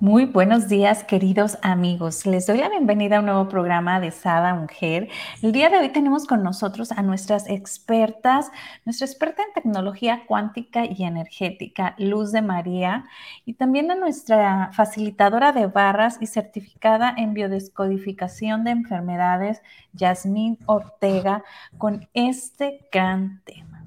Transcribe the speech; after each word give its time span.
muy 0.00 0.26
buenos 0.26 0.68
días, 0.68 1.02
queridos 1.02 1.58
amigos. 1.60 2.24
Les 2.24 2.46
doy 2.46 2.58
la 2.58 2.68
bienvenida 2.68 3.16
a 3.16 3.20
un 3.20 3.26
nuevo 3.26 3.48
programa 3.48 3.98
de 3.98 4.12
Sada 4.12 4.54
Mujer. 4.54 5.08
El 5.42 5.50
día 5.50 5.70
de 5.70 5.78
hoy 5.78 5.88
tenemos 5.88 6.24
con 6.24 6.44
nosotros 6.44 6.92
a 6.92 7.02
nuestras 7.02 7.48
expertas, 7.48 8.52
nuestra 8.84 9.06
experta 9.06 9.42
en 9.42 9.52
tecnología 9.54 10.22
cuántica 10.26 10.84
y 10.84 11.02
energética, 11.02 11.96
Luz 11.98 12.30
de 12.30 12.42
María, 12.42 13.06
y 13.44 13.54
también 13.54 13.90
a 13.90 13.96
nuestra 13.96 14.70
facilitadora 14.72 15.50
de 15.50 15.66
barras 15.66 16.18
y 16.20 16.28
certificada 16.28 17.12
en 17.16 17.34
biodescodificación 17.34 18.62
de 18.62 18.70
enfermedades, 18.70 19.62
Yasmín 19.94 20.58
Ortega, 20.66 21.42
con 21.76 22.08
este 22.14 22.86
gran 22.92 23.40
tema. 23.44 23.82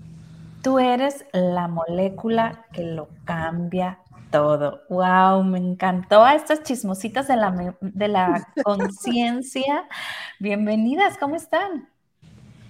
Tú 0.62 0.78
eres 0.78 1.26
la 1.32 1.70
molécula 1.70 2.66
que 2.74 2.84
lo 2.84 3.08
cambia 3.24 4.00
todo. 4.32 4.82
Wow, 4.90 5.44
me 5.44 5.60
encantó 5.60 6.24
a 6.24 6.34
estas 6.36 6.64
chismositas 6.64 7.28
de 7.28 7.36
la, 7.36 7.76
de 7.82 8.08
la 8.08 8.48
conciencia. 8.64 9.88
Bienvenidas, 10.40 11.18
¿cómo 11.18 11.36
están? 11.36 11.90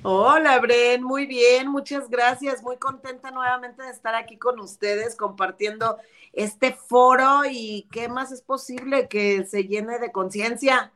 Hola, 0.04 0.60
Bren, 0.60 1.04
muy 1.04 1.28
bien, 1.28 1.68
muchas 1.68 2.10
gracias. 2.10 2.64
Muy 2.64 2.78
contenta 2.78 3.30
nuevamente 3.30 3.84
de 3.84 3.92
estar 3.92 4.16
aquí 4.16 4.38
con 4.38 4.60
ustedes 4.60 5.16
compartiendo 5.16 5.98
este 6.34 6.74
foro 6.74 7.44
y 7.50 7.88
qué 7.92 8.10
más 8.10 8.32
es 8.32 8.42
posible 8.42 9.08
que 9.08 9.46
se 9.46 9.66
llene 9.66 10.00
de 10.00 10.12
conciencia, 10.12 10.92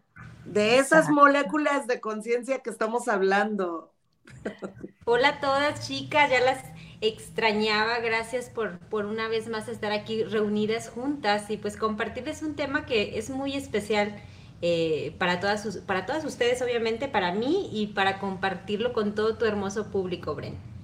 de 0.45 0.79
esas 0.79 1.09
moléculas 1.09 1.85
de 1.85 2.01
conciencia 2.01 2.59
que 2.59 2.71
estamos 2.71 3.07
hablando. 3.07 3.93
Hola 5.05 5.29
a 5.29 5.39
todas, 5.39 5.87
chicas, 5.87 6.31
ya 6.31 6.39
las 6.39 6.74
extrañaba, 7.07 7.99
gracias 7.99 8.49
por, 8.49 8.79
por 8.79 9.05
una 9.05 9.27
vez 9.27 9.47
más 9.47 9.67
estar 9.67 9.91
aquí 9.91 10.23
reunidas 10.23 10.89
juntas 10.89 11.49
y 11.49 11.57
pues 11.57 11.77
compartirles 11.77 12.41
un 12.41 12.55
tema 12.55 12.85
que 12.85 13.17
es 13.17 13.29
muy 13.29 13.55
especial 13.55 14.15
eh, 14.61 15.13
para, 15.17 15.39
todas 15.39 15.77
para 15.85 16.05
todas 16.05 16.25
ustedes, 16.25 16.61
obviamente, 16.61 17.07
para 17.07 17.31
mí 17.31 17.69
y 17.71 17.87
para 17.87 18.19
compartirlo 18.19 18.93
con 18.93 19.13
todo 19.15 19.37
tu 19.37 19.45
hermoso 19.45 19.91
público, 19.91 20.35
Bren. 20.35 20.74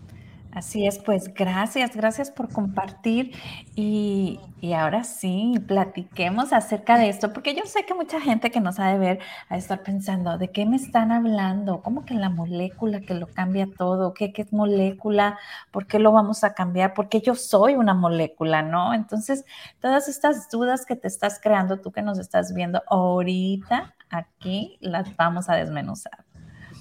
Así 0.51 0.85
es, 0.85 0.99
pues 0.99 1.33
gracias, 1.33 1.95
gracias 1.95 2.29
por 2.29 2.49
compartir 2.49 3.31
y, 3.73 4.37
ahora 4.75 5.05
sí, 5.05 5.53
platiquemos 5.65 6.51
acerca 6.51 6.97
de 6.97 7.07
esto, 7.07 7.31
porque 7.31 7.55
yo 7.55 7.63
sé 7.65 7.85
que 7.85 7.93
mucha 7.93 8.19
gente 8.19 8.51
que 8.51 8.59
nos 8.59 8.77
ha 8.77 8.87
de 8.87 8.97
ver 8.97 9.19
a 9.47 9.55
estar 9.55 9.81
pensando, 9.81 10.37
¿de 10.37 10.51
qué 10.51 10.65
me 10.65 10.75
están 10.75 11.13
hablando? 11.13 11.81
¿Cómo 11.81 12.03
que 12.05 12.15
la 12.15 12.29
molécula 12.29 12.99
que 12.99 13.13
lo 13.13 13.27
cambia 13.27 13.65
todo? 13.77 14.13
¿Qué, 14.13 14.33
qué 14.33 14.41
es 14.41 14.51
molécula? 14.51 15.39
¿Por 15.71 15.87
qué 15.87 15.99
lo 15.99 16.11
vamos 16.11 16.43
a 16.43 16.53
cambiar? 16.53 16.93
Porque 16.93 17.21
yo 17.21 17.35
soy 17.35 17.75
una 17.75 17.93
molécula, 17.93 18.61
¿no? 18.61 18.93
Entonces, 18.93 19.45
todas 19.79 20.09
estas 20.09 20.49
dudas 20.49 20.85
que 20.85 20.97
te 20.97 21.07
estás 21.07 21.39
creando, 21.41 21.79
tú 21.79 21.93
que 21.93 22.01
nos 22.01 22.19
estás 22.19 22.53
viendo 22.53 22.83
ahorita, 22.87 23.95
aquí 24.09 24.77
las 24.81 25.15
vamos 25.15 25.47
a 25.47 25.55
desmenuzar. 25.55 26.25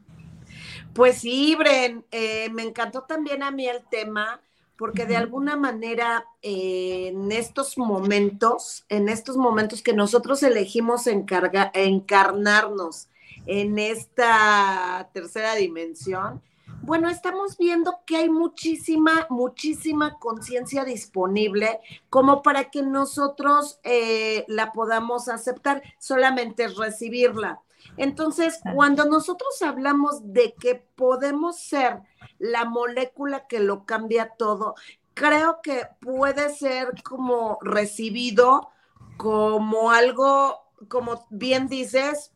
Pues 0.94 1.20
sí, 1.20 1.56
Bren, 1.56 2.06
eh, 2.12 2.50
me 2.52 2.64
encantó 2.64 3.04
también 3.04 3.44
a 3.44 3.52
mí 3.52 3.68
el 3.68 3.84
tema, 3.90 4.42
porque 4.78 5.06
de 5.06 5.18
alguna 5.18 5.56
manera 5.56 6.26
eh, 6.42 7.10
en 7.10 7.32
estos 7.32 7.78
momentos, 7.78 8.86
en 8.90 9.10
estos 9.10 9.38
momentos 9.38 9.82
que 9.82 9.94
nosotros 9.94 10.42
elegimos 10.44 11.08
encarnarnos 11.08 13.08
en 13.46 13.78
esta 13.78 15.10
tercera 15.14 15.56
dimensión, 15.56 16.42
bueno, 16.82 17.10
estamos 17.10 17.58
viendo 17.58 18.00
que 18.06 18.18
hay 18.18 18.30
muchísima, 18.30 19.28
muchísima 19.30 20.18
conciencia 20.18 20.86
disponible 20.86 21.80
como 22.10 22.42
para 22.42 22.72
que 22.72 22.82
nosotros 22.82 23.80
eh, 23.84 24.46
la 24.48 24.72
podamos 24.72 25.28
aceptar, 25.28 25.84
solamente 26.00 26.68
recibirla. 26.68 27.62
Entonces, 27.98 28.60
cuando 28.74 29.06
nosotros 29.06 29.62
hablamos 29.62 30.34
de 30.34 30.54
que 30.54 30.76
podemos 30.76 31.60
ser 31.60 32.02
la 32.38 32.66
molécula 32.66 33.48
que 33.48 33.60
lo 33.60 33.86
cambia 33.86 34.34
todo, 34.38 34.76
creo 35.14 35.60
que 35.62 35.88
puede 36.02 36.54
ser 36.56 36.94
como 37.04 37.58
recibido 37.62 38.70
como 39.18 39.92
algo, 39.92 40.62
como 40.88 41.26
bien 41.30 41.68
dices, 41.68 42.32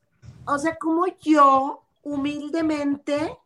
o 0.46 0.58
sea, 0.58 0.76
como 0.76 1.06
yo 1.22 1.84
humildemente 2.04 3.38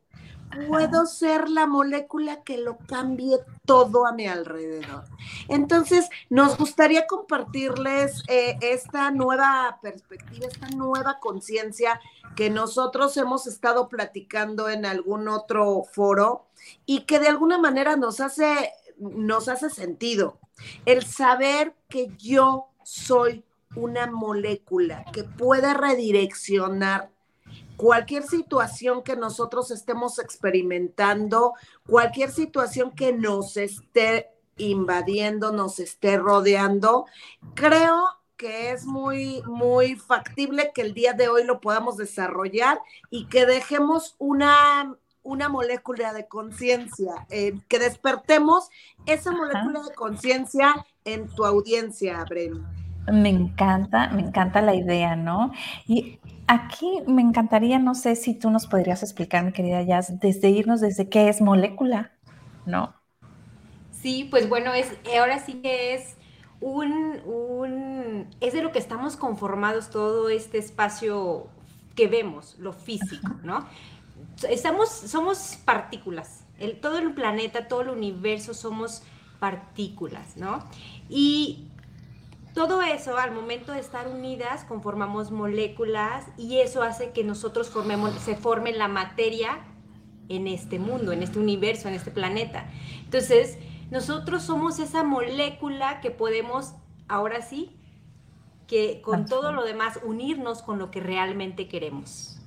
puedo 0.67 1.05
ser 1.05 1.49
la 1.49 1.67
molécula 1.67 2.43
que 2.43 2.57
lo 2.57 2.77
cambie 2.77 3.37
todo 3.65 4.05
a 4.05 4.13
mi 4.13 4.27
alrededor. 4.27 5.03
Entonces, 5.47 6.09
nos 6.29 6.57
gustaría 6.57 7.07
compartirles 7.07 8.23
eh, 8.27 8.57
esta 8.61 9.11
nueva 9.11 9.79
perspectiva, 9.81 10.47
esta 10.47 10.69
nueva 10.69 11.19
conciencia 11.19 11.99
que 12.35 12.49
nosotros 12.49 13.17
hemos 13.17 13.47
estado 13.47 13.89
platicando 13.89 14.69
en 14.69 14.85
algún 14.85 15.27
otro 15.27 15.83
foro 15.91 16.47
y 16.85 17.01
que 17.01 17.19
de 17.19 17.27
alguna 17.27 17.57
manera 17.57 17.95
nos 17.95 18.19
hace, 18.19 18.71
nos 18.97 19.47
hace 19.47 19.69
sentido. 19.69 20.39
El 20.85 21.03
saber 21.03 21.75
que 21.89 22.11
yo 22.17 22.67
soy 22.83 23.43
una 23.75 24.07
molécula 24.07 25.05
que 25.11 25.23
puede 25.23 25.73
redireccionar 25.73 27.11
cualquier 27.77 28.23
situación 28.23 29.03
que 29.03 29.15
nosotros 29.15 29.71
estemos 29.71 30.19
experimentando, 30.19 31.53
cualquier 31.87 32.31
situación 32.31 32.91
que 32.91 33.13
nos 33.13 33.55
esté 33.55 34.31
invadiendo, 34.57 35.51
nos 35.51 35.79
esté 35.79 36.17
rodeando, 36.17 37.05
creo 37.53 38.07
que 38.35 38.71
es 38.71 38.85
muy, 38.85 39.41
muy 39.45 39.95
factible 39.95 40.71
que 40.73 40.81
el 40.81 40.93
día 40.93 41.13
de 41.13 41.27
hoy 41.27 41.43
lo 41.43 41.61
podamos 41.61 41.97
desarrollar 41.97 42.79
y 43.09 43.25
que 43.25 43.45
dejemos 43.45 44.15
una, 44.19 44.95
una 45.23 45.49
molécula 45.49 46.13
de 46.13 46.27
conciencia, 46.27 47.25
eh, 47.29 47.53
que 47.67 47.79
despertemos 47.79 48.69
esa 49.05 49.31
molécula 49.31 49.81
de 49.81 49.93
conciencia 49.95 50.85
en 51.03 51.27
tu 51.27 51.45
audiencia, 51.45 52.23
Bren. 52.29 52.63
Me 53.11 53.29
encanta, 53.29 54.09
me 54.09 54.21
encanta 54.21 54.61
la 54.61 54.75
idea, 54.75 55.15
¿no? 55.15 55.51
Y 55.87 56.19
Aquí 56.47 57.01
me 57.07 57.21
encantaría, 57.21 57.77
no 57.77 57.93
sé 57.93 58.15
si 58.15 58.33
tú 58.33 58.49
nos 58.49 58.67
podrías 58.67 59.03
explicar, 59.03 59.43
mi 59.43 59.51
querida 59.51 59.81
Jazz, 59.81 60.19
desde 60.19 60.49
irnos 60.49 60.79
desde 60.79 61.09
qué 61.09 61.27
es 61.27 61.41
molécula, 61.41 62.13
¿no? 62.65 62.95
Sí, 63.91 64.27
pues 64.29 64.47
bueno, 64.47 64.73
es, 64.73 64.93
ahora 65.17 65.39
sí 65.39 65.55
que 65.55 65.93
es 65.95 66.15
un, 66.61 67.21
un, 67.25 68.29
es 68.39 68.53
de 68.53 68.61
lo 68.61 68.71
que 68.71 68.79
estamos 68.79 69.17
conformados 69.17 69.89
todo 69.89 70.29
este 70.29 70.57
espacio 70.57 71.47
que 71.95 72.07
vemos, 72.07 72.55
lo 72.59 72.73
físico, 72.73 73.35
¿no? 73.43 73.67
Estamos, 74.49 74.89
somos 74.89 75.57
partículas, 75.65 76.45
el, 76.59 76.79
todo 76.79 76.99
el 76.99 77.13
planeta, 77.13 77.67
todo 77.67 77.81
el 77.81 77.89
universo 77.89 78.53
somos 78.53 79.03
partículas, 79.39 80.37
¿no? 80.37 80.63
Y 81.09 81.66
todo 82.57 82.81
eso, 82.81 83.15
al 83.19 83.35
momento 83.35 83.71
de 83.71 83.79
estar 83.79 84.07
unidas, 84.07 84.63
conformamos 84.63 85.29
moléculas 85.29 86.25
y 86.39 86.57
eso 86.57 86.81
hace 86.81 87.11
que 87.11 87.23
nosotros 87.23 87.69
formemos, 87.69 88.15
se 88.15 88.35
forme 88.35 88.71
la 88.71 88.87
materia 88.87 89.59
en 90.27 90.47
este 90.47 90.79
mundo, 90.79 91.11
en 91.11 91.21
este 91.21 91.37
universo, 91.37 91.87
en 91.87 91.93
este 91.93 92.09
planeta. 92.09 92.67
Entonces, 93.03 93.59
nosotros 93.91 94.41
somos 94.41 94.79
esa 94.79 95.03
molécula 95.03 96.01
que 96.01 96.09
podemos, 96.09 96.73
ahora 97.07 97.43
sí, 97.43 97.75
que 98.65 99.01
con 99.01 99.27
todo 99.27 99.51
lo 99.51 99.63
demás 99.63 99.99
unirnos 100.03 100.63
con 100.63 100.79
lo 100.79 100.89
que 100.89 100.99
realmente 100.99 101.67
queremos. 101.67 102.39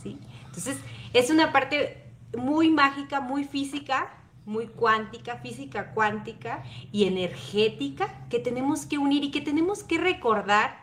¿sí? 0.00 0.16
Entonces, 0.46 0.78
es 1.12 1.28
una 1.28 1.50
parte 1.50 2.08
muy 2.38 2.70
mágica, 2.70 3.20
muy 3.20 3.42
física, 3.42 4.14
muy 4.46 4.66
cuántica, 4.66 5.38
física 5.38 5.92
cuántica 5.92 6.62
y 6.92 7.04
energética 7.04 8.26
que 8.28 8.38
tenemos 8.38 8.86
que 8.86 8.98
unir 8.98 9.24
y 9.24 9.30
que 9.30 9.40
tenemos 9.40 9.82
que 9.82 9.98
recordar 9.98 10.78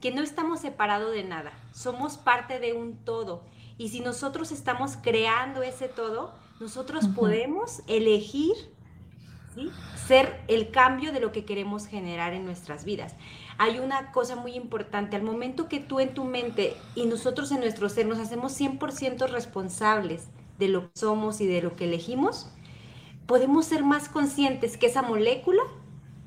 que 0.00 0.12
no 0.12 0.22
estamos 0.22 0.60
separados 0.60 1.12
de 1.12 1.24
nada, 1.24 1.52
somos 1.72 2.16
parte 2.16 2.60
de 2.60 2.72
un 2.72 2.96
todo. 2.96 3.42
Y 3.78 3.88
si 3.88 4.00
nosotros 4.00 4.52
estamos 4.52 4.96
creando 4.96 5.62
ese 5.62 5.88
todo, 5.88 6.34
nosotros 6.60 7.08
podemos 7.08 7.82
elegir 7.86 8.54
ser 10.06 10.40
el 10.48 10.70
cambio 10.70 11.12
de 11.12 11.20
lo 11.20 11.32
que 11.32 11.44
queremos 11.44 11.86
generar 11.86 12.32
en 12.32 12.44
nuestras 12.44 12.84
vidas. 12.84 13.16
hay 13.60 13.80
una 13.80 14.12
cosa 14.12 14.36
muy 14.36 14.52
importante. 14.52 15.16
Al 15.16 15.22
momento 15.22 15.68
que 15.68 15.80
tú 15.80 15.98
en 15.98 16.14
tu 16.14 16.24
mente 16.24 16.76
y 16.94 17.06
nosotros 17.06 17.50
en 17.50 17.60
nuestro 17.60 17.88
ser 17.88 18.06
nos 18.06 18.18
hacemos 18.18 18.58
100% 18.58 19.28
responsables 19.28 20.28
de 20.58 20.68
lo 20.68 20.82
que 20.82 20.98
somos 20.98 21.40
y 21.40 21.46
de 21.46 21.62
lo 21.62 21.74
que 21.74 21.84
elegimos, 21.84 22.52
podemos 23.28 23.66
ser 23.66 23.84
más 23.84 24.08
conscientes 24.08 24.78
que 24.78 24.86
esa 24.86 25.02
molécula 25.02 25.62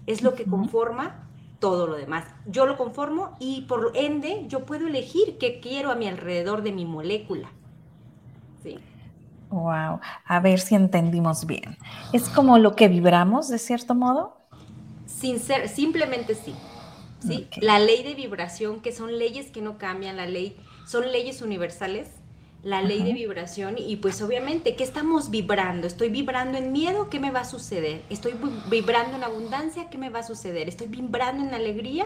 es 0.06 0.22
lo 0.22 0.36
que 0.36 0.46
conforma 0.46 1.28
todo 1.60 1.88
lo 1.88 1.96
demás. 1.96 2.26
Yo 2.46 2.68
lo 2.68 2.78
conformo 2.78 3.36
y 3.40 3.62
por 3.62 3.92
ende 3.96 4.46
yo 4.48 4.68
puedo 4.68 4.88
elegir 4.88 5.40
qué 5.40 5.60
quiero 5.60 5.90
a 5.92 5.96
mi 5.96 6.08
alrededor 6.08 6.62
de 6.62 6.72
mi 6.72 6.86
molécula. 6.86 7.50
¿Sí? 8.62 8.78
Wow, 9.50 10.00
a 10.26 10.40
ver 10.42 10.60
si 10.60 10.76
entendimos 10.76 11.48
bien. 11.48 11.76
¿Es 12.14 12.30
como 12.30 12.60
lo 12.60 12.76
que 12.76 12.88
vibramos 12.88 13.50
de 13.50 13.58
cierto 13.58 13.96
modo? 13.96 14.38
Sin 15.08 15.40
ser, 15.40 15.70
simplemente 15.70 16.36
sí. 16.36 16.54
¿sí? 17.20 17.48
La 17.62 17.80
ley 17.80 18.04
de 18.04 18.14
vibración, 18.14 18.80
que 18.80 18.92
son 18.92 19.18
leyes 19.18 19.50
que 19.50 19.62
no 19.62 19.80
cambian, 19.80 20.18
la 20.18 20.28
ley, 20.28 20.56
son 20.86 21.12
leyes 21.12 21.42
universales, 21.42 22.10
la 22.64 22.82
ley 22.82 23.02
de 23.02 23.14
vibración 23.14 23.76
y 23.78 23.96
pues 23.96 24.22
obviamente, 24.22 24.76
¿qué 24.76 24.84
estamos 24.84 25.32
vibrando? 25.32 25.88
Estoy 25.88 26.10
vibrando 26.10 26.60
en 26.60 26.72
miedo, 26.72 27.10
¿qué 27.10 27.20
me 27.20 27.32
va 27.32 27.42
a 27.42 27.46
suceder? 27.46 28.04
Estoy 28.10 28.36
vibrando 28.70 29.18
en 29.18 29.24
abundancia, 29.24 29.90
¿qué 29.90 29.98
me 29.98 30.10
va 30.10 30.20
a 30.20 30.24
suceder? 30.24 30.70
Estoy 30.70 30.88
vibrando 30.88 31.44
en 31.44 31.56
alegría, 31.56 32.06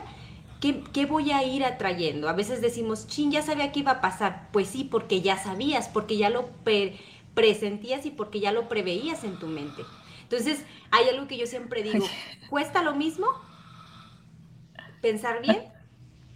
¿qué, 0.61 0.81
qué 0.93 1.05
voy 1.05 1.31
a 1.31 1.43
ir 1.43 1.65
atrayendo? 1.65 2.29
A 2.29 2.33
veces 2.33 2.61
decimos, 2.61 3.05
chin, 3.07 3.31
ya 3.31 3.41
sabía 3.41 3.73
que 3.73 3.81
iba 3.81 3.91
a 3.91 4.01
pasar. 4.01 4.47
Pues 4.53 4.69
sí, 4.69 4.85
porque 4.85 5.21
ya 5.21 5.37
sabías, 5.37 5.89
porque 5.89 6.15
ya 6.15 6.29
lo 6.29 6.49
presentías 7.33 8.05
y 8.05 8.11
porque 8.11 8.39
ya 8.39 8.53
lo 8.53 8.69
preveías 8.69 9.25
en 9.25 9.37
tu 9.37 9.47
mente. 9.47 9.83
Entonces, 10.23 10.63
hay 10.89 11.09
algo 11.09 11.27
que 11.27 11.37
yo 11.37 11.47
siempre 11.47 11.83
digo, 11.83 12.05
cuesta 12.49 12.81
lo 12.81 12.95
mismo 12.95 13.27
pensar 15.01 15.41
bien, 15.41 15.65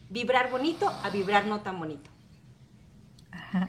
vibrar 0.09 0.51
bonito 0.51 0.89
a 1.03 1.09
vibrar 1.09 1.45
no 1.47 1.61
tan 1.61 1.79
bonito. 1.79 2.09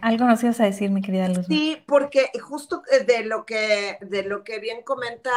Algo 0.03 0.27
nos 0.27 0.43
ibas 0.43 0.61
a 0.61 0.65
decir, 0.65 0.91
mi 0.91 1.01
querida 1.01 1.29
Luz. 1.29 1.47
Sí, 1.47 1.83
porque 1.87 2.31
justo 2.41 2.83
eh, 2.91 3.05
de 3.05 3.25
lo 3.25 3.47
que, 3.47 3.99
de 4.01 4.23
lo 4.23 4.45
que 4.45 4.59
bien 4.59 4.83
comenta 4.83 5.31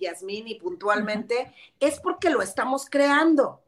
Yasmín 0.00 0.48
y 0.48 0.56
puntualmente, 0.56 1.52
es 1.78 2.00
porque 2.00 2.30
lo 2.30 2.42
estamos 2.42 2.88
creando. 2.90 3.60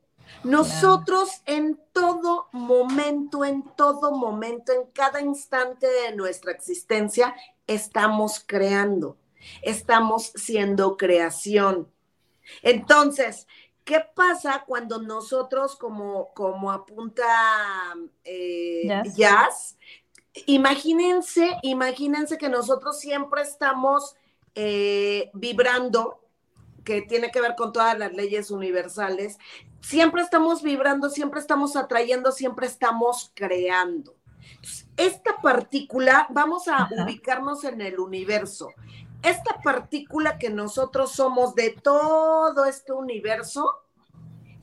Nosotros 0.44 1.42
en 1.46 1.78
todo 1.92 2.48
momento, 2.52 3.44
en 3.44 3.62
todo 3.76 4.12
momento, 4.12 4.72
en 4.72 4.84
cada 4.92 5.20
instante 5.20 5.87
de 5.87 6.16
nuestra 6.16 6.52
existencia, 6.52 7.34
estamos 7.66 8.42
creando, 8.46 9.16
estamos 9.62 10.32
siendo 10.34 10.96
creación. 10.96 11.88
Entonces, 12.62 13.46
¿qué 13.85 14.05
pasa 14.15 14.65
cuando 14.67 15.00
nosotros, 15.00 15.77
como, 15.77 16.32
como 16.35 16.71
apunta 16.71 17.27
eh, 18.25 19.03
Jazz, 19.17 19.77
imagínense, 20.47 21.59
imagínense 21.62 22.38
que 22.38 22.49
nosotros 22.49 22.99
siempre 22.99 23.43
estamos 23.43 24.17
eh, 24.55 25.31
vibrando, 25.35 26.21
que 26.85 27.03
tiene 27.03 27.31
que 27.31 27.41
ver 27.41 27.55
con 27.56 27.73
todas 27.73 27.99
las 27.99 28.12
leyes 28.12 28.50
universales, 28.50 29.38
siempre 29.81 30.23
estamos 30.23 30.62
vibrando, 30.62 31.11
siempre 31.11 31.41
estamos 31.41 31.76
atrayendo, 31.76 32.33
siempre 32.33 32.67
estamos 32.67 33.33
creando. 33.35 34.17
Esta 34.97 35.41
partícula, 35.41 36.26
vamos 36.31 36.69
a 36.69 36.88
ubicarnos 37.03 37.65
en 37.65 37.81
el 37.81 37.99
universo. 37.99 38.69
Esta 39.22 39.61
partícula 39.62 40.38
que 40.38 40.50
nosotros 40.50 41.12
somos 41.12 41.55
de 41.55 41.70
todo 41.70 42.64
este 42.64 42.93
universo 42.93 43.70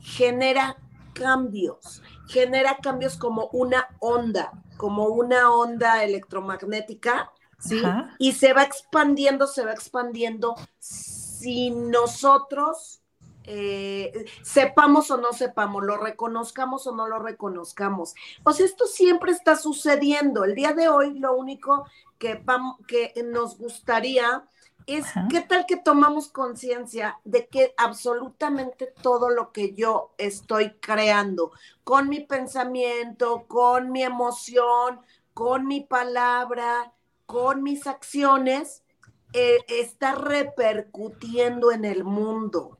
genera 0.00 0.76
cambios, 1.12 2.02
genera 2.28 2.78
cambios 2.82 3.16
como 3.16 3.48
una 3.52 3.88
onda 4.00 4.52
como 4.78 5.08
una 5.08 5.50
onda 5.50 6.02
electromagnética, 6.04 7.30
¿sí? 7.58 7.82
Y 8.18 8.32
se 8.32 8.54
va 8.54 8.62
expandiendo, 8.62 9.46
se 9.46 9.64
va 9.64 9.72
expandiendo 9.72 10.54
si 10.78 11.70
nosotros 11.70 13.02
eh, 13.50 14.26
sepamos 14.42 15.10
o 15.10 15.16
no 15.16 15.32
sepamos, 15.32 15.82
lo 15.82 15.96
reconozcamos 15.96 16.86
o 16.86 16.94
no 16.94 17.08
lo 17.08 17.18
reconozcamos. 17.18 18.14
O 18.44 18.52
sea, 18.52 18.66
esto 18.66 18.86
siempre 18.86 19.32
está 19.32 19.56
sucediendo. 19.56 20.44
El 20.44 20.54
día 20.54 20.74
de 20.74 20.90
hoy 20.90 21.18
lo 21.18 21.34
único 21.34 21.86
que, 22.18 22.44
que 22.86 23.14
nos 23.24 23.56
gustaría 23.56 24.44
es 24.86 25.06
qué 25.30 25.40
tal 25.40 25.64
que 25.66 25.76
tomamos 25.76 26.28
conciencia 26.28 27.20
de 27.24 27.46
que 27.46 27.72
absolutamente 27.78 28.92
todo 29.02 29.30
lo 29.30 29.50
que 29.52 29.74
yo 29.74 30.12
estoy 30.18 30.72
creando 30.80 31.52
con 31.84 32.10
mi 32.10 32.20
pensamiento, 32.20 33.46
con 33.48 33.90
mi 33.92 34.02
emoción, 34.02 35.00
con 35.32 35.66
mi 35.66 35.80
palabra, 35.80 36.92
con 37.24 37.62
mis 37.62 37.86
acciones, 37.86 38.82
eh, 39.32 39.58
está 39.68 40.14
repercutiendo 40.14 41.70
en 41.70 41.86
el 41.86 42.04
mundo. 42.04 42.77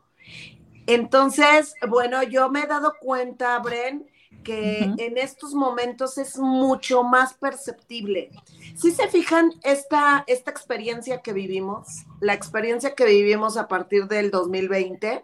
Entonces, 0.89 1.75
bueno, 1.87 2.23
yo 2.23 2.49
me 2.49 2.63
he 2.63 2.67
dado 2.67 2.95
cuenta, 2.99 3.59
Bren, 3.59 4.07
que 4.43 4.91
en 4.97 5.19
estos 5.19 5.53
momentos 5.53 6.17
es 6.17 6.39
mucho 6.39 7.03
más 7.03 7.35
perceptible. 7.35 8.31
Si 8.75 8.93
se 8.93 9.07
fijan, 9.09 9.53
esta, 9.63 10.25
esta 10.27 10.51
experiencia 10.51 11.21
que 11.21 11.35
vivimos, 11.35 12.07
la 12.21 12.33
experiencia 12.33 12.95
que 12.95 13.05
vivimos 13.05 13.59
a 13.59 13.69
partir 13.69 14.07
del 14.07 14.31
2020, 14.31 15.23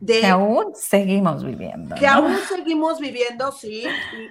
de, 0.00 0.20
que 0.20 0.26
aún 0.26 0.72
seguimos 0.74 1.44
viviendo. 1.44 1.94
Que 1.96 2.06
aún 2.06 2.34
seguimos 2.48 2.98
viviendo, 3.00 3.52
sí, 3.52 3.84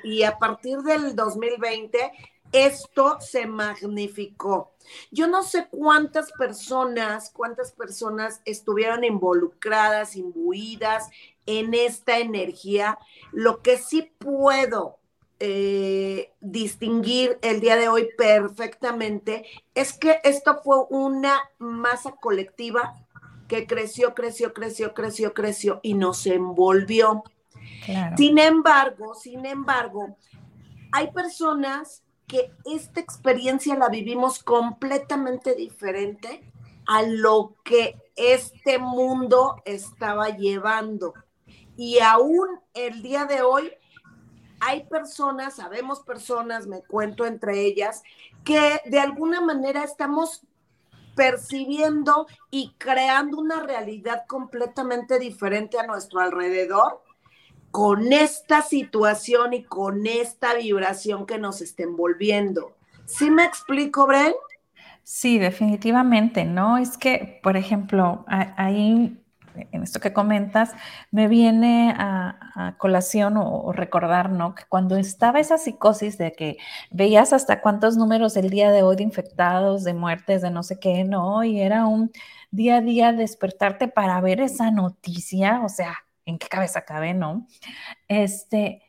y, 0.03 0.23
a 0.23 0.39
partir 0.39 0.79
del 0.79 1.15
2020 1.15 2.11
esto 2.51 3.17
se 3.19 3.45
magnificó. 3.45 4.73
Yo 5.11 5.27
no 5.27 5.43
sé 5.43 5.67
cuántas 5.69 6.31
personas, 6.31 7.29
cuántas 7.31 7.71
personas 7.71 8.41
estuvieron 8.45 9.03
involucradas, 9.03 10.15
imbuidas 10.15 11.09
en 11.45 11.73
esta 11.73 12.19
energía. 12.19 12.97
Lo 13.31 13.61
que 13.61 13.77
sí 13.77 14.11
puedo 14.17 14.97
eh, 15.39 16.33
distinguir 16.41 17.39
el 17.41 17.61
día 17.61 17.75
de 17.75 17.87
hoy 17.87 18.09
perfectamente 18.17 19.45
es 19.73 19.93
que 19.93 20.19
esto 20.23 20.61
fue 20.63 20.85
una 20.89 21.39
masa 21.59 22.11
colectiva 22.11 22.95
que 23.47 23.65
creció, 23.65 24.13
creció, 24.13 24.53
creció, 24.53 24.93
creció, 24.93 25.33
creció 25.33 25.79
y 25.81 25.93
nos 25.93 26.25
envolvió. 26.25 27.23
Sin 28.17 28.37
embargo, 28.37 29.15
sin 29.15 29.45
embargo, 29.45 30.17
hay 30.91 31.11
personas 31.11 32.03
que 32.29 32.53
esta 32.63 32.99
experiencia 32.99 33.75
la 33.75 33.89
vivimos 33.89 34.43
completamente 34.43 35.55
diferente 35.55 36.43
a 36.85 37.01
lo 37.01 37.55
que 37.65 37.97
este 38.15 38.77
mundo 38.77 39.61
estaba 39.65 40.29
llevando. 40.29 41.15
Y 41.75 41.99
aún 41.99 42.47
el 42.75 43.01
día 43.01 43.25
de 43.25 43.41
hoy 43.41 43.71
hay 44.59 44.85
personas, 44.85 45.55
sabemos 45.55 46.01
personas, 46.01 46.67
me 46.67 46.83
cuento 46.83 47.25
entre 47.25 47.61
ellas, 47.61 48.03
que 48.43 48.79
de 48.85 48.99
alguna 48.99 49.41
manera 49.41 49.83
estamos 49.83 50.43
percibiendo 51.15 52.27
y 52.51 52.75
creando 52.77 53.39
una 53.39 53.63
realidad 53.63 54.25
completamente 54.27 55.17
diferente 55.17 55.79
a 55.79 55.87
nuestro 55.87 56.19
alrededor 56.19 57.01
con 57.71 58.11
esta 58.13 58.61
situación 58.61 59.53
y 59.53 59.63
con 59.63 60.07
esta 60.07 60.55
vibración 60.55 61.25
que 61.25 61.37
nos 61.37 61.61
está 61.61 61.83
envolviendo. 61.83 62.75
¿Sí 63.05 63.29
me 63.29 63.43
explico, 63.43 64.07
Bren? 64.07 64.33
Sí, 65.03 65.39
definitivamente, 65.39 66.45
¿no? 66.45 66.77
Es 66.77 66.97
que, 66.97 67.39
por 67.41 67.57
ejemplo, 67.57 68.25
hay 68.27 69.19
en 69.71 69.83
esto 69.83 69.99
que 69.99 70.13
comentas, 70.13 70.71
me 71.11 71.27
viene 71.27 71.93
a, 71.97 72.75
colación 72.77 73.37
o, 73.37 73.71
recordar, 73.71 74.29
¿no? 74.29 74.55
Que 74.55 74.63
cuando 74.67 74.97
estaba 74.97 75.39
esa 75.39 75.57
psicosis 75.57 76.17
de 76.17 76.33
que 76.33 76.57
veías 76.91 77.33
hasta 77.33 77.61
cuántos 77.61 77.97
números 77.97 78.35
el 78.37 78.49
día 78.49 78.71
de 78.71 78.83
hoy 78.83 78.97
de 78.97 79.03
infectados, 79.03 79.83
de 79.83 79.93
muertes, 79.93 80.41
de 80.41 80.51
no 80.51 80.63
sé 80.63 80.79
qué, 80.79 81.03
¿no? 81.03 81.43
Y 81.43 81.61
era 81.61 81.85
un 81.85 82.11
día 82.51 82.77
a 82.77 82.81
día 82.81 83.13
despertarte 83.13 83.87
para 83.87 84.19
ver 84.21 84.41
esa 84.41 84.71
noticia, 84.71 85.61
o 85.63 85.69
sea, 85.69 85.95
¿en 86.29 86.39
qué 86.39 86.47
cabeza 86.47 86.81
cabe, 86.81 87.13
no? 87.13 87.47
Este, 88.07 88.83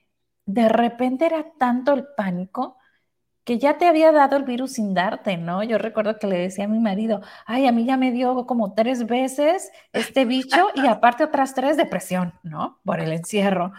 de 0.46 0.68
repente 0.68 1.26
era 1.26 1.52
tanto 1.58 1.92
el 1.92 2.06
pánico 2.16 2.76
que 3.44 3.58
ya 3.58 3.78
te 3.78 3.88
había 3.88 4.12
dado 4.12 4.36
el 4.36 4.44
virus 4.44 4.74
sin 4.74 4.94
darte, 4.94 5.36
¿no? 5.36 5.62
Yo 5.62 5.78
recuerdo 5.78 6.18
que 6.18 6.26
le 6.26 6.38
decía 6.38 6.66
a 6.66 6.68
mi 6.68 6.78
marido, 6.78 7.20
ay, 7.46 7.66
a 7.66 7.72
mí 7.72 7.84
ya 7.84 7.96
me 7.96 8.12
dio 8.12 8.46
como 8.46 8.74
tres 8.74 9.06
veces 9.06 9.72
este 9.92 10.24
bicho 10.24 10.68
y 10.74 10.86
aparte 10.86 11.24
otras 11.24 11.54
tres 11.54 11.76
depresión, 11.76 12.34
¿no? 12.42 12.78
Por 12.84 13.00
el 13.00 13.12
encierro. 13.12 13.72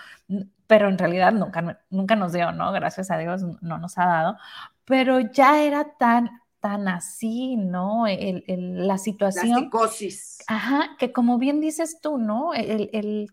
Pero 0.68 0.90
en 0.90 0.98
realidad 0.98 1.32
nunca, 1.32 1.80
nunca 1.90 2.16
nos 2.16 2.34
dio, 2.34 2.52
¿no? 2.52 2.72
Gracias 2.72 3.12
a 3.12 3.18
Dios 3.18 3.44
no 3.62 3.78
nos 3.78 3.98
ha 3.98 4.06
dado. 4.06 4.38
Pero 4.86 5.20
ya 5.20 5.62
era 5.64 5.94
tan, 5.98 6.42
tan 6.60 6.88
así, 6.88 7.56
¿no? 7.56 8.08
El, 8.08 8.44
la 8.88 8.98
situación. 8.98 9.52
La 9.52 9.60
psicosis. 9.60 10.40
Ajá, 10.48 10.98
que 10.98 11.14
como 11.14 11.38
bien 11.38 11.62
dices 11.62 12.00
tú, 12.02 12.18
¿no? 12.18 12.54
El, 12.54 12.90
el 12.94 13.32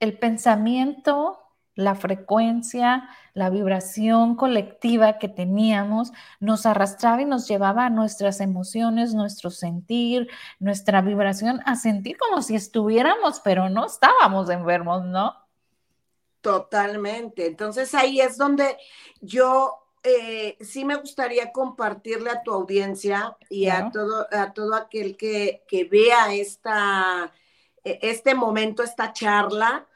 el 0.00 0.18
pensamiento, 0.18 1.38
la 1.74 1.94
frecuencia, 1.94 3.08
la 3.32 3.48
vibración 3.48 4.34
colectiva 4.34 5.18
que 5.18 5.28
teníamos 5.28 6.12
nos 6.40 6.66
arrastraba 6.66 7.22
y 7.22 7.26
nos 7.26 7.46
llevaba 7.46 7.86
a 7.86 7.90
nuestras 7.90 8.40
emociones, 8.40 9.14
nuestro 9.14 9.50
sentir, 9.50 10.28
nuestra 10.58 11.00
vibración, 11.00 11.60
a 11.64 11.76
sentir 11.76 12.18
como 12.18 12.42
si 12.42 12.56
estuviéramos, 12.56 13.40
pero 13.40 13.68
no 13.68 13.86
estábamos 13.86 14.50
enfermos, 14.50 15.04
¿no? 15.04 15.36
Totalmente. 16.40 17.46
Entonces 17.46 17.94
ahí 17.94 18.20
es 18.20 18.36
donde 18.36 18.76
yo 19.20 19.80
eh, 20.02 20.56
sí 20.60 20.84
me 20.84 20.96
gustaría 20.96 21.52
compartirle 21.52 22.30
a 22.30 22.42
tu 22.42 22.52
audiencia 22.52 23.36
y 23.50 23.68
a, 23.68 23.90
todo, 23.90 24.26
a 24.32 24.52
todo 24.52 24.74
aquel 24.74 25.16
que, 25.16 25.62
que 25.68 25.84
vea 25.84 26.32
esta, 26.32 27.30
e, 27.84 27.98
este 28.02 28.34
momento, 28.34 28.82
esta 28.82 29.12
charla, 29.12 29.86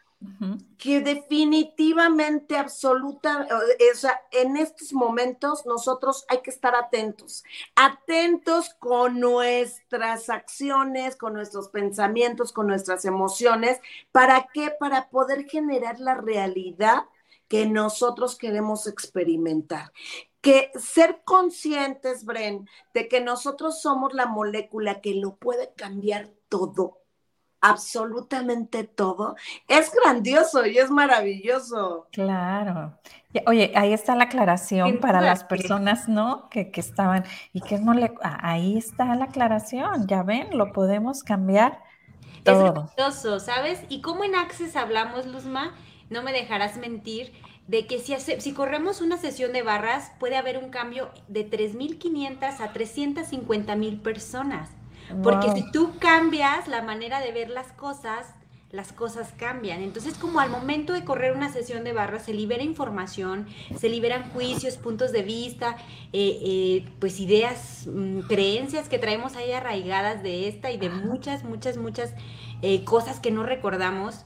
que 0.79 1.01
definitivamente, 1.01 2.57
absoluta, 2.57 3.47
o 3.51 3.97
sea, 3.97 4.21
en 4.33 4.57
estos 4.57 4.93
momentos 4.93 5.65
nosotros 5.67 6.25
hay 6.29 6.41
que 6.43 6.51
estar 6.51 6.75
atentos, 6.75 7.45
atentos 7.75 8.75
con 8.79 9.21
nuestras 9.21 10.29
acciones, 10.29 11.17
con 11.17 11.35
nuestros 11.35 11.69
pensamientos, 11.69 12.53
con 12.53 12.67
nuestras 12.67 13.05
emociones. 13.05 13.81
¿Para 14.13 14.49
qué? 14.53 14.73
Para 14.79 15.09
poder 15.09 15.49
generar 15.49 16.01
la 16.01 16.15
realidad 16.15 17.05
que 17.49 17.67
nosotros 17.67 18.37
queremos 18.37 18.87
experimentar. 18.87 19.93
Que 20.41 20.71
ser 20.75 21.23
conscientes, 21.25 22.25
Bren, 22.25 22.69
de 22.93 23.09
que 23.09 23.21
nosotros 23.21 23.81
somos 23.81 24.13
la 24.13 24.27
molécula 24.27 25.01
que 25.01 25.15
lo 25.15 25.37
puede 25.37 25.73
cambiar 25.75 26.31
todo 26.49 27.04
absolutamente 27.65 28.85
todo, 28.85 29.37
es 29.69 29.91
grandioso 29.91 30.67
y 30.67 30.77
es 30.77 30.91
maravilloso. 30.91 32.07
Claro. 32.13 32.93
Oye, 33.47 33.73
ahí 33.75 33.95
está 33.95 34.15
la 34.15 34.25
aclaración 34.25 34.99
para 34.99 35.23
las 35.23 35.45
personas, 35.45 36.07
¿no? 36.07 36.51
Que, 36.51 36.71
estaban, 36.75 37.25
y 37.55 37.63
que 37.63 37.79
no 37.79 37.95
le, 37.95 38.13
ahí 38.23 38.77
está 38.77 39.15
la 39.17 39.25
aclaración, 39.25 40.07
ya 40.07 40.23
ven, 40.23 40.57
lo 40.57 40.73
podemos 40.73 41.23
cambiar. 41.23 41.81
Todo. 42.45 42.67
Es 42.67 42.73
grandioso, 42.75 43.41
¿sabes? 43.41 43.81
Y 43.89 44.03
como 44.03 44.25
en 44.25 44.35
Access 44.35 44.77
hablamos, 44.77 45.27
Luzma, 45.27 45.75
no 46.11 46.23
me 46.23 46.33
dejarás 46.33 46.77
mentir, 46.77 47.33
de 47.67 47.87
que 47.87 47.99
si, 47.99 48.15
si 48.19 48.53
corremos 48.53 49.01
una 49.01 49.17
sesión 49.17 49.55
de 49.55 49.63
barras, 49.63 50.13
puede 50.21 50.37
haber 50.37 50.59
un 50.59 50.69
cambio 50.69 51.11
de 51.29 51.51
3.500 51.51 52.61
a 52.61 52.75
350.000 52.75 54.03
personas. 54.03 54.69
Porque 55.23 55.53
si 55.53 55.71
tú 55.71 55.93
cambias 55.99 56.69
la 56.69 56.83
manera 56.83 57.21
de 57.21 57.33
ver 57.33 57.51
las 57.51 57.73
cosas, 57.73 58.27
las 58.75 58.93
cosas 58.93 59.33
cambian. 59.37 59.83
Entonces, 59.83 60.15
como 60.15 60.41
al 60.41 60.51
momento 60.51 60.93
de 60.93 61.05
correr 61.05 61.37
una 61.37 61.53
sesión 61.53 61.85
de 61.85 61.93
barras, 61.93 62.25
se 62.25 62.35
libera 62.35 62.63
información, 62.65 63.47
se 63.79 63.89
liberan 63.89 64.31
juicios, 64.31 64.77
puntos 64.77 65.13
de 65.13 65.23
vista, 65.23 65.77
eh, 66.13 66.41
eh, 66.43 66.89
pues 66.99 67.21
ideas, 67.21 67.87
mm, 67.87 68.21
creencias 68.23 68.89
que 68.89 68.99
traemos 68.99 69.37
ahí 69.37 69.53
arraigadas 69.53 70.25
de 70.25 70.49
esta 70.49 70.73
y 70.73 70.79
de 70.79 70.91
muchas, 70.91 71.45
muchas, 71.45 71.77
muchas 71.77 72.15
eh, 72.63 72.83
cosas 72.85 73.21
que 73.21 73.31
no 73.31 73.45
recordamos. 73.45 74.25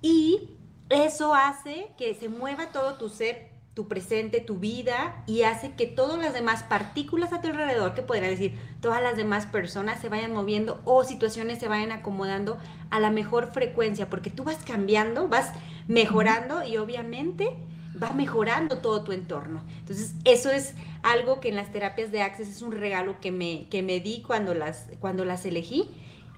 Y 0.00 0.50
eso 0.88 1.34
hace 1.34 1.88
que 1.98 2.14
se 2.14 2.28
mueva 2.28 2.68
todo 2.70 2.94
tu 2.94 3.08
ser 3.08 3.51
tu 3.74 3.88
presente, 3.88 4.40
tu 4.40 4.56
vida 4.56 5.22
y 5.26 5.42
hace 5.42 5.72
que 5.72 5.86
todas 5.86 6.18
las 6.18 6.34
demás 6.34 6.62
partículas 6.62 7.32
a 7.32 7.40
tu 7.40 7.48
alrededor, 7.48 7.94
que 7.94 8.02
podría 8.02 8.28
decir 8.28 8.58
todas 8.80 9.02
las 9.02 9.16
demás 9.16 9.46
personas 9.46 10.00
se 10.00 10.10
vayan 10.10 10.32
moviendo 10.32 10.82
o 10.84 11.04
situaciones 11.04 11.58
se 11.58 11.68
vayan 11.68 11.90
acomodando 11.90 12.58
a 12.90 13.00
la 13.00 13.10
mejor 13.10 13.52
frecuencia, 13.52 14.10
porque 14.10 14.30
tú 14.30 14.44
vas 14.44 14.58
cambiando, 14.64 15.28
vas 15.28 15.52
mejorando 15.88 16.62
y 16.64 16.76
obviamente 16.76 17.56
va 18.00 18.12
mejorando 18.12 18.78
todo 18.78 19.04
tu 19.04 19.12
entorno. 19.12 19.62
Entonces, 19.78 20.14
eso 20.24 20.50
es 20.50 20.74
algo 21.02 21.40
que 21.40 21.48
en 21.48 21.56
las 21.56 21.72
terapias 21.72 22.10
de 22.12 22.22
Access 22.22 22.48
es 22.48 22.62
un 22.62 22.72
regalo 22.72 23.20
que 23.20 23.32
me, 23.32 23.68
que 23.70 23.82
me 23.82 24.00
di 24.00 24.22
cuando 24.22 24.54
las, 24.54 24.86
cuando 25.00 25.24
las 25.24 25.46
elegí 25.46 25.88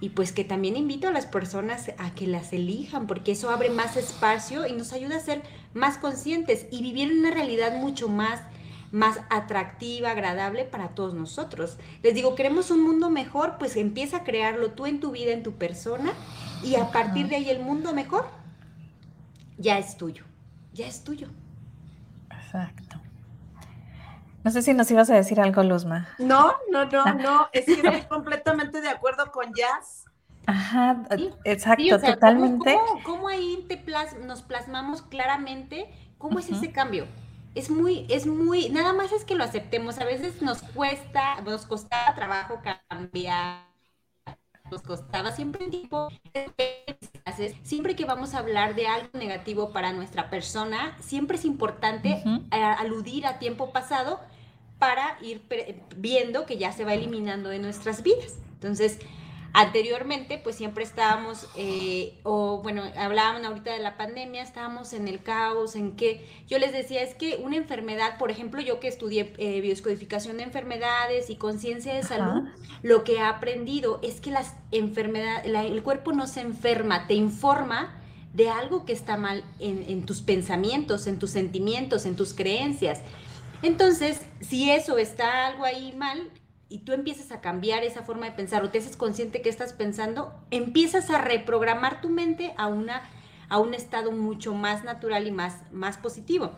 y 0.01 0.11
pues 0.11 0.33
que 0.33 0.45
también 0.45 0.77
invito 0.77 1.09
a 1.09 1.13
las 1.13 1.27
personas 1.27 1.93
a 1.99 2.15
que 2.15 2.27
las 2.27 2.53
elijan, 2.53 3.07
porque 3.07 3.33
eso 3.33 3.51
abre 3.51 3.71
más 3.71 3.97
espacio 3.97 4.67
y 4.67 4.73
nos 4.73 4.93
ayuda 4.93 5.17
a 5.17 5.21
ser 5.21 5.43
más 5.75 5.99
conscientes 5.99 6.67
y 6.71 6.83
vivir 6.83 7.11
en 7.11 7.19
una 7.19 7.31
realidad 7.31 7.77
mucho 7.77 8.09
más 8.09 8.41
más 8.95 9.19
atractiva, 9.29 10.13
agradable 10.13 10.65
para 10.65 10.91
todos 10.91 11.15
nosotros. 11.15 11.79
Les 12.05 12.15
digo, 12.15 12.37
queremos 12.37 12.71
un 12.71 12.81
mundo 12.81 13.11
mejor, 13.11 13.57
pues 13.59 13.77
empieza 13.77 14.19
a 14.19 14.23
crearlo 14.23 14.71
tú 14.71 14.87
en 14.87 15.01
tu 15.01 15.11
vida, 15.11 15.33
en 15.33 15.43
tu 15.43 15.55
persona, 15.55 16.13
y 16.63 16.77
a 16.77 16.93
partir 16.93 17.27
de 17.27 17.35
ahí 17.35 17.51
el 17.51 17.59
mundo 17.59 17.93
mejor 17.93 18.25
ya 19.59 19.79
es 19.79 19.97
tuyo, 19.97 20.25
ya 20.73 20.87
es 20.87 21.03
tuyo. 21.03 21.27
Exacto. 22.31 23.01
No 24.45 24.53
sé 24.53 24.63
si 24.63 24.75
nos 24.75 24.89
ibas 24.93 25.11
a 25.11 25.15
decir 25.15 25.41
algo, 25.41 25.65
Luzma. 25.65 26.07
No, 26.19 26.55
no, 26.71 26.85
no, 26.85 27.03
ah. 27.05 27.15
no, 27.15 27.49
es 27.53 27.65
que 27.65 27.73
estoy 27.73 28.03
completamente 28.03 28.81
de 28.81 28.91
acuerdo 28.91 29.33
con 29.33 29.53
Jazz. 29.55 30.05
Ajá, 30.47 31.05
exacto, 31.45 32.01
totalmente. 32.01 32.77
¿cómo, 33.05 33.29
ahí 33.29 33.65
te 33.69 33.83
nos 34.25 34.43
plasmamos 34.43 35.03
claramente 35.03 35.89
cómo 36.19 36.39
es 36.39 36.51
ese 36.51 36.73
cambio? 36.73 37.07
Es 37.55 37.71
muy, 37.71 38.07
es 38.09 38.27
muy, 38.27 38.69
nada 38.69 38.93
más 38.93 39.13
es 39.13 39.25
que 39.25 39.35
lo 39.35 39.45
aceptemos. 39.45 39.99
A 39.99 40.05
veces 40.05 40.43
nos 40.43 40.63
cuesta, 40.63 41.41
nos 41.43 41.67
costaba 41.67 42.15
trabajo 42.15 42.61
cambiar, 42.89 43.67
nos 44.71 44.83
costaba 44.83 45.33
siempre 45.33 45.69
tiempo. 45.69 46.09
Siempre 47.63 47.97
que 47.97 48.05
vamos 48.05 48.35
a 48.35 48.39
hablar 48.39 48.75
de 48.75 48.87
algo 48.87 49.11
negativo 49.15 49.73
para 49.73 49.93
nuestra 49.93 50.31
persona, 50.31 50.97
siempre 51.01 51.37
es 51.37 51.45
importante 51.45 52.23
aludir 52.51 53.27
a 53.27 53.39
tiempo 53.39 53.71
pasado 53.73 54.21
para 54.79 55.17
ir 55.23 55.43
viendo 55.97 56.45
que 56.45 56.59
ya 56.59 56.73
se 56.73 56.85
va 56.85 56.95
eliminando 56.95 57.49
de 57.49 57.59
nuestras 57.59 58.03
vidas. 58.03 58.39
Entonces, 58.55 58.99
anteriormente, 59.55 60.41
pues 60.43 60.57
siempre 60.57 60.83
estábamos, 60.83 61.49
eh, 61.57 62.19
o 62.25 62.61
bueno, 62.61 62.83
hablábamos 62.97 63.45
ahorita 63.45 63.73
de 63.73 63.79
la 63.79 63.97
pandemia, 63.97 64.43
estábamos 64.43 64.93
en 64.93 65.07
el 65.07 65.23
caos, 65.23 65.77
en 65.77 65.95
que 65.95 66.27
yo 66.49 66.59
les 66.59 66.73
decía, 66.73 67.03
es 67.03 67.15
que 67.15 67.37
una 67.37 67.57
enfermedad, 67.57 68.19
por 68.19 68.33
ejemplo, 68.33 68.61
yo 68.61 68.81
que 68.81 68.89
estudié 68.89 69.33
eh, 69.39 69.61
bioscodificación 69.61 70.39
de 70.39 70.43
enfermedades 70.43 71.31
y 71.31 71.37
conciencia 71.37 71.95
de 71.95 72.03
salud, 72.03 72.49
lo 72.83 73.05
que 73.05 73.15
he 73.15 73.21
aprendido 73.21 74.01
es 74.03 74.21
que 74.21 74.33
las 74.33 74.57
enfermedades, 74.73 75.47
el 75.47 75.83
cuerpo 75.85 76.13
no 76.13 76.27
se 76.27 76.41
enferma, 76.41 77.07
te 77.07 77.15
informa 77.15 77.95
de 78.33 78.51
algo 78.51 78.85
que 78.85 78.93
está 78.93 79.17
mal 79.17 79.45
en 79.61 80.05
tus 80.05 80.21
pensamientos, 80.21 81.07
en 81.07 81.21
tus 81.21 81.31
sentimientos, 81.31 82.05
en 82.05 82.17
tus 82.17 82.35
creencias. 82.35 83.01
Entonces, 83.63 84.21
si 84.41 84.73
eso 84.73 84.99
está 84.99 85.47
algo 85.47 85.63
ahí 85.63 85.95
mal 85.97 86.29
y 86.75 86.79
tú 86.79 86.93
empiezas 86.93 87.31
a 87.31 87.41
cambiar 87.41 87.85
esa 87.85 88.03
forma 88.03 88.27
de 88.27 88.33
pensar 88.33 88.65
o 88.65 88.71
te 88.71 88.79
haces 88.79 88.97
consciente 88.97 89.43
que 89.43 89.49
estás 89.49 89.73
pensando, 89.73 90.35
empiezas 90.51 91.09
a 91.09 91.19
reprogramar 91.19 92.01
tu 92.01 92.09
mente 92.09 92.53
a, 92.57 92.67
una, 92.67 93.09
a 93.49 93.61
un 93.61 93.75
estado 93.75 94.11
mucho 94.11 94.55
más 94.55 94.83
natural 94.83 95.29
y 95.29 95.31
más, 95.31 95.63
más 95.71 95.99
positivo. 95.99 96.51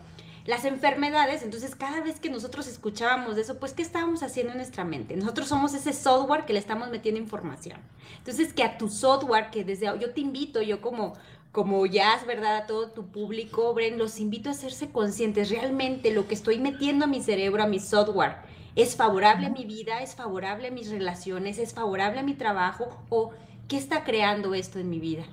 Las 0.46 0.64
enfermedades, 0.64 1.42
entonces 1.42 1.76
cada 1.76 2.00
vez 2.00 2.18
que 2.18 2.30
nosotros 2.30 2.66
escuchábamos 2.66 3.36
de 3.36 3.42
eso, 3.42 3.58
pues 3.58 3.74
¿qué 3.74 3.82
estábamos 3.82 4.22
haciendo 4.22 4.52
en 4.52 4.56
nuestra 4.56 4.86
mente? 4.86 5.16
Nosotros 5.16 5.48
somos 5.48 5.74
ese 5.74 5.92
software 5.92 6.46
que 6.46 6.54
le 6.54 6.60
estamos 6.60 6.88
metiendo 6.88 7.20
información. 7.20 7.78
Entonces 8.16 8.54
que 8.54 8.64
a 8.64 8.78
tu 8.78 8.88
software, 8.88 9.50
que 9.50 9.64
desde 9.64 9.84
yo 10.00 10.14
te 10.14 10.22
invito, 10.22 10.62
yo 10.62 10.80
como 10.80 11.12
como 11.52 11.84
ya 11.86 12.14
es 12.14 12.26
verdad 12.26 12.56
a 12.56 12.66
todo 12.66 12.88
tu 12.88 13.06
público, 13.06 13.72
Bren, 13.72 13.98
los 13.98 14.18
invito 14.18 14.48
a 14.48 14.52
hacerse 14.52 14.90
conscientes. 14.90 15.48
Realmente 15.48 16.12
lo 16.12 16.28
que 16.28 16.34
estoy 16.34 16.58
metiendo 16.58 17.06
a 17.06 17.08
mi 17.08 17.22
cerebro, 17.22 17.62
a 17.62 17.66
mi 17.66 17.80
software, 17.80 18.36
es 18.76 18.94
favorable 18.94 19.46
a 19.46 19.50
mi 19.50 19.64
vida, 19.64 20.02
es 20.02 20.14
favorable 20.14 20.68
a 20.68 20.70
mis 20.70 20.90
relaciones, 20.90 21.58
es 21.58 21.74
favorable 21.74 22.20
a 22.20 22.22
mi 22.22 22.34
trabajo 22.34 22.88
o 23.08 23.32
qué 23.68 23.78
está 23.78 24.04
creando 24.04 24.54
esto 24.54 24.78
en 24.78 24.90
mi 24.90 25.00
vida. 25.00 25.24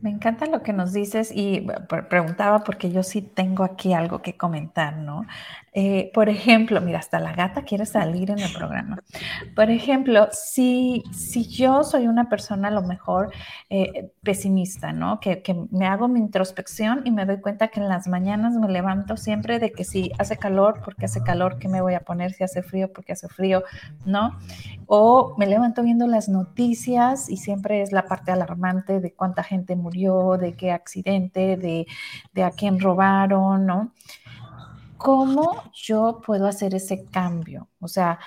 Me 0.00 0.10
encanta 0.10 0.46
lo 0.46 0.62
que 0.62 0.72
nos 0.72 0.92
dices 0.92 1.32
y 1.34 1.66
preguntaba 2.10 2.62
porque 2.62 2.92
yo 2.92 3.02
sí 3.02 3.22
tengo 3.22 3.64
aquí 3.64 3.94
algo 3.94 4.20
que 4.20 4.36
comentar, 4.36 4.96
¿no? 4.98 5.26
Eh, 5.76 6.12
por 6.14 6.28
ejemplo, 6.28 6.80
mira, 6.80 7.00
hasta 7.00 7.18
la 7.18 7.32
gata 7.32 7.62
quiere 7.62 7.84
salir 7.84 8.30
en 8.30 8.38
el 8.38 8.52
programa. 8.52 9.02
Por 9.56 9.70
ejemplo, 9.70 10.28
si, 10.30 11.02
si 11.12 11.48
yo 11.48 11.82
soy 11.82 12.06
una 12.06 12.28
persona 12.28 12.68
a 12.68 12.70
lo 12.70 12.82
mejor 12.82 13.32
eh, 13.70 14.12
pesimista, 14.22 14.92
¿no? 14.92 15.18
Que, 15.18 15.42
que, 15.42 15.56
me 15.72 15.86
hago 15.86 16.06
mi 16.06 16.20
introspección 16.20 17.02
y 17.04 17.10
me 17.10 17.26
doy 17.26 17.40
cuenta 17.40 17.68
que 17.68 17.80
en 17.80 17.88
las 17.88 18.06
mañanas 18.06 18.54
me 18.54 18.68
levanto 18.68 19.16
siempre 19.16 19.58
de 19.58 19.72
que 19.72 19.82
si 19.82 20.12
hace 20.16 20.36
calor, 20.36 20.80
porque 20.84 21.06
hace 21.06 21.24
calor, 21.24 21.58
¿qué 21.58 21.68
me 21.68 21.80
voy 21.80 21.94
a 21.94 22.00
poner? 22.00 22.32
Si 22.32 22.44
hace 22.44 22.62
frío, 22.62 22.92
porque 22.92 23.12
hace 23.12 23.26
frío, 23.26 23.64
¿no? 24.06 24.38
O 24.86 25.34
me 25.38 25.46
levanto 25.46 25.82
viendo 25.82 26.06
las 26.06 26.28
noticias 26.28 27.28
y 27.28 27.36
siempre 27.36 27.82
es 27.82 27.90
la 27.90 28.06
parte 28.06 28.30
alarmante 28.30 29.00
de 29.00 29.12
cuánta 29.12 29.42
gente 29.42 29.74
murió, 29.74 30.36
de 30.38 30.52
qué 30.54 30.70
accidente, 30.70 31.56
de, 31.56 31.86
de 32.32 32.42
a 32.44 32.52
quién 32.52 32.78
robaron, 32.78 33.66
¿no? 33.66 33.92
¿Cómo 35.04 35.64
yo 35.74 36.22
puedo 36.24 36.46
hacer 36.46 36.74
ese 36.74 37.04
cambio? 37.04 37.68
O 37.78 37.88
sea, 37.88 38.18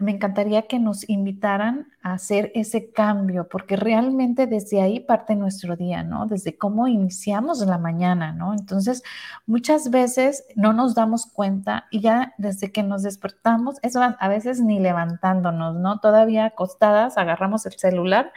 me 0.00 0.10
encantaría 0.10 0.62
que 0.62 0.80
nos 0.80 1.08
invitaran 1.08 1.92
a 2.02 2.14
hacer 2.14 2.50
ese 2.56 2.90
cambio, 2.90 3.48
porque 3.48 3.76
realmente 3.76 4.48
desde 4.48 4.82
ahí 4.82 4.98
parte 4.98 5.36
nuestro 5.36 5.76
día, 5.76 6.02
¿no? 6.02 6.26
Desde 6.26 6.58
cómo 6.58 6.88
iniciamos 6.88 7.60
la 7.60 7.78
mañana, 7.78 8.32
¿no? 8.32 8.52
Entonces, 8.52 9.04
muchas 9.46 9.92
veces 9.92 10.44
no 10.56 10.72
nos 10.72 10.96
damos 10.96 11.26
cuenta 11.26 11.86
y 11.92 12.00
ya 12.00 12.34
desde 12.36 12.72
que 12.72 12.82
nos 12.82 13.04
despertamos, 13.04 13.76
eso 13.82 14.00
a 14.02 14.28
veces 14.28 14.60
ni 14.60 14.80
levantándonos, 14.80 15.76
¿no? 15.76 16.00
Todavía 16.00 16.46
acostadas, 16.46 17.16
agarramos 17.16 17.64
el 17.66 17.74
celular 17.74 18.32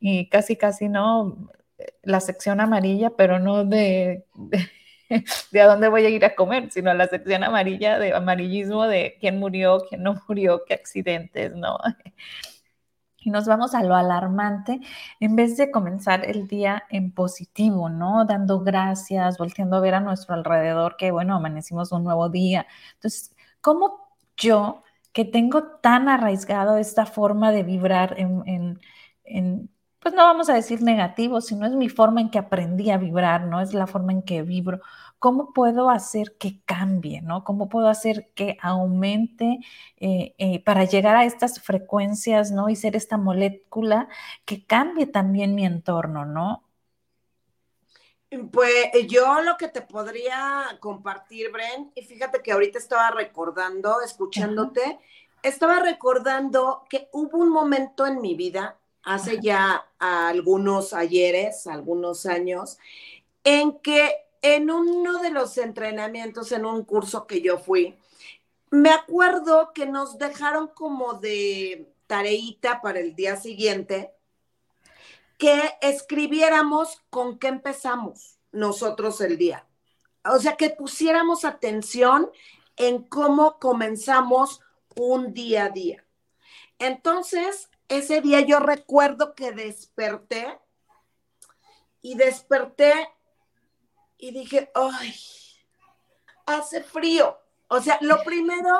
y 0.00 0.28
casi, 0.28 0.56
casi, 0.56 0.90
¿no? 0.90 1.38
La 2.02 2.20
sección 2.20 2.60
amarilla, 2.60 3.08
pero 3.16 3.38
no 3.38 3.64
de 3.64 4.26
de 4.34 4.68
a 5.60 5.66
dónde 5.66 5.88
voy 5.88 6.04
a 6.04 6.08
ir 6.10 6.24
a 6.24 6.34
comer, 6.34 6.70
sino 6.70 6.90
a 6.90 6.94
la 6.94 7.08
sección 7.08 7.44
amarilla 7.44 7.98
de 7.98 8.14
amarillismo 8.14 8.86
de 8.86 9.16
quién 9.20 9.38
murió, 9.38 9.84
quién 9.88 10.02
no 10.02 10.20
murió, 10.28 10.64
qué 10.66 10.74
accidentes, 10.74 11.54
¿no? 11.54 11.78
Y 13.20 13.30
nos 13.30 13.46
vamos 13.46 13.74
a 13.74 13.82
lo 13.82 13.96
alarmante 13.96 14.80
en 15.18 15.34
vez 15.34 15.56
de 15.56 15.72
comenzar 15.72 16.24
el 16.24 16.46
día 16.46 16.84
en 16.88 17.10
positivo, 17.12 17.90
¿no? 17.90 18.24
Dando 18.24 18.60
gracias, 18.60 19.38
volteando 19.38 19.76
a 19.76 19.80
ver 19.80 19.94
a 19.94 20.00
nuestro 20.00 20.34
alrededor 20.34 20.96
que, 20.96 21.10
bueno, 21.10 21.34
amanecimos 21.34 21.90
un 21.90 22.04
nuevo 22.04 22.28
día. 22.28 22.66
Entonces, 22.94 23.34
¿cómo 23.60 24.14
yo, 24.36 24.84
que 25.12 25.24
tengo 25.24 25.64
tan 25.80 26.08
arraigado 26.08 26.78
esta 26.78 27.06
forma 27.06 27.50
de 27.50 27.64
vibrar 27.64 28.14
en, 28.18 28.80
en 29.24 29.70
pues 30.00 30.14
no 30.14 30.22
vamos 30.24 30.48
a 30.48 30.54
decir 30.54 30.82
negativo, 30.82 31.40
sino 31.40 31.66
es 31.66 31.72
mi 31.72 31.88
forma 31.88 32.20
en 32.20 32.30
que 32.30 32.38
aprendí 32.38 32.90
a 32.90 32.98
vibrar, 32.98 33.44
¿no? 33.46 33.60
Es 33.60 33.74
la 33.74 33.86
forma 33.86 34.12
en 34.12 34.22
que 34.22 34.42
vibro. 34.42 34.80
¿Cómo 35.18 35.52
puedo 35.52 35.90
hacer 35.90 36.36
que 36.38 36.60
cambie, 36.64 37.20
¿no? 37.22 37.42
¿Cómo 37.44 37.68
puedo 37.68 37.88
hacer 37.88 38.30
que 38.34 38.56
aumente 38.62 39.58
eh, 39.96 40.34
eh, 40.38 40.62
para 40.62 40.84
llegar 40.84 41.16
a 41.16 41.24
estas 41.24 41.60
frecuencias, 41.60 42.52
¿no? 42.52 42.68
Y 42.68 42.76
ser 42.76 42.94
esta 42.94 43.16
molécula 43.16 44.08
que 44.44 44.64
cambie 44.64 45.06
también 45.06 45.54
mi 45.54 45.66
entorno, 45.66 46.24
¿no? 46.24 46.64
Pues 48.52 48.90
yo 49.08 49.40
lo 49.40 49.56
que 49.56 49.68
te 49.68 49.80
podría 49.80 50.78
compartir, 50.80 51.50
Bren, 51.50 51.90
y 51.94 52.02
fíjate 52.02 52.42
que 52.42 52.52
ahorita 52.52 52.78
estaba 52.78 53.10
recordando, 53.10 54.02
escuchándote, 54.02 55.00
estaba 55.42 55.80
recordando 55.80 56.84
que 56.90 57.08
hubo 57.12 57.38
un 57.38 57.50
momento 57.50 58.06
en 58.06 58.20
mi 58.20 58.34
vida 58.34 58.77
hace 59.02 59.40
ya 59.40 59.86
algunos 59.98 60.92
ayeres, 60.92 61.66
algunos 61.66 62.26
años, 62.26 62.78
en 63.44 63.78
que 63.80 64.14
en 64.42 64.70
uno 64.70 65.20
de 65.20 65.30
los 65.30 65.58
entrenamientos, 65.58 66.52
en 66.52 66.64
un 66.64 66.84
curso 66.84 67.26
que 67.26 67.40
yo 67.40 67.58
fui, 67.58 67.96
me 68.70 68.90
acuerdo 68.90 69.72
que 69.74 69.86
nos 69.86 70.18
dejaron 70.18 70.68
como 70.68 71.14
de 71.14 71.92
tareita 72.06 72.80
para 72.82 73.00
el 73.00 73.14
día 73.14 73.36
siguiente 73.36 74.12
que 75.38 75.76
escribiéramos 75.80 77.00
con 77.10 77.38
qué 77.38 77.48
empezamos 77.48 78.38
nosotros 78.52 79.20
el 79.20 79.38
día. 79.38 79.66
O 80.24 80.38
sea, 80.38 80.56
que 80.56 80.70
pusiéramos 80.70 81.44
atención 81.44 82.30
en 82.76 83.02
cómo 83.04 83.58
comenzamos 83.58 84.60
un 84.96 85.32
día 85.32 85.66
a 85.66 85.70
día. 85.70 86.04
Entonces, 86.78 87.70
ese 87.88 88.20
día 88.20 88.40
yo 88.40 88.60
recuerdo 88.60 89.34
que 89.34 89.52
desperté 89.52 90.58
y 92.00 92.16
desperté 92.16 92.92
y 94.18 94.32
dije, 94.32 94.70
ay, 94.74 95.14
hace 96.46 96.82
frío. 96.82 97.38
O 97.68 97.80
sea, 97.80 97.98
lo 98.00 98.22
primero 98.24 98.78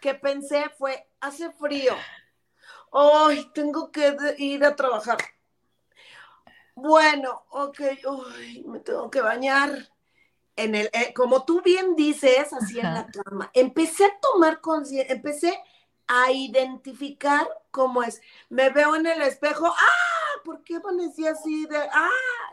que 0.00 0.14
pensé 0.14 0.70
fue, 0.78 1.08
hace 1.20 1.50
frío. 1.52 1.94
Ay, 2.92 3.50
tengo 3.54 3.90
que 3.90 4.16
ir 4.38 4.64
a 4.64 4.76
trabajar. 4.76 5.18
Bueno, 6.74 7.44
ok, 7.50 7.80
ay, 8.36 8.64
me 8.66 8.80
tengo 8.80 9.10
que 9.10 9.20
bañar. 9.20 9.88
En 10.56 10.76
el, 10.76 10.88
eh, 10.92 11.12
como 11.14 11.44
tú 11.44 11.62
bien 11.62 11.96
dices, 11.96 12.52
así 12.52 12.78
en 12.78 12.94
la 12.94 13.06
cama. 13.06 13.50
Empecé 13.54 14.04
a 14.04 14.20
tomar 14.20 14.60
conciencia, 14.60 15.12
empecé 15.12 15.60
a 16.06 16.30
identificar 16.32 17.46
cómo 17.70 18.02
es. 18.02 18.20
Me 18.48 18.70
veo 18.70 18.96
en 18.96 19.06
el 19.06 19.22
espejo, 19.22 19.66
¡ah! 19.66 20.40
¿Por 20.44 20.62
qué 20.62 20.76
amanecí 20.76 21.26
así 21.26 21.66
de, 21.66 21.78
ah, 21.78 22.10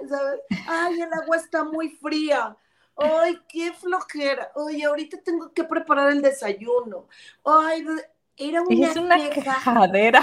¿sabes? 0.08 0.40
Ay, 0.68 1.02
el 1.02 1.14
agua 1.14 1.38
está 1.38 1.64
muy 1.64 1.90
fría. 1.90 2.56
Ay, 2.96 3.40
qué 3.50 3.74
flojera. 3.74 4.52
Oye, 4.56 4.86
ahorita 4.86 5.18
tengo 5.24 5.52
que 5.54 5.64
preparar 5.64 6.12
el 6.12 6.22
desayuno. 6.22 7.08
Ay, 7.44 7.86
era 8.38 8.62
una, 8.62 9.30
queja 9.30 9.60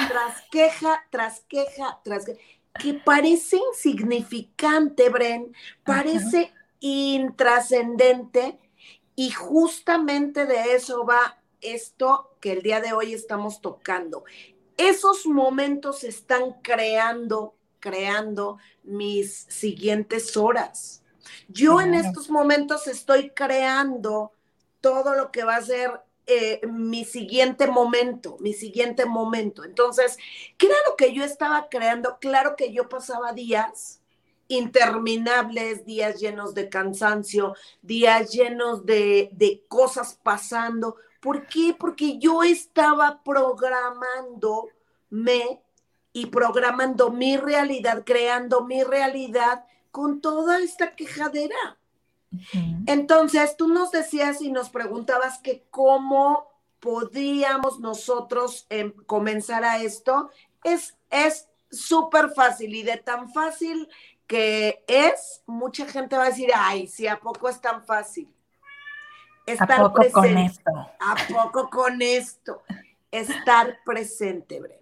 tras 0.09 0.43
queja, 0.51 1.05
tras 1.11 1.41
queja, 1.43 2.01
tras 2.03 2.25
queja, 2.25 2.41
que 2.79 2.95
parece 2.95 3.59
insignificante, 3.73 5.09
Bren, 5.11 5.55
parece 5.85 6.53
intrascendente 6.81 8.59
y 9.15 9.31
justamente 9.31 10.47
de 10.47 10.75
eso 10.75 11.05
va 11.05 11.39
esto 11.61 12.28
que 12.41 12.53
el 12.53 12.63
día 12.63 12.81
de 12.81 12.93
hoy 12.93 13.15
estamos 13.15 13.61
tocando. 13.61 14.25
Esos 14.77 15.27
momentos 15.27 16.05
están 16.05 16.55
creando, 16.63 17.55
creando 17.81 18.59
mis 18.85 19.47
siguientes 19.49 20.37
horas. 20.37 21.03
Yo 21.49 21.81
en 21.81 21.95
estos 21.95 22.31
momentos 22.31 22.87
estoy 22.87 23.31
creando 23.31 24.33
todo 24.81 25.15
lo 25.15 25.31
que 25.31 25.45
va 25.45 25.57
a 25.57 25.63
ser 25.63 26.01
eh, 26.27 26.61
mi 26.67 27.05
siguiente 27.05 27.67
momento, 27.67 28.37
mi 28.41 28.53
siguiente 28.53 29.07
momento. 29.07 29.65
Entonces, 29.65 30.19
¿qué 30.57 30.67
era 30.67 30.77
lo 30.87 30.95
que 30.97 31.15
yo 31.15 31.25
estaba 31.25 31.69
creando? 31.71 32.19
Claro 32.21 32.55
que 32.55 32.73
yo 32.73 32.89
pasaba 32.89 33.33
días 33.33 33.98
interminables, 34.49 35.85
días 35.85 36.21
llenos 36.21 36.55
de 36.55 36.69
cansancio, 36.69 37.55
días 37.83 38.33
llenos 38.33 38.85
de, 38.85 39.31
de 39.33 39.65
cosas 39.69 40.19
pasando, 40.23 40.97
¿Por 41.21 41.47
qué? 41.47 41.75
Porque 41.79 42.19
yo 42.19 42.43
estaba 42.43 43.23
programándome 43.23 45.63
y 46.13 46.27
programando 46.27 47.11
mi 47.11 47.37
realidad, 47.37 48.03
creando 48.05 48.65
mi 48.65 48.83
realidad 48.85 49.65
con 49.91 50.21
toda 50.21 50.61
esta 50.61 50.95
quejadera. 50.95 51.79
Entonces, 52.87 53.57
tú 53.57 53.69
nos 53.69 53.91
decías 53.91 54.43
y 54.43 54.53
nos 54.53 54.71
preguntabas 54.71 55.39
que 55.39 55.65
cómo 55.71 56.47
podíamos 56.79 57.81
nosotros 57.81 58.67
em, 58.69 58.93
comenzar 59.07 59.65
a 59.65 59.83
esto. 59.83 60.31
Es 60.63 60.95
súper 61.71 62.31
fácil 62.31 62.75
y 62.75 62.83
de 62.83 62.99
tan 62.99 63.33
fácil 63.33 63.89
que 64.29 64.85
es, 64.87 65.43
mucha 65.47 65.87
gente 65.87 66.17
va 66.17 66.25
a 66.25 66.29
decir, 66.29 66.51
ay, 66.55 66.87
si 66.87 67.09
a 67.09 67.19
poco 67.19 67.49
es 67.49 67.61
tan 67.61 67.83
fácil 67.85 68.33
estar 69.53 69.81
¿A 69.81 69.85
poco 69.85 70.13
con 70.13 70.37
esto? 70.37 70.71
¿A 71.01 71.17
poco 71.33 71.71
con 71.71 72.03
esto? 72.03 72.63
Estar 73.11 73.79
presente, 73.85 74.61
Bren. 74.61 74.79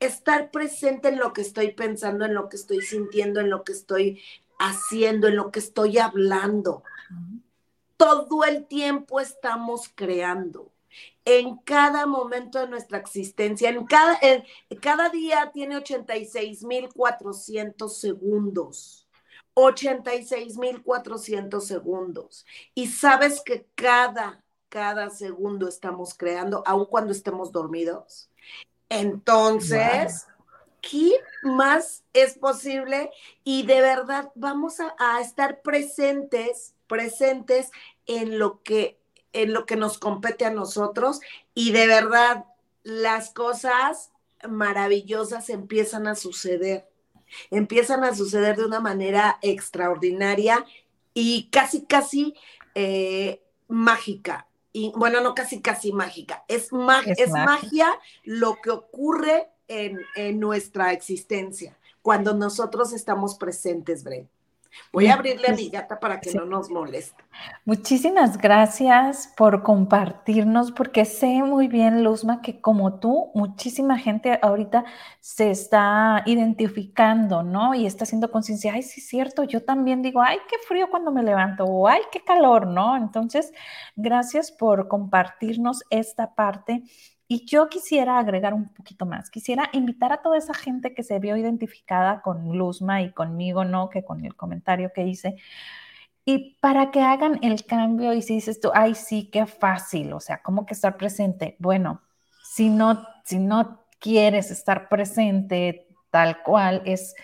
Estar 0.00 0.50
presente 0.50 1.08
en 1.08 1.18
lo 1.18 1.32
que 1.32 1.42
estoy 1.42 1.72
pensando, 1.72 2.24
en 2.24 2.34
lo 2.34 2.48
que 2.48 2.56
estoy 2.56 2.82
sintiendo, 2.82 3.40
en 3.40 3.50
lo 3.50 3.62
que 3.62 3.72
estoy 3.72 4.20
haciendo, 4.58 5.28
en 5.28 5.36
lo 5.36 5.52
que 5.52 5.60
estoy 5.60 5.98
hablando. 5.98 6.82
Todo 7.96 8.44
el 8.44 8.66
tiempo 8.66 9.20
estamos 9.20 9.88
creando. 9.94 10.71
En 11.24 11.56
cada 11.58 12.04
momento 12.06 12.58
de 12.58 12.66
nuestra 12.68 12.98
existencia, 12.98 13.70
en 13.70 13.86
cada, 13.86 14.18
en, 14.20 14.42
cada 14.80 15.08
día 15.08 15.52
tiene 15.52 15.76
86.400 15.76 17.88
segundos 17.88 19.02
86.400 19.54 21.60
segundos. 21.60 22.44
Y 22.74 22.88
sabes 22.88 23.40
que 23.42 23.66
cada, 23.74 24.42
cada 24.68 25.10
segundo 25.10 25.68
estamos 25.68 26.14
creando, 26.14 26.62
aun 26.66 26.86
cuando 26.86 27.12
estemos 27.12 27.52
dormidos. 27.52 28.30
Entonces, 28.88 30.26
¿qué 30.80 31.12
más 31.42 32.02
es 32.12 32.38
posible? 32.38 33.10
Y 33.44 33.64
de 33.64 33.80
verdad 33.80 34.32
vamos 34.34 34.80
a, 34.80 34.94
a, 34.98 35.20
estar 35.20 35.62
presentes, 35.62 36.74
presentes 36.86 37.70
en 38.06 38.38
lo 38.38 38.62
que 38.62 38.98
en 39.32 39.52
lo 39.52 39.66
que 39.66 39.76
nos 39.76 39.98
compete 39.98 40.44
a 40.44 40.50
nosotros 40.50 41.20
y 41.54 41.72
de 41.72 41.86
verdad 41.86 42.44
las 42.82 43.30
cosas 43.30 44.10
maravillosas 44.48 45.48
empiezan 45.50 46.06
a 46.06 46.14
suceder 46.14 46.92
empiezan 47.50 48.04
a 48.04 48.14
suceder 48.14 48.56
de 48.56 48.66
una 48.66 48.80
manera 48.80 49.38
extraordinaria 49.42 50.64
y 51.14 51.48
casi, 51.50 51.82
casi 51.82 52.34
eh, 52.74 53.42
mágica. 53.68 54.48
Y 54.72 54.92
bueno, 54.96 55.20
no 55.20 55.34
casi, 55.34 55.60
casi 55.60 55.92
mágica. 55.92 56.44
Es, 56.48 56.70
es, 57.16 57.30
magia. 57.30 57.88
lo 58.24 58.56
que 58.62 58.70
ocurre 58.70 59.50
en, 59.68 60.00
nuestra 60.40 60.92
existencia 60.92 61.76
cuando 62.00 62.34
nosotros 62.34 62.92
estamos 62.92 63.36
presentes, 63.36 64.02
Bren. 64.02 64.28
Voy 64.92 65.06
a 65.06 65.14
abrirle 65.14 65.48
a 65.48 65.54
mi 65.54 65.68
gata 65.68 65.98
para 65.98 66.20
que 66.20 66.32
no 66.34 66.44
nos 66.44 66.70
moleste. 66.70 67.22
Muchísimas 67.64 68.38
gracias 68.38 69.32
por 69.36 69.62
compartirnos, 69.62 70.72
porque 70.72 71.04
sé 71.04 71.42
muy 71.42 71.68
bien, 71.68 72.04
Luzma, 72.04 72.42
que 72.42 72.60
como 72.60 72.98
tú, 72.98 73.30
muchísima 73.34 73.98
gente 73.98 74.38
ahorita 74.42 74.84
se 75.20 75.50
está 75.50 76.22
identificando, 76.26 77.42
¿no? 77.42 77.74
Y 77.74 77.86
está 77.86 78.04
haciendo 78.04 78.30
conciencia, 78.30 78.74
ay, 78.74 78.82
sí 78.82 79.00
es 79.00 79.08
cierto, 79.08 79.44
yo 79.44 79.64
también 79.64 80.02
digo, 80.02 80.20
ay, 80.20 80.38
qué 80.48 80.56
frío 80.66 80.90
cuando 80.90 81.10
me 81.10 81.22
levanto, 81.22 81.64
o 81.64 81.88
ay, 81.88 82.02
qué 82.10 82.22
calor, 82.22 82.66
¿no? 82.66 82.96
Entonces, 82.96 83.52
gracias 83.96 84.52
por 84.52 84.88
compartirnos 84.88 85.82
esta 85.90 86.34
parte 86.34 86.82
y 87.32 87.46
yo 87.46 87.70
quisiera 87.70 88.18
agregar 88.18 88.52
un 88.52 88.68
poquito 88.68 89.06
más, 89.06 89.30
quisiera 89.30 89.70
invitar 89.72 90.12
a 90.12 90.20
toda 90.20 90.36
esa 90.36 90.52
gente 90.52 90.92
que 90.92 91.02
se 91.02 91.18
vio 91.18 91.34
identificada 91.34 92.20
con 92.20 92.58
Luzma 92.58 93.00
y 93.00 93.10
conmigo, 93.10 93.64
¿no? 93.64 93.88
Que 93.88 94.04
con 94.04 94.22
el 94.26 94.36
comentario 94.36 94.92
que 94.92 95.06
hice, 95.06 95.36
y 96.26 96.58
para 96.60 96.90
que 96.90 97.00
hagan 97.00 97.38
el 97.42 97.64
cambio 97.64 98.12
y 98.12 98.20
si 98.20 98.34
dices 98.34 98.60
tú, 98.60 98.70
ay, 98.74 98.94
sí, 98.94 99.30
qué 99.30 99.46
fácil, 99.46 100.12
o 100.12 100.20
sea, 100.20 100.42
¿cómo 100.42 100.66
que 100.66 100.74
estar 100.74 100.98
presente? 100.98 101.56
Bueno, 101.58 102.02
si 102.44 102.68
no, 102.68 103.02
si 103.24 103.38
no 103.38 103.80
quieres 103.98 104.50
estar 104.50 104.90
presente 104.90 105.88
tal 106.10 106.42
cual, 106.42 106.82
es, 106.84 107.14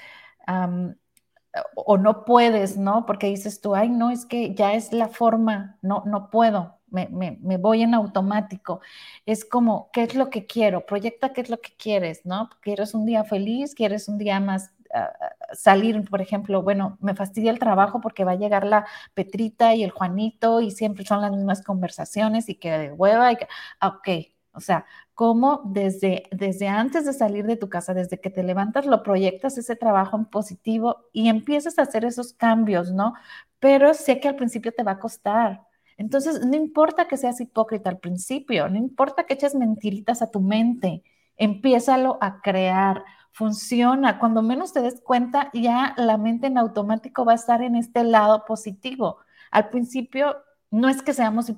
o 1.74 1.98
no 1.98 2.24
puedes, 2.24 2.78
¿no? 2.78 3.04
Porque 3.04 3.26
dices 3.26 3.60
tú, 3.60 3.74
ay, 3.74 3.90
no, 3.90 4.10
es 4.10 4.24
que 4.24 4.54
ya 4.54 4.72
es 4.72 4.94
la 4.94 5.08
forma, 5.08 5.76
no, 5.82 6.02
no 6.06 6.30
puedo 6.30 6.77
me, 6.90 7.56
voy 7.58 7.82
en 7.82 7.94
automático. 7.94 8.80
Es 9.26 9.44
como, 9.44 9.90
¿qué 9.92 10.02
es 10.02 10.14
lo 10.14 10.30
que 10.30 10.46
quiero? 10.46 10.86
Proyecta 10.86 11.32
qué 11.32 11.40
es 11.42 11.50
lo 11.50 11.60
que 11.60 11.72
quieres, 11.76 12.24
¿no? 12.24 12.50
¿Quieres 12.60 12.94
un 12.94 13.06
día 13.06 13.24
feliz? 13.24 13.74
¿Quieres 13.74 14.08
un 14.08 14.18
día 14.18 14.40
más 14.40 14.72
ah, 14.94 15.10
ah, 15.20 15.30
salir, 15.52 16.02
por 16.08 16.20
ejemplo? 16.20 16.62
Bueno, 16.62 16.98
me 17.00 17.14
fastidia 17.14 17.50
el 17.50 17.58
trabajo 17.58 18.00
porque 18.00 18.24
va 18.24 18.32
a 18.32 18.36
llegar 18.36 18.66
la 18.66 18.86
Petrita 19.14 19.74
y 19.74 19.84
el 19.84 19.90
Juanito 19.90 20.60
y 20.60 20.70
siempre 20.70 21.04
son 21.04 21.20
las 21.22 21.32
mismas 21.32 21.62
conversaciones 21.62 22.48
y 22.48 22.56
que 22.56 22.70
de 22.70 22.92
hueva 22.92 23.32
y 23.32 23.36
que, 23.36 23.48
ah, 23.80 23.88
ok. 23.88 24.08
O 24.52 24.60
sea, 24.60 24.86
cómo 25.14 25.62
desde, 25.66 26.24
desde 26.32 26.68
antes 26.68 27.04
de 27.06 27.12
salir 27.12 27.46
de 27.46 27.56
tu 27.56 27.68
casa, 27.68 27.94
desde 27.94 28.20
que 28.20 28.30
te 28.30 28.42
levantas, 28.42 28.86
lo 28.86 29.02
proyectas 29.02 29.56
ese 29.58 29.76
trabajo 29.76 30.16
en 30.16 30.24
positivo 30.24 31.08
y 31.12 31.28
empiezas 31.28 31.78
a 31.78 31.82
hacer 31.82 32.04
esos 32.04 32.32
cambios, 32.32 32.92
¿no? 32.92 33.14
Pero 33.60 33.94
sé 33.94 34.20
que 34.20 34.28
al 34.28 34.36
principio 34.36 34.72
te 34.72 34.82
va 34.82 34.92
a 34.92 34.98
costar, 34.98 35.67
entonces, 35.98 36.46
no 36.46 36.56
importa 36.56 37.08
que 37.08 37.16
seas 37.16 37.40
hipócrita 37.40 37.90
al 37.90 37.98
principio, 37.98 38.68
no 38.68 38.78
importa 38.78 39.24
que 39.26 39.34
eches 39.34 39.56
mentiritas 39.56 40.22
a 40.22 40.30
tu 40.30 40.40
mente, 40.40 41.02
empiézalo 41.36 42.18
a 42.20 42.40
crear. 42.40 43.04
Funciona. 43.32 44.18
Cuando 44.20 44.42
menos 44.42 44.72
te 44.72 44.80
des 44.80 45.00
cuenta, 45.00 45.50
ya 45.52 45.94
la 45.96 46.16
mente 46.16 46.46
en 46.46 46.56
automático 46.56 47.24
va 47.24 47.32
a 47.32 47.34
estar 47.34 47.62
en 47.62 47.74
este 47.74 48.04
lado 48.04 48.44
positivo. 48.46 49.18
Al 49.50 49.70
principio, 49.70 50.36
no 50.70 50.88
es 50.88 51.02
que 51.02 51.14
seamos 51.14 51.50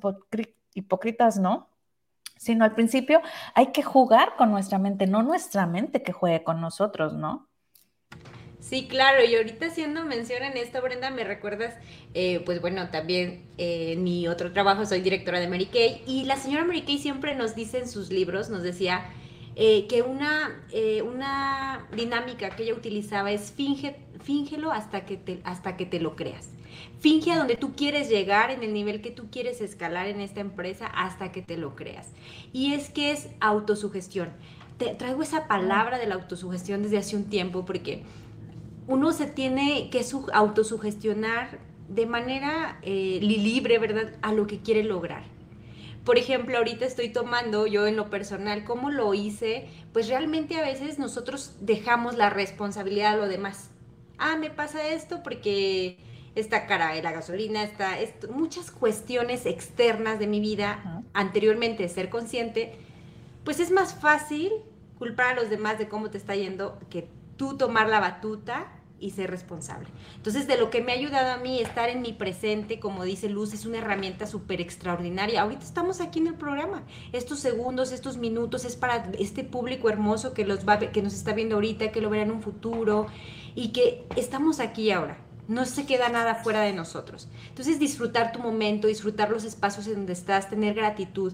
hipócritas, 0.75 1.39
¿no? 1.39 1.69
Sino 2.39 2.65
al 2.65 2.75
principio 2.75 3.21
hay 3.55 3.73
que 3.73 3.83
jugar 3.83 4.37
con 4.37 4.51
nuestra 4.51 4.79
mente, 4.79 5.07
no 5.07 5.23
nuestra 5.23 5.67
mente 5.67 6.03
que 6.03 6.13
juegue 6.13 6.43
con 6.43 6.63
nosotros, 6.63 7.13
¿no? 7.13 7.47
Sí, 8.61 8.87
claro, 8.89 9.25
y 9.25 9.35
ahorita 9.35 9.67
haciendo 9.67 10.05
mención 10.05 10.43
en 10.43 10.57
esto, 10.57 10.83
Brenda, 10.83 11.11
me 11.11 11.25
recuerdas, 11.25 11.75
eh, 12.13 12.43
pues 12.45 12.61
bueno, 12.61 12.91
también 12.91 13.47
eh, 13.57 13.97
mi 13.97 14.29
otro 14.29 14.53
trabajo 14.53 14.85
soy 14.85 15.01
directora 15.01 15.41
de 15.41 15.49
Mary 15.49 15.67
Kay, 15.67 16.03
y 16.07 16.25
la 16.25 16.37
señora 16.37 16.65
Mary 16.65 16.83
Kay 16.83 16.99
siempre 16.99 17.35
nos 17.35 17.55
dice 17.55 17.79
en 17.79 17.89
sus 17.89 18.11
libros, 18.11 18.51
nos 18.51 18.63
decía 18.63 19.07
eh, 19.57 19.87
que 19.89 20.03
una, 20.03 20.63
una 21.05 21.89
dinámica 21.97 22.51
que 22.51 22.65
ella 22.65 22.75
utilizaba 22.75 23.33
es 23.33 23.51
finge, 23.51 23.97
fíngelo 24.23 24.71
hasta 24.71 25.07
que, 25.07 25.17
te, 25.17 25.41
hasta 25.45 25.77
que 25.77 25.87
te 25.87 25.99
lo 25.99 26.15
creas. 26.15 26.51
Finge 27.01 27.33
a 27.33 27.39
donde 27.39 27.57
tú 27.57 27.75
quieres 27.75 28.11
llegar, 28.11 28.51
en 28.51 28.63
el 28.63 28.75
nivel 28.75 29.01
que 29.01 29.11
tú 29.11 29.31
quieres 29.31 29.63
escalar 29.63 30.07
en 30.07 30.21
esta 30.21 30.41
empresa, 30.41 30.87
hasta 30.87 31.33
que 31.33 31.41
te 31.41 31.57
lo 31.57 31.75
creas. 31.75 32.09
Y 32.53 32.75
es 32.75 32.91
que 32.91 33.11
es 33.11 33.29
autosugestión. 33.41 34.29
Te, 34.77 34.95
traigo 34.95 35.23
esa 35.23 35.49
palabra 35.49 35.99
de 35.99 36.07
la 36.07 36.15
autosugestión 36.15 36.83
desde 36.83 36.99
hace 36.99 37.17
un 37.17 37.25
tiempo 37.25 37.65
porque 37.65 38.03
uno 38.87 39.13
se 39.13 39.27
tiene 39.27 39.91
que 39.91 40.05
autosugestionar 40.33 41.59
de 41.89 42.07
manera 42.07 42.79
eh, 42.83 43.19
libre, 43.21 43.79
¿verdad?, 43.79 44.13
a 44.23 44.33
lo 44.33 44.47
que 44.47 44.61
quiere 44.61 44.85
lograr. 44.85 45.25
Por 46.05 46.19
ejemplo, 46.19 46.57
ahorita 46.57 46.87
estoy 46.87 47.11
tomando 47.11 47.67
yo 47.67 47.87
en 47.87 47.97
lo 47.97 48.09
personal, 48.09 48.65
¿cómo 48.65 48.91
lo 48.91 49.13
hice? 49.13 49.69
Pues 49.93 50.09
realmente 50.09 50.57
a 50.57 50.63
veces 50.63 50.99
nosotros 50.99 51.57
dejamos 51.61 52.17
la 52.17 52.31
responsabilidad 52.31 53.15
a 53.15 53.17
lo 53.17 53.29
demás. 53.29 53.71
Ah, 54.19 54.37
me 54.37 54.51
pasa 54.51 54.89
esto 54.89 55.23
porque 55.23 55.99
está 56.35 56.67
cara 56.67 56.95
la 57.03 57.13
gasolina, 57.13 57.63
está 57.65 57.97
muchas 58.31 58.71
cuestiones 58.71 59.47
externas 59.47 60.19
de 60.19 60.27
mi 60.27 60.41
vida 60.41 61.03
anteriormente 61.13 61.83
de 61.83 61.89
ser 61.89 62.09
consciente, 62.09 62.75
pues 63.45 63.61
es 63.61 63.71
más 63.71 63.95
fácil 63.95 64.51
culpar 64.99 65.27
a 65.39 65.41
los 65.41 65.51
demás 65.51 65.79
de 65.79 65.89
cómo 65.89 66.11
te 66.11 66.19
está 66.19 66.37
yendo 66.37 66.79
que 66.91 67.09
tú 67.41 67.57
tomar 67.57 67.89
la 67.89 68.01
batuta 68.01 68.67
y 68.99 69.13
ser 69.13 69.31
responsable. 69.31 69.89
Entonces, 70.15 70.47
de 70.47 70.59
lo 70.59 70.69
que 70.69 70.83
me 70.83 70.93
ha 70.93 70.95
ayudado 70.95 71.31
a 71.31 71.39
mí 71.39 71.59
estar 71.59 71.89
en 71.89 72.03
mi 72.03 72.13
presente, 72.13 72.79
como 72.79 73.03
dice 73.05 73.31
Luz, 73.31 73.55
es 73.55 73.65
una 73.65 73.79
herramienta 73.79 74.27
súper 74.27 74.61
extraordinaria. 74.61 75.41
Ahorita 75.41 75.65
estamos 75.65 76.03
aquí 76.03 76.19
en 76.19 76.27
el 76.27 76.35
programa. 76.35 76.83
Estos 77.15 77.41
segundos, 77.41 77.93
estos 77.93 78.19
minutos 78.19 78.67
es 78.67 78.77
para 78.77 79.11
este 79.19 79.43
público 79.43 79.89
hermoso 79.89 80.35
que, 80.35 80.45
los 80.45 80.61
que 80.93 81.01
nos 81.01 81.15
está 81.15 81.33
viendo 81.33 81.55
ahorita, 81.55 81.93
que 81.93 82.03
lo 82.03 82.11
verá 82.11 82.25
en 82.25 82.31
un 82.31 82.43
futuro 82.43 83.07
y 83.55 83.69
que 83.69 84.05
estamos 84.17 84.61
aquí 84.61 84.91
ahora. 84.91 85.17
No 85.49 85.65
se 85.65 85.87
queda 85.87 86.11
nada 86.11 86.35
fuera 86.35 86.61
de 86.61 86.75
nosotros. 86.75 87.27
Entonces, 87.49 87.79
disfrutar 87.79 88.33
tu 88.33 88.41
momento, 88.41 88.87
disfrutar 88.87 89.31
los 89.31 89.45
espacios 89.45 89.87
en 89.87 89.95
donde 89.95 90.13
estás, 90.13 90.51
tener 90.51 90.75
gratitud 90.75 91.33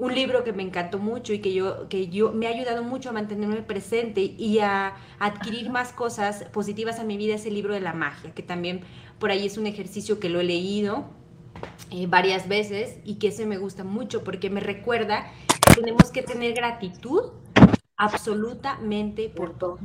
un 0.00 0.14
libro 0.14 0.44
que 0.44 0.54
me 0.54 0.62
encantó 0.62 0.98
mucho 0.98 1.34
y 1.34 1.40
que 1.40 1.52
yo, 1.52 1.86
que 1.90 2.08
yo 2.08 2.32
me 2.32 2.46
ha 2.46 2.50
ayudado 2.50 2.82
mucho 2.82 3.10
a 3.10 3.12
mantenerme 3.12 3.60
presente 3.60 4.22
y 4.22 4.58
a 4.60 4.94
adquirir 5.18 5.68
más 5.68 5.92
cosas 5.92 6.44
positivas 6.44 6.98
a 6.98 7.04
mi 7.04 7.18
vida 7.18 7.34
es 7.34 7.44
el 7.44 7.52
libro 7.52 7.74
de 7.74 7.80
la 7.80 7.92
magia, 7.92 8.32
que 8.34 8.42
también 8.42 8.80
por 9.18 9.30
ahí 9.30 9.44
es 9.44 9.58
un 9.58 9.66
ejercicio 9.66 10.18
que 10.18 10.30
lo 10.30 10.40
he 10.40 10.44
leído 10.44 11.04
eh, 11.90 12.06
varias 12.06 12.48
veces 12.48 12.96
y 13.04 13.16
que 13.16 13.28
ese 13.28 13.44
me 13.44 13.58
gusta 13.58 13.84
mucho 13.84 14.24
porque 14.24 14.48
me 14.48 14.60
recuerda 14.60 15.30
que 15.46 15.74
tenemos 15.74 16.10
que 16.10 16.22
tener 16.22 16.54
gratitud 16.54 17.32
absolutamente 17.98 19.28
por 19.28 19.58
todo. 19.58 19.78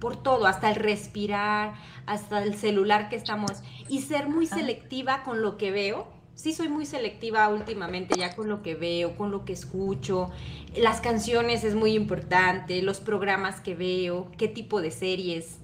por 0.00 0.20
todo, 0.20 0.46
hasta 0.46 0.70
el 0.70 0.74
respirar, 0.74 1.74
hasta 2.06 2.42
el 2.42 2.56
celular 2.56 3.08
que 3.08 3.14
estamos, 3.14 3.62
y 3.88 4.02
ser 4.02 4.28
muy 4.28 4.46
selectiva 4.46 5.22
con 5.22 5.40
lo 5.40 5.56
que 5.56 5.70
veo, 5.70 6.08
sí 6.42 6.52
soy 6.52 6.68
muy 6.68 6.86
selectiva 6.86 7.48
últimamente 7.48 8.18
ya 8.18 8.34
con 8.34 8.48
lo 8.48 8.62
que 8.62 8.74
veo, 8.74 9.16
con 9.16 9.30
lo 9.30 9.44
que 9.44 9.52
escucho. 9.52 10.32
Las 10.76 11.00
canciones 11.00 11.62
es 11.62 11.76
muy 11.76 11.92
importante, 11.92 12.82
los 12.82 12.98
programas 12.98 13.60
que 13.60 13.76
veo, 13.76 14.28
qué 14.36 14.48
tipo 14.48 14.82
de 14.82 14.90
series, 14.90 15.58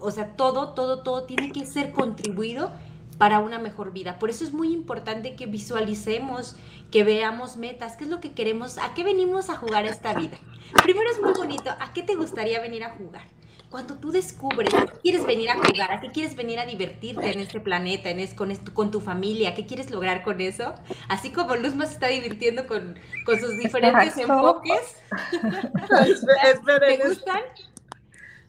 o 0.00 0.10
sea, 0.10 0.36
todo, 0.36 0.72
todo, 0.72 1.02
todo 1.02 1.24
tiene 1.24 1.52
que 1.52 1.66
ser 1.66 1.92
contribuido 1.92 2.72
para 3.18 3.40
una 3.40 3.58
mejor 3.58 3.92
vida. 3.92 4.18
Por 4.18 4.30
eso 4.30 4.42
es 4.42 4.54
muy 4.54 4.72
importante 4.72 5.36
que 5.36 5.44
visualicemos, 5.44 6.56
que 6.90 7.04
veamos 7.04 7.58
metas, 7.58 7.98
qué 7.98 8.04
es 8.04 8.10
lo 8.10 8.20
que 8.20 8.32
queremos, 8.32 8.78
a 8.78 8.94
qué 8.94 9.04
venimos 9.04 9.50
a 9.50 9.56
jugar 9.56 9.84
esta 9.84 10.14
vida. 10.14 10.38
Primero 10.82 11.10
es 11.10 11.20
muy 11.20 11.34
bonito, 11.34 11.68
¿a 11.78 11.92
qué 11.92 12.02
te 12.02 12.14
gustaría 12.14 12.58
venir 12.62 12.84
a 12.84 12.90
jugar? 12.96 13.26
Cuando 13.70 13.94
tú 13.94 14.10
descubres 14.10 14.74
a 14.74 14.84
qué 14.84 14.98
quieres 15.00 15.24
venir 15.24 15.48
a 15.48 15.54
jugar, 15.54 15.92
a 15.92 16.00
qué 16.00 16.10
quieres 16.10 16.34
venir 16.34 16.58
a 16.58 16.66
divertirte 16.66 17.30
en 17.32 17.38
este 17.38 17.60
planeta, 17.60 18.10
en 18.10 18.26
con, 18.34 18.54
con 18.56 18.90
tu 18.90 19.00
familia, 19.00 19.54
qué 19.54 19.64
quieres 19.64 19.90
lograr 19.90 20.24
con 20.24 20.40
eso, 20.40 20.74
así 21.08 21.30
como 21.30 21.54
Luzma 21.54 21.86
se 21.86 21.94
está 21.94 22.08
divirtiendo 22.08 22.66
con, 22.66 22.98
sus 23.24 23.56
diferentes 23.58 24.16
enfoques, 24.18 24.96
¿te 26.80 27.08
gustan? 27.08 27.40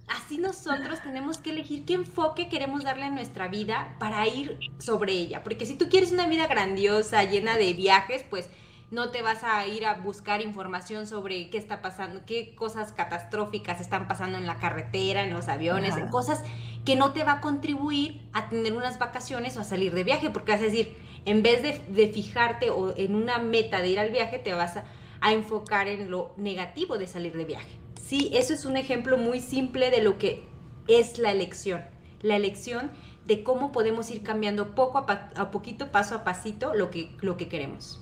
Así 0.07 0.39
nosotros 0.39 0.99
tenemos 1.03 1.37
que 1.37 1.51
elegir 1.51 1.85
qué 1.85 1.93
enfoque 1.93 2.49
queremos 2.49 2.83
darle 2.83 3.03
a 3.03 3.09
nuestra 3.11 3.47
vida 3.47 3.95
para 3.99 4.27
ir 4.27 4.57
sobre 4.79 5.13
ella, 5.13 5.43
porque 5.43 5.67
si 5.67 5.75
tú 5.75 5.87
quieres 5.87 6.11
una 6.11 6.27
vida 6.27 6.47
grandiosa, 6.47 7.23
llena 7.23 7.57
de 7.57 7.73
viajes, 7.73 8.25
pues 8.29 8.49
no 8.91 9.09
te 9.09 9.21
vas 9.21 9.43
a 9.45 9.65
ir 9.65 9.85
a 9.85 9.95
buscar 9.95 10.41
información 10.41 11.07
sobre 11.07 11.49
qué 11.49 11.57
está 11.57 11.81
pasando, 11.81 12.21
qué 12.25 12.53
cosas 12.55 12.91
catastróficas 12.91 13.79
están 13.79 14.05
pasando 14.05 14.37
en 14.37 14.45
la 14.45 14.57
carretera, 14.57 15.23
en 15.23 15.33
los 15.33 15.47
aviones, 15.47 15.95
en 15.95 16.09
cosas 16.09 16.43
que 16.83 16.97
no 16.97 17.13
te 17.13 17.23
va 17.23 17.33
a 17.33 17.41
contribuir 17.41 18.21
a 18.33 18.49
tener 18.49 18.73
unas 18.73 18.99
vacaciones 18.99 19.55
o 19.55 19.61
a 19.61 19.63
salir 19.63 19.93
de 19.93 20.03
viaje, 20.03 20.29
porque 20.29 20.51
vas 20.51 20.61
a 20.61 20.65
decir, 20.65 20.97
en 21.23 21.41
vez 21.41 21.63
de, 21.63 22.07
fijarte 22.09 22.69
o 22.69 22.93
en 22.97 23.15
una 23.15 23.37
meta 23.37 23.81
de 23.81 23.87
ir 23.87 23.99
al 23.99 24.11
viaje, 24.11 24.39
te 24.39 24.53
vas 24.53 24.75
a, 24.75 24.83
a 25.21 25.31
enfocar 25.31 25.87
en 25.87 26.11
lo 26.11 26.33
negativo 26.35 26.97
de 26.97 27.07
salir 27.07 27.37
de 27.37 27.45
viaje. 27.45 27.79
Sí, 28.01 28.29
eso 28.33 28.53
es 28.53 28.65
un 28.65 28.75
ejemplo 28.75 29.17
muy 29.17 29.39
simple 29.39 29.89
de 29.89 30.01
lo 30.01 30.17
que 30.17 30.43
es 30.89 31.17
la 31.17 31.31
elección. 31.31 31.85
La 32.21 32.35
elección 32.35 32.91
de 33.25 33.41
cómo 33.41 33.71
podemos 33.71 34.11
ir 34.11 34.21
cambiando 34.21 34.75
poco 34.75 34.97
a, 34.97 35.29
a 35.35 35.49
poquito, 35.49 35.93
paso 35.93 36.13
a 36.15 36.25
pasito, 36.25 36.73
lo 36.73 36.91
que, 36.91 37.15
lo 37.21 37.37
que 37.37 37.47
queremos. 37.47 38.01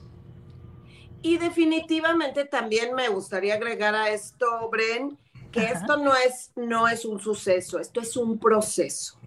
Y 1.22 1.38
definitivamente 1.38 2.46
también 2.46 2.94
me 2.96 3.10
gustaría 3.10 3.56
agregar 3.56 3.96
a 3.96 4.10
esto, 4.10 4.46
Bren, 4.72 5.18
que 5.52 5.66
esto 5.66 5.98
no 5.98 6.16
es, 6.16 6.52
no 6.56 6.88
es 6.88 7.06
un 7.06 7.20
suceso, 7.20 7.80
esto 7.80 8.02
es 8.02 8.16
un 8.16 8.40
proceso. 8.40 9.20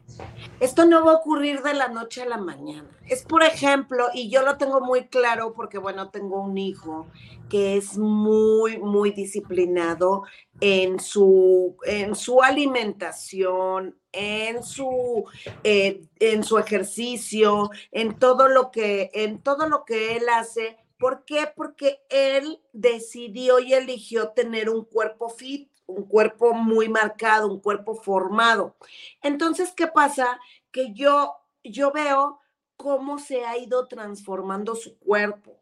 Esto 0.60 0.84
no 0.84 1.04
va 1.04 1.12
a 1.12 1.16
ocurrir 1.16 1.62
de 1.62 1.74
la 1.74 1.88
noche 1.88 2.22
a 2.22 2.26
la 2.26 2.36
mañana. 2.36 2.88
Es, 3.08 3.22
por 3.22 3.42
ejemplo, 3.42 4.08
y 4.14 4.30
yo 4.30 4.42
lo 4.42 4.56
tengo 4.56 4.80
muy 4.80 5.06
claro 5.08 5.52
porque, 5.54 5.78
bueno, 5.78 6.10
tengo 6.10 6.42
un 6.42 6.56
hijo 6.58 7.06
que 7.48 7.76
es 7.76 7.98
muy, 7.98 8.78
muy 8.78 9.10
disciplinado 9.10 10.22
en 10.60 11.00
su, 11.00 11.76
en 11.84 12.14
su 12.14 12.42
alimentación, 12.42 13.96
en 14.12 14.62
su, 14.62 15.24
eh, 15.64 16.02
en 16.20 16.44
su 16.44 16.58
ejercicio, 16.58 17.70
en 17.90 18.18
todo 18.18 18.48
lo 18.48 18.70
que, 18.70 19.10
en 19.12 19.42
todo 19.42 19.68
lo 19.68 19.84
que 19.84 20.16
él 20.16 20.28
hace. 20.28 20.78
¿Por 21.02 21.24
qué? 21.24 21.52
Porque 21.54 22.00
él 22.08 22.62
decidió 22.72 23.58
y 23.58 23.74
eligió 23.74 24.28
tener 24.30 24.70
un 24.70 24.84
cuerpo 24.84 25.28
fit 25.28 25.68
un 25.86 26.04
cuerpo 26.04 26.54
muy 26.54 26.88
marcado, 26.88 27.48
un 27.48 27.60
cuerpo 27.60 27.94
formado. 27.94 28.76
Entonces, 29.20 29.72
¿qué 29.72 29.86
pasa? 29.86 30.38
Que 30.70 30.92
yo, 30.92 31.34
yo 31.64 31.92
veo 31.92 32.40
cómo 32.76 33.18
se 33.18 33.44
ha 33.44 33.56
ido 33.58 33.86
transformando 33.88 34.74
su 34.74 34.98
cuerpo, 34.98 35.60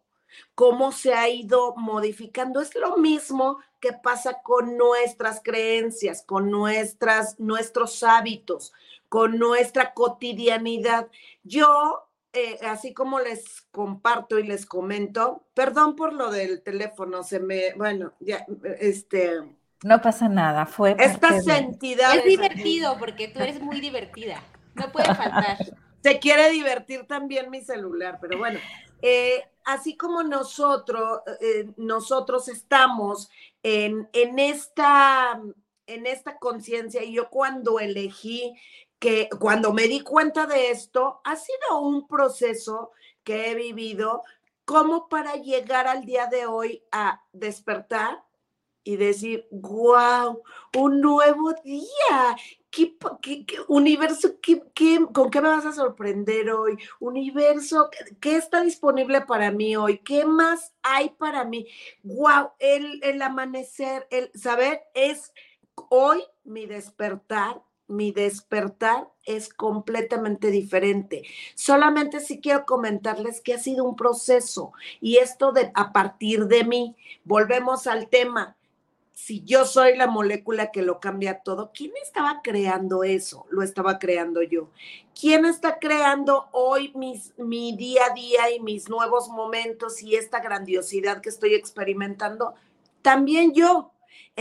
cómo 0.54 0.92
se 0.92 1.14
ha 1.14 1.28
ido 1.28 1.74
modificando. 1.76 2.60
Es 2.60 2.74
lo 2.74 2.96
mismo 2.96 3.58
que 3.80 3.92
pasa 3.92 4.42
con 4.42 4.76
nuestras 4.76 5.40
creencias, 5.42 6.22
con 6.22 6.50
nuestras, 6.50 7.38
nuestros 7.40 8.02
hábitos, 8.02 8.72
con 9.08 9.38
nuestra 9.38 9.94
cotidianidad. 9.94 11.08
Yo 11.42 12.09
eh, 12.32 12.58
así 12.66 12.94
como 12.94 13.20
les 13.20 13.62
comparto 13.70 14.38
y 14.38 14.46
les 14.46 14.66
comento, 14.66 15.46
perdón 15.54 15.96
por 15.96 16.12
lo 16.12 16.30
del 16.30 16.62
teléfono, 16.62 17.22
se 17.22 17.40
me, 17.40 17.74
bueno, 17.74 18.12
ya, 18.20 18.46
este, 18.78 19.40
no 19.82 20.02
pasa 20.02 20.28
nada, 20.28 20.66
fue. 20.66 20.94
Estas 20.98 21.46
entidades. 21.46 22.18
Es 22.18 22.24
divertido 22.24 22.98
porque 22.98 23.28
tú 23.28 23.40
eres 23.40 23.60
muy 23.60 23.80
divertida. 23.80 24.42
No 24.74 24.92
puede 24.92 25.14
faltar. 25.14 25.56
Se 26.02 26.18
quiere 26.18 26.50
divertir 26.50 27.06
también 27.06 27.50
mi 27.50 27.60
celular, 27.60 28.18
pero 28.22 28.38
bueno, 28.38 28.58
eh, 29.02 29.42
así 29.64 29.96
como 29.98 30.22
nosotros, 30.22 31.20
eh, 31.40 31.70
nosotros 31.76 32.48
estamos 32.48 33.28
en, 33.62 34.08
en 34.14 34.38
esta, 34.38 35.38
en 35.86 36.06
esta 36.06 36.38
conciencia, 36.38 37.04
y 37.04 37.12
yo 37.12 37.28
cuando 37.28 37.80
elegí 37.80 38.54
que, 39.00 39.28
cuando 39.40 39.72
me 39.72 39.88
di 39.88 40.00
cuenta 40.00 40.46
de 40.46 40.70
esto, 40.70 41.20
ha 41.24 41.34
sido 41.34 41.80
un 41.80 42.06
proceso 42.06 42.92
que 43.24 43.50
he 43.50 43.54
vivido 43.54 44.22
como 44.64 45.08
para 45.08 45.34
llegar 45.34 45.88
al 45.88 46.04
día 46.04 46.26
de 46.26 46.46
hoy 46.46 46.84
a 46.92 47.24
despertar 47.32 48.22
y 48.84 48.96
decir, 48.96 49.46
wow, 49.50 50.42
un 50.76 51.00
nuevo 51.00 51.52
día. 51.64 52.36
¿Qué, 52.70 52.96
universo, 53.66 54.36
qué, 54.40 54.62
con 55.12 55.30
qué 55.30 55.40
me 55.40 55.48
vas 55.48 55.66
a 55.66 55.72
sorprender 55.72 56.50
hoy? 56.50 56.78
Universo, 57.00 57.90
¿qué, 58.20 58.36
está 58.36 58.62
disponible 58.62 59.22
para 59.22 59.50
mí 59.50 59.74
hoy? 59.76 59.98
¿Qué 59.98 60.24
más 60.24 60.72
hay 60.82 61.10
para 61.10 61.44
mí? 61.44 61.66
Wow, 62.04 62.52
el, 62.58 63.02
el 63.02 63.20
amanecer, 63.22 64.06
el 64.10 64.30
saber 64.34 64.82
es 64.94 65.32
hoy 65.88 66.22
mi 66.44 66.66
despertar, 66.66 67.60
mi 67.90 68.12
despertar 68.12 69.08
es 69.24 69.52
completamente 69.52 70.50
diferente. 70.50 71.24
Solamente 71.54 72.20
si 72.20 72.40
quiero 72.40 72.64
comentarles 72.64 73.40
que 73.40 73.54
ha 73.54 73.58
sido 73.58 73.84
un 73.84 73.96
proceso 73.96 74.72
y 75.00 75.18
esto 75.18 75.52
de 75.52 75.70
a 75.74 75.92
partir 75.92 76.46
de 76.46 76.64
mí, 76.64 76.96
volvemos 77.24 77.86
al 77.86 78.08
tema, 78.08 78.56
si 79.12 79.44
yo 79.44 79.66
soy 79.66 79.98
la 79.98 80.06
molécula 80.06 80.70
que 80.70 80.80
lo 80.80 80.98
cambia 80.98 81.40
todo, 81.40 81.72
¿quién 81.74 81.92
estaba 82.02 82.40
creando 82.42 83.04
eso? 83.04 83.44
Lo 83.50 83.62
estaba 83.62 83.98
creando 83.98 84.40
yo. 84.42 84.70
¿Quién 85.18 85.44
está 85.44 85.78
creando 85.78 86.48
hoy 86.52 86.94
mi 87.36 87.76
día 87.76 88.06
a 88.10 88.14
día 88.14 88.50
y 88.50 88.60
mis 88.60 88.88
nuevos 88.88 89.28
momentos 89.28 90.02
y 90.02 90.16
esta 90.16 90.40
grandiosidad 90.40 91.20
que 91.20 91.28
estoy 91.28 91.54
experimentando? 91.54 92.54
También 93.02 93.52
yo. 93.52 93.92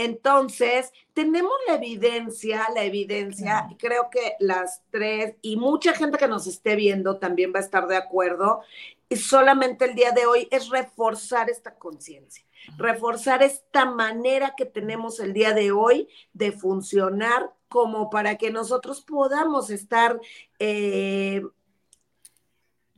Entonces, 0.04 0.92
tenemos 1.12 1.52
la 1.66 1.74
evidencia, 1.74 2.66
la 2.74 2.84
evidencia, 2.84 3.66
y 3.70 3.76
creo 3.76 4.08
que 4.10 4.34
las 4.38 4.82
tres 4.90 5.34
y 5.42 5.56
mucha 5.56 5.94
gente 5.94 6.18
que 6.18 6.28
nos 6.28 6.46
esté 6.46 6.76
viendo 6.76 7.18
también 7.18 7.52
va 7.54 7.58
a 7.58 7.62
estar 7.62 7.86
de 7.86 7.96
acuerdo, 7.96 8.62
y 9.08 9.16
solamente 9.16 9.84
el 9.84 9.94
día 9.94 10.12
de 10.12 10.26
hoy 10.26 10.48
es 10.50 10.68
reforzar 10.68 11.50
esta 11.50 11.74
conciencia 11.74 12.44
reforzar 12.76 13.42
esta 13.42 13.84
manera 13.84 14.54
que 14.56 14.66
tenemos 14.66 15.20
el 15.20 15.32
día 15.32 15.52
de 15.52 15.72
hoy 15.72 16.08
de 16.32 16.52
funcionar 16.52 17.52
como 17.68 18.10
para 18.10 18.36
que 18.36 18.50
nosotros 18.50 19.00
podamos 19.00 19.70
estar 19.70 20.20
eh, 20.58 21.42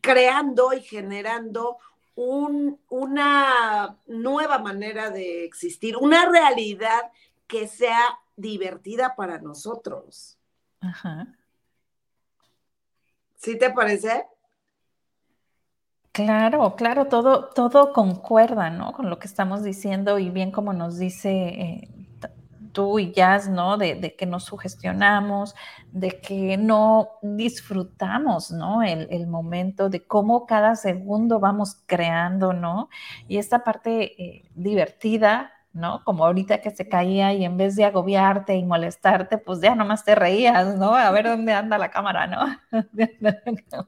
creando 0.00 0.72
y 0.72 0.80
generando 0.80 1.78
una 2.14 3.98
nueva 4.06 4.58
manera 4.58 5.10
de 5.10 5.44
existir, 5.44 5.96
una 5.96 6.26
realidad 6.26 7.10
que 7.46 7.68
sea 7.68 8.18
divertida 8.36 9.14
para 9.16 9.38
nosotros. 9.38 10.38
Ajá. 10.80 11.36
¿Sí 13.36 13.58
te 13.58 13.70
parece? 13.70 14.26
Claro, 16.12 16.76
claro, 16.76 17.06
todo, 17.06 17.48
todo 17.48 17.92
concuerda, 17.94 18.68
¿no? 18.68 18.92
Con 18.92 19.08
lo 19.08 19.18
que 19.18 19.26
estamos 19.26 19.62
diciendo 19.62 20.18
y 20.18 20.28
bien 20.28 20.50
como 20.50 20.74
nos 20.74 20.98
dice 20.98 21.30
eh, 21.30 21.88
tú 22.72 22.98
y 22.98 23.12
Jazz, 23.12 23.48
¿no? 23.48 23.76
De, 23.76 24.16
que 24.16 24.26
nos 24.26 24.44
sugestionamos, 24.44 25.54
de 25.92 26.20
que 26.20 26.56
no 26.56 27.10
disfrutamos, 27.22 28.50
¿no? 28.50 28.82
El, 28.82 29.26
momento, 29.26 29.88
de 29.88 30.04
cómo 30.04 30.46
cada 30.46 30.74
segundo 30.74 31.38
vamos 31.38 31.82
creando, 31.86 32.52
¿no? 32.52 32.88
Y 33.28 33.38
esta 33.38 33.62
parte 33.64 34.22
eh, 34.22 34.50
divertida, 34.54 35.52
¿no? 35.72 36.02
Como 36.04 36.24
ahorita 36.24 36.60
que 36.60 36.70
se 36.70 36.88
caía 36.88 37.32
y 37.32 37.44
en 37.44 37.56
vez 37.56 37.76
de 37.76 37.84
agobiarte 37.84 38.56
y 38.56 38.64
molestarte, 38.64 39.38
pues 39.38 39.60
ya 39.60 39.74
nomás 39.74 40.04
te 40.04 40.14
reías, 40.14 40.76
¿no? 40.76 40.94
A 40.94 41.10
ver 41.10 41.26
dónde 41.26 41.52
anda 41.52 41.78
la 41.78 41.90
cámara, 41.90 42.26
¿no? 42.26 42.46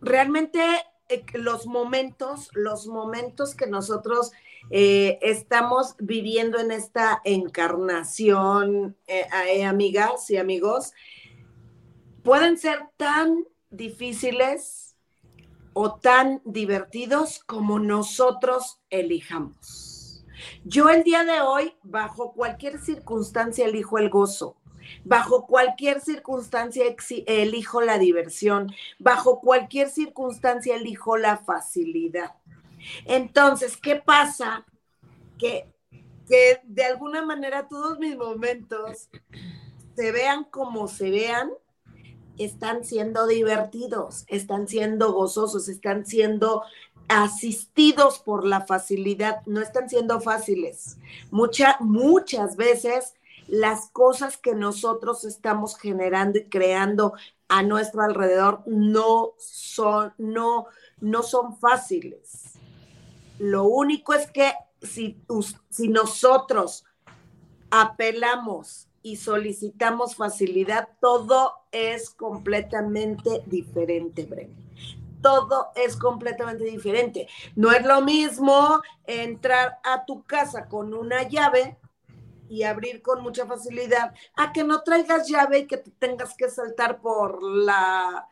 realmente 0.00 0.60
eh, 1.08 1.24
los 1.34 1.66
momentos, 1.66 2.50
los 2.54 2.86
momentos 2.86 3.54
que 3.54 3.66
nosotros 3.66 4.32
eh, 4.70 5.18
estamos 5.22 5.94
viviendo 5.98 6.58
en 6.58 6.70
esta 6.70 7.20
encarnación, 7.24 8.96
eh, 9.06 9.64
amigas 9.64 10.30
y 10.30 10.36
amigos, 10.36 10.92
pueden 12.22 12.58
ser 12.58 12.80
tan 12.96 13.44
difíciles 13.70 14.96
o 15.72 15.96
tan 15.96 16.40
divertidos 16.44 17.42
como 17.44 17.78
nosotros 17.78 18.80
elijamos. 18.90 20.24
Yo 20.64 20.88
el 20.88 21.02
día 21.02 21.24
de 21.24 21.40
hoy, 21.40 21.74
bajo 21.82 22.32
cualquier 22.32 22.80
circunstancia, 22.80 23.66
elijo 23.66 23.98
el 23.98 24.10
gozo 24.10 24.56
Bajo 25.04 25.46
cualquier 25.46 26.00
circunstancia 26.00 26.84
elijo 27.26 27.80
la 27.80 27.98
diversión. 27.98 28.72
Bajo 28.98 29.40
cualquier 29.40 29.88
circunstancia 29.90 30.76
elijo 30.76 31.16
la 31.16 31.38
facilidad. 31.38 32.34
Entonces, 33.04 33.76
¿qué 33.76 33.96
pasa? 33.96 34.64
Que, 35.38 35.72
que 36.28 36.60
de 36.64 36.84
alguna 36.84 37.24
manera 37.24 37.68
todos 37.68 37.98
mis 37.98 38.16
momentos 38.16 39.08
se 39.96 40.12
vean 40.12 40.44
como 40.44 40.88
se 40.88 41.10
vean, 41.10 41.50
están 42.38 42.84
siendo 42.84 43.26
divertidos, 43.26 44.24
están 44.28 44.66
siendo 44.66 45.12
gozosos, 45.12 45.68
están 45.68 46.04
siendo 46.04 46.62
asistidos 47.08 48.18
por 48.18 48.44
la 48.44 48.62
facilidad, 48.62 49.42
no 49.46 49.60
están 49.60 49.88
siendo 49.88 50.20
fáciles. 50.20 50.96
Mucha, 51.30 51.76
muchas 51.80 52.56
veces 52.56 53.14
las 53.46 53.90
cosas 53.90 54.36
que 54.36 54.54
nosotros 54.54 55.24
estamos 55.24 55.78
generando 55.78 56.38
y 56.38 56.48
creando 56.48 57.12
a 57.48 57.62
nuestro 57.62 58.02
alrededor 58.02 58.62
no 58.66 59.34
son, 59.38 60.14
no, 60.18 60.66
no 61.00 61.22
son 61.22 61.56
fáciles. 61.58 62.54
Lo 63.38 63.64
único 63.64 64.14
es 64.14 64.30
que 64.30 64.52
si, 64.80 65.18
nosotros 65.88 66.84
apelamos 67.70 68.88
y 69.02 69.16
solicitamos 69.16 70.16
facilidad, 70.16 70.88
todo 71.00 71.52
es 71.72 72.10
completamente 72.10 73.42
diferente, 73.46 74.24
Brenda. 74.24 74.62
Todo 75.20 75.68
es 75.74 75.96
completamente 75.96 76.64
diferente. 76.64 77.28
No 77.56 77.72
es 77.72 77.84
lo 77.84 78.02
mismo 78.02 78.82
entrar 79.06 79.78
a 79.82 80.04
tu 80.04 80.22
casa 80.24 80.68
con 80.68 80.92
una 80.92 81.22
llave 81.22 81.78
y 82.48 82.62
abrir 82.62 83.00
con 83.00 83.22
mucha 83.22 83.46
facilidad, 83.46 84.14
a 84.36 84.52
que 84.52 84.64
no 84.64 84.82
traigas 84.82 85.28
llave 85.28 85.60
y 85.60 85.66
que 85.66 85.78
te 85.78 85.90
tengas 85.90 86.36
que 86.36 86.50
saltar 86.50 87.00
por 87.00 87.42
la 87.42 88.28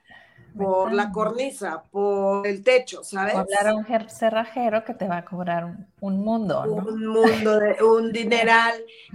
por 0.57 0.93
la 0.93 1.11
cornisa, 1.11 1.85
por 1.91 2.47
el 2.47 2.63
techo, 2.63 3.03
¿sabes? 3.05 3.35
hablar 3.35 3.69
a 3.69 3.75
un 3.75 3.87
cerrajero 4.09 4.85
que 4.85 4.95
te 4.95 5.09
va 5.09 5.19
a 5.19 5.25
cobrar 5.25 5.65
un, 6.01 6.25
mundo, 6.25 6.67
¿no? 6.67 6.75
Un 6.75 7.07
mundo, 7.07 7.59
de, 7.59 7.83
un 7.83 8.13
dineral. 8.13 8.75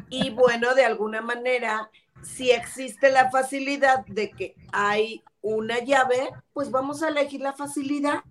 Y 0.09 0.31
bueno, 0.31 0.73
de 0.73 0.85
alguna 0.85 1.21
manera, 1.21 1.89
si 2.23 2.51
existe 2.51 3.11
la 3.11 3.29
facilidad 3.29 4.05
de 4.07 4.31
que 4.31 4.55
hay 4.71 5.23
una 5.41 5.79
llave, 5.79 6.29
pues 6.53 6.71
vamos 6.71 7.03
a 7.03 7.09
elegir 7.09 7.41
la 7.41 7.53
facilidad. 7.53 8.23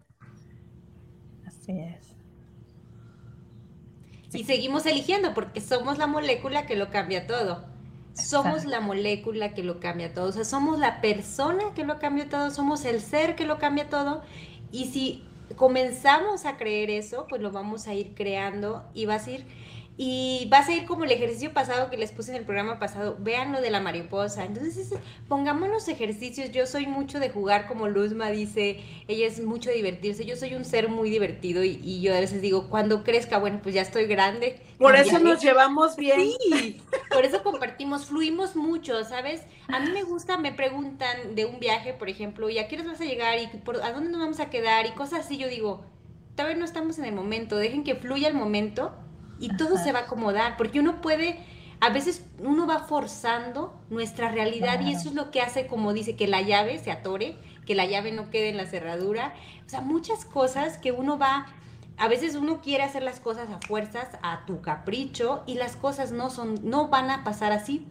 Así 1.46 1.78
es. 1.78 2.16
Y 4.32 4.44
seguimos 4.44 4.84
eligiendo 4.84 5.32
porque 5.32 5.60
somos 5.60 5.98
la 5.98 6.06
molécula 6.06 6.66
que 6.66 6.76
lo 6.76 6.90
cambia 6.90 7.26
todo. 7.26 7.75
Somos 8.16 8.64
la 8.64 8.80
molécula 8.80 9.52
que 9.52 9.62
lo 9.62 9.78
cambia 9.78 10.14
todo, 10.14 10.28
o 10.28 10.32
sea, 10.32 10.44
somos 10.44 10.78
la 10.78 11.00
persona 11.00 11.74
que 11.74 11.84
lo 11.84 11.98
cambia 11.98 12.28
todo, 12.28 12.50
somos 12.50 12.84
el 12.84 13.00
ser 13.00 13.36
que 13.36 13.44
lo 13.44 13.58
cambia 13.58 13.88
todo. 13.88 14.22
Y 14.72 14.86
si 14.86 15.22
comenzamos 15.54 16.44
a 16.46 16.56
creer 16.56 16.90
eso, 16.90 17.26
pues 17.28 17.40
lo 17.42 17.52
vamos 17.52 17.86
a 17.86 17.94
ir 17.94 18.14
creando 18.14 18.84
y 18.94 19.06
vas 19.06 19.26
a 19.26 19.32
ir 19.32 19.46
y 19.98 20.46
vas 20.50 20.68
a 20.68 20.72
ir 20.72 20.84
como 20.84 21.04
el 21.04 21.10
ejercicio 21.10 21.54
pasado 21.54 21.88
que 21.88 21.96
les 21.96 22.12
puse 22.12 22.30
en 22.30 22.36
el 22.36 22.44
programa 22.44 22.78
pasado, 22.78 23.16
vean 23.18 23.52
lo 23.52 23.62
de 23.62 23.70
la 23.70 23.80
mariposa. 23.80 24.44
Entonces, 24.44 24.92
pongámonos 25.26 25.88
ejercicios. 25.88 26.52
Yo 26.52 26.66
soy 26.66 26.86
mucho 26.86 27.18
de 27.18 27.30
jugar, 27.30 27.66
como 27.66 27.88
Luzma 27.88 28.28
dice, 28.28 28.80
ella 29.08 29.26
es 29.26 29.42
mucho 29.42 29.70
de 29.70 29.76
divertirse. 29.76 30.26
Yo 30.26 30.36
soy 30.36 30.54
un 30.54 30.66
ser 30.66 30.90
muy 30.90 31.08
divertido 31.08 31.64
y, 31.64 32.02
yo 32.02 32.14
a 32.14 32.20
veces 32.20 32.42
digo, 32.42 32.68
cuando 32.68 33.04
crezca, 33.04 33.38
bueno, 33.38 33.60
pues 33.62 33.74
ya 33.74 33.80
estoy 33.80 34.06
grande. 34.06 34.60
Por 34.76 34.96
eso 34.96 35.18
nos 35.18 35.42
llevamos 35.42 35.96
bien. 35.96 36.20
Sí, 36.20 36.82
por 37.10 37.24
eso 37.24 37.42
compartimos, 37.42 38.04
fluimos 38.04 38.54
mucho, 38.54 39.02
¿sabes? 39.04 39.44
A 39.68 39.80
mí 39.80 39.90
me 39.92 40.02
gusta, 40.02 40.36
me 40.36 40.52
preguntan 40.52 41.34
de 41.34 41.46
un 41.46 41.58
viaje, 41.58 41.94
por 41.94 42.10
ejemplo, 42.10 42.50
y 42.50 42.58
a 42.58 42.68
qué 42.68 42.76
hora 42.76 42.90
vas 42.90 43.00
a 43.00 43.06
llegar 43.06 43.38
y 43.38 43.46
por, 43.58 43.82
a 43.82 43.92
dónde 43.92 44.10
nos 44.10 44.20
vamos 44.20 44.40
a 44.40 44.50
quedar 44.50 44.84
y 44.84 44.90
cosas 44.90 45.20
así. 45.20 45.38
Yo 45.38 45.48
digo, 45.48 45.86
todavía 46.34 46.58
no 46.58 46.66
estamos 46.66 46.98
en 46.98 47.06
el 47.06 47.14
momento, 47.14 47.56
dejen 47.56 47.82
que 47.82 47.94
fluya 47.94 48.28
el 48.28 48.34
momento 48.34 48.94
y 49.38 49.56
todo 49.56 49.76
se 49.78 49.92
va 49.92 50.00
a 50.00 50.02
acomodar, 50.02 50.56
porque 50.56 50.80
uno 50.80 51.00
puede, 51.00 51.38
a 51.80 51.90
veces 51.90 52.24
uno 52.38 52.66
va 52.66 52.80
forzando 52.80 53.78
nuestra 53.90 54.30
realidad 54.30 54.80
y 54.80 54.92
eso 54.92 55.08
es 55.08 55.14
lo 55.14 55.30
que 55.30 55.40
hace, 55.40 55.66
como 55.66 55.92
dice, 55.92 56.16
que 56.16 56.26
la 56.26 56.42
llave 56.42 56.78
se 56.78 56.90
atore, 56.90 57.36
que 57.66 57.74
la 57.74 57.86
llave 57.86 58.12
no 58.12 58.30
quede 58.30 58.48
en 58.48 58.56
la 58.56 58.66
cerradura, 58.66 59.34
o 59.66 59.68
sea, 59.68 59.80
muchas 59.80 60.24
cosas 60.24 60.78
que 60.78 60.92
uno 60.92 61.18
va, 61.18 61.46
a 61.96 62.08
veces 62.08 62.34
uno 62.34 62.60
quiere 62.60 62.84
hacer 62.84 63.02
las 63.02 63.20
cosas 63.20 63.48
a 63.50 63.58
fuerzas, 63.66 64.08
a 64.22 64.46
tu 64.46 64.60
capricho, 64.60 65.42
y 65.46 65.54
las 65.54 65.76
cosas 65.76 66.12
no 66.12 66.30
son, 66.30 66.60
no 66.62 66.88
van 66.88 67.10
a 67.10 67.24
pasar 67.24 67.52
así. 67.52 67.86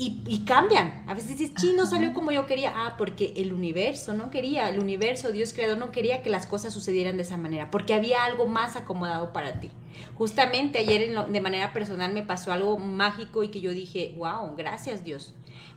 Y, 0.00 0.44
cambian. 0.46 1.02
A 1.08 1.14
veces 1.14 1.36
dices, 1.36 1.50
sí, 1.56 1.74
no 1.76 1.84
salió 1.84 2.14
como 2.14 2.30
yo 2.30 2.46
quería. 2.46 2.72
Ah, 2.72 2.94
porque 2.96 3.32
el 3.34 3.52
universo 3.52 4.14
no 4.14 4.30
quería, 4.30 4.68
el 4.68 4.78
universo, 4.78 5.32
Dios 5.32 5.52
creador 5.52 5.76
no 5.76 5.90
quería 5.90 6.22
que 6.22 6.30
las 6.30 6.46
cosas 6.46 6.72
sucedieran 6.72 7.16
de 7.16 7.24
esa 7.24 7.36
manera, 7.36 7.68
porque 7.72 7.94
había 7.94 8.24
algo 8.24 8.46
más 8.46 8.76
acomodado 8.76 9.32
para 9.32 9.58
ti. 9.58 9.72
Justamente 10.14 10.78
ayer 10.78 11.28
de 11.28 11.40
manera 11.40 11.72
personal 11.72 12.12
me 12.12 12.22
pasó 12.22 12.52
algo 12.52 12.78
mágico 12.78 13.42
y 13.42 13.48
que 13.48 13.60
yo 13.60 13.72
dije, 13.72 14.14
wow, 14.16 14.54
gracias 14.56 15.02
Dios. 15.02 15.34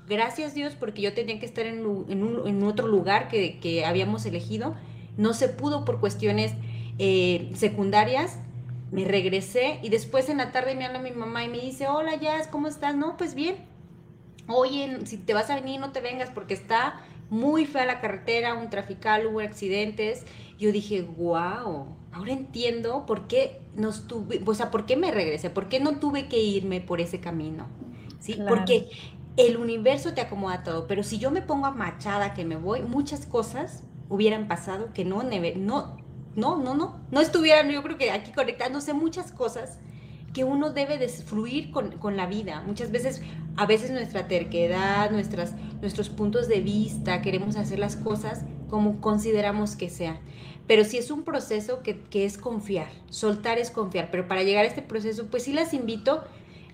Gracias 0.07 0.53
Dios 0.53 0.75
porque 0.79 1.01
yo 1.01 1.15
tenía 1.15 1.39
que 1.39 1.47
estar 1.47 1.65
en, 1.65 1.83
un, 1.87 2.63
otro 2.63 2.87
lugar 2.87 3.27
que, 3.27 3.83
habíamos 3.87 4.27
elegido. 4.27 4.75
No 5.17 5.33
se 5.33 5.49
pudo 5.49 5.83
por 5.83 5.99
cuestiones 5.99 6.53
eh, 6.99 7.51
secundarias. 7.55 8.37
Me 8.91 9.03
regresé 9.03 9.79
y 9.81 9.89
después 9.89 10.29
en 10.29 10.37
la 10.37 10.51
tarde 10.51 10.75
me 10.75 10.85
habla 10.85 10.99
mi 10.99 11.11
mamá 11.11 11.43
y 11.43 11.49
me 11.49 11.59
dice, 11.59 11.87
hola 11.87 12.17
Jazz, 12.17 12.47
¿cómo 12.47 12.67
estás? 12.67 12.95
No, 12.95 13.17
pues 13.17 13.33
bien. 13.33 13.70
Oye, 14.47 15.05
si 15.05 15.17
te 15.17 15.33
vas 15.33 15.49
a 15.49 15.55
venir, 15.55 15.79
no 15.79 15.91
te 15.91 16.01
vengas 16.01 16.29
porque 16.29 16.53
está 16.53 17.01
muy 17.29 17.65
fea 17.65 17.85
la 17.85 18.01
carretera, 18.01 18.53
un 18.55 18.69
trafical, 18.69 19.25
hubo 19.25 19.39
accidentes. 19.39 20.25
Yo 20.59 20.71
dije, 20.71 21.01
wow, 21.01 21.95
ahora 22.11 22.31
entiendo 22.31 23.05
por 23.05 23.27
qué 23.27 23.61
nos 23.75 24.07
tuve, 24.07 24.41
o 24.45 24.53
sea, 24.53 24.69
por 24.69 24.85
qué 24.85 24.97
me 24.97 25.11
regresé, 25.11 25.49
por 25.49 25.69
qué 25.69 25.79
no 25.79 25.97
tuve 25.99 26.27
que 26.27 26.39
irme 26.39 26.81
por 26.81 26.99
ese 27.01 27.19
camino, 27.19 27.67
¿sí? 28.19 28.37
Porque 28.47 28.89
el 29.37 29.57
universo 29.57 30.13
te 30.13 30.21
acomoda 30.21 30.63
todo, 30.63 30.87
pero 30.87 31.03
si 31.03 31.17
yo 31.19 31.31
me 31.31 31.41
pongo 31.41 31.67
a 31.67 31.71
machada 31.71 32.33
que 32.33 32.43
me 32.43 32.57
voy, 32.57 32.81
muchas 32.81 33.25
cosas 33.25 33.83
hubieran 34.09 34.49
pasado 34.49 34.91
que 34.93 35.05
no, 35.05 35.23
no, 35.23 35.97
no, 36.35 36.57
no, 36.57 36.75
no, 36.75 36.99
no 37.09 37.21
estuvieran, 37.21 37.69
yo 37.69 37.81
creo 37.81 37.97
que 37.97 38.11
aquí 38.11 38.31
conectándose 38.33 38.93
muchas 38.93 39.31
cosas 39.31 39.79
que 40.33 40.43
uno 40.43 40.71
debe 40.71 40.97
de 40.97 41.09
fluir 41.09 41.71
con, 41.71 41.91
con, 41.97 42.15
la 42.15 42.25
vida. 42.25 42.63
Muchas 42.65 42.91
veces, 42.91 43.21
a 43.57 43.65
veces 43.65 43.91
nuestra 43.91 44.27
terquedad, 44.27 45.11
nuestras, 45.11 45.55
nuestros 45.81 46.09
puntos 46.09 46.47
de 46.47 46.61
vista, 46.61 47.21
queremos 47.21 47.57
hacer 47.57 47.79
las 47.79 47.95
cosas 47.95 48.45
como 48.69 49.01
consideramos 49.01 49.75
que 49.75 49.89
sean. 49.89 50.19
Pero 50.67 50.85
sí 50.85 50.97
es 50.97 51.11
un 51.11 51.23
proceso 51.23 51.81
que, 51.83 52.01
es 52.13 52.37
confiar, 52.37 52.87
soltar 53.09 53.57
es 53.57 53.71
confiar. 53.71 54.09
Pero 54.09 54.27
para 54.27 54.43
llegar 54.43 54.63
a 54.63 54.67
este 54.67 54.81
proceso, 54.81 55.27
pues 55.27 55.43
sí 55.43 55.53
las 55.53 55.73
invito 55.73 56.23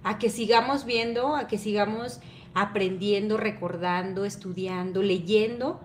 a 0.04 0.20
que 0.20 0.30
sigamos 0.30 0.86
viendo, 0.86 1.36
a 1.36 1.48
que 1.48 1.58
sigamos 1.58 2.20
aprendiendo, 2.54 3.38
recordando, 3.38 4.26
estudiando, 4.26 5.02
leyendo, 5.02 5.80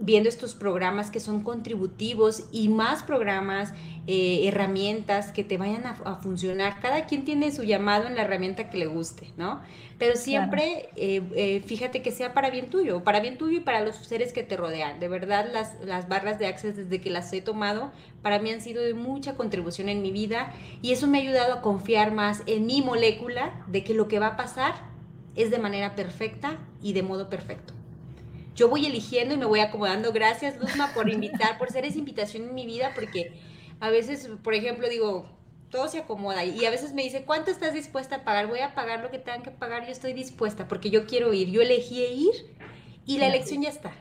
viendo 0.00 0.28
estos 0.28 0.54
programas 0.54 1.10
que 1.10 1.20
son 1.20 1.42
contributivos 1.42 2.44
y 2.50 2.68
más 2.68 3.02
programas, 3.02 3.72
eh, 4.06 4.46
herramientas 4.48 5.32
que 5.32 5.44
te 5.44 5.56
vayan 5.56 5.86
a, 5.86 6.16
funcionar. 6.16 6.80
Cada 6.80 7.06
quien 7.06 7.24
tiene 7.24 7.52
su 7.52 7.62
llamado 7.62 8.06
en 8.06 8.16
la 8.16 8.22
herramienta 8.22 8.68
que 8.68 8.78
le 8.78 8.86
guste, 8.86 9.32
¿no? 9.36 9.62
Pero 9.98 10.16
siempre 10.16 10.90
eh, 10.96 11.22
eh, 11.36 11.62
fíjate 11.64 12.02
que 12.02 12.10
sea 12.10 12.34
para 12.34 12.50
bien 12.50 12.68
tuyo, 12.68 13.04
para 13.04 13.20
bien 13.20 13.38
tuyo 13.38 13.58
y 13.58 13.60
para 13.60 13.80
los 13.80 13.96
seres 13.96 14.32
que 14.32 14.42
te 14.42 14.56
rodean. 14.56 14.98
De 14.98 15.08
verdad, 15.08 15.48
las, 15.52 15.78
las 15.84 16.08
barras 16.08 16.38
de 16.38 16.48
Access 16.48 16.76
desde 16.76 17.00
que 17.00 17.10
las 17.10 17.32
he 17.32 17.40
tomado, 17.40 17.92
para 18.20 18.40
mí 18.40 18.50
han 18.50 18.60
sido 18.60 18.82
de 18.82 18.94
mucha 18.94 19.36
contribución 19.36 19.88
en 19.88 20.02
mi 20.02 20.10
vida 20.10 20.52
y 20.82 20.92
eso 20.92 21.06
me 21.06 21.18
ha 21.18 21.20
ayudado 21.22 21.54
a 21.54 21.62
confiar 21.62 22.12
más 22.12 22.42
en 22.46 22.66
mi 22.66 22.82
molécula 22.82 23.64
de 23.68 23.84
que 23.84 23.94
lo 23.94 24.08
que 24.08 24.18
va 24.18 24.28
a 24.28 24.36
pasar 24.36 24.74
es 25.36 25.50
de 25.50 25.58
manera 25.58 25.94
perfecta 25.94 26.58
y 26.82 26.92
de 26.92 27.02
modo 27.02 27.30
perfecto 27.30 27.74
yo 28.54 28.68
voy 28.68 28.86
eligiendo 28.86 29.34
y 29.34 29.36
me 29.36 29.46
voy 29.46 29.60
acomodando. 29.60 30.12
Gracias, 30.12 30.56
Luzma, 30.58 30.92
por 30.94 31.08
invitar, 31.10 31.58
por 31.58 31.70
ser 31.70 31.84
esa 31.84 31.98
invitación 31.98 32.44
en 32.44 32.54
mi 32.54 32.66
vida, 32.66 32.92
porque 32.94 33.32
a 33.80 33.90
veces, 33.90 34.28
por 34.42 34.54
ejemplo, 34.54 34.88
digo, 34.88 35.26
todo 35.70 35.88
se 35.88 35.98
acomoda 35.98 36.44
y 36.44 36.64
a 36.64 36.70
veces 36.70 36.92
me 36.92 37.02
dice, 37.02 37.24
¿cuánto 37.24 37.50
estás 37.50 37.74
dispuesta 37.74 38.16
a 38.16 38.24
pagar? 38.24 38.46
Voy 38.46 38.60
a 38.60 38.74
pagar 38.74 39.00
lo 39.00 39.10
que 39.10 39.18
tengan 39.18 39.42
que 39.42 39.50
pagar, 39.50 39.84
yo 39.84 39.90
estoy 39.90 40.12
dispuesta 40.12 40.68
porque 40.68 40.88
yo 40.88 41.06
quiero 41.06 41.32
ir, 41.32 41.50
yo 41.50 41.62
elegí 41.62 42.04
ir 42.04 42.56
y 43.04 43.18
la 43.18 43.26
elección 43.26 43.62
ya 43.62 43.70
está. 43.70 43.92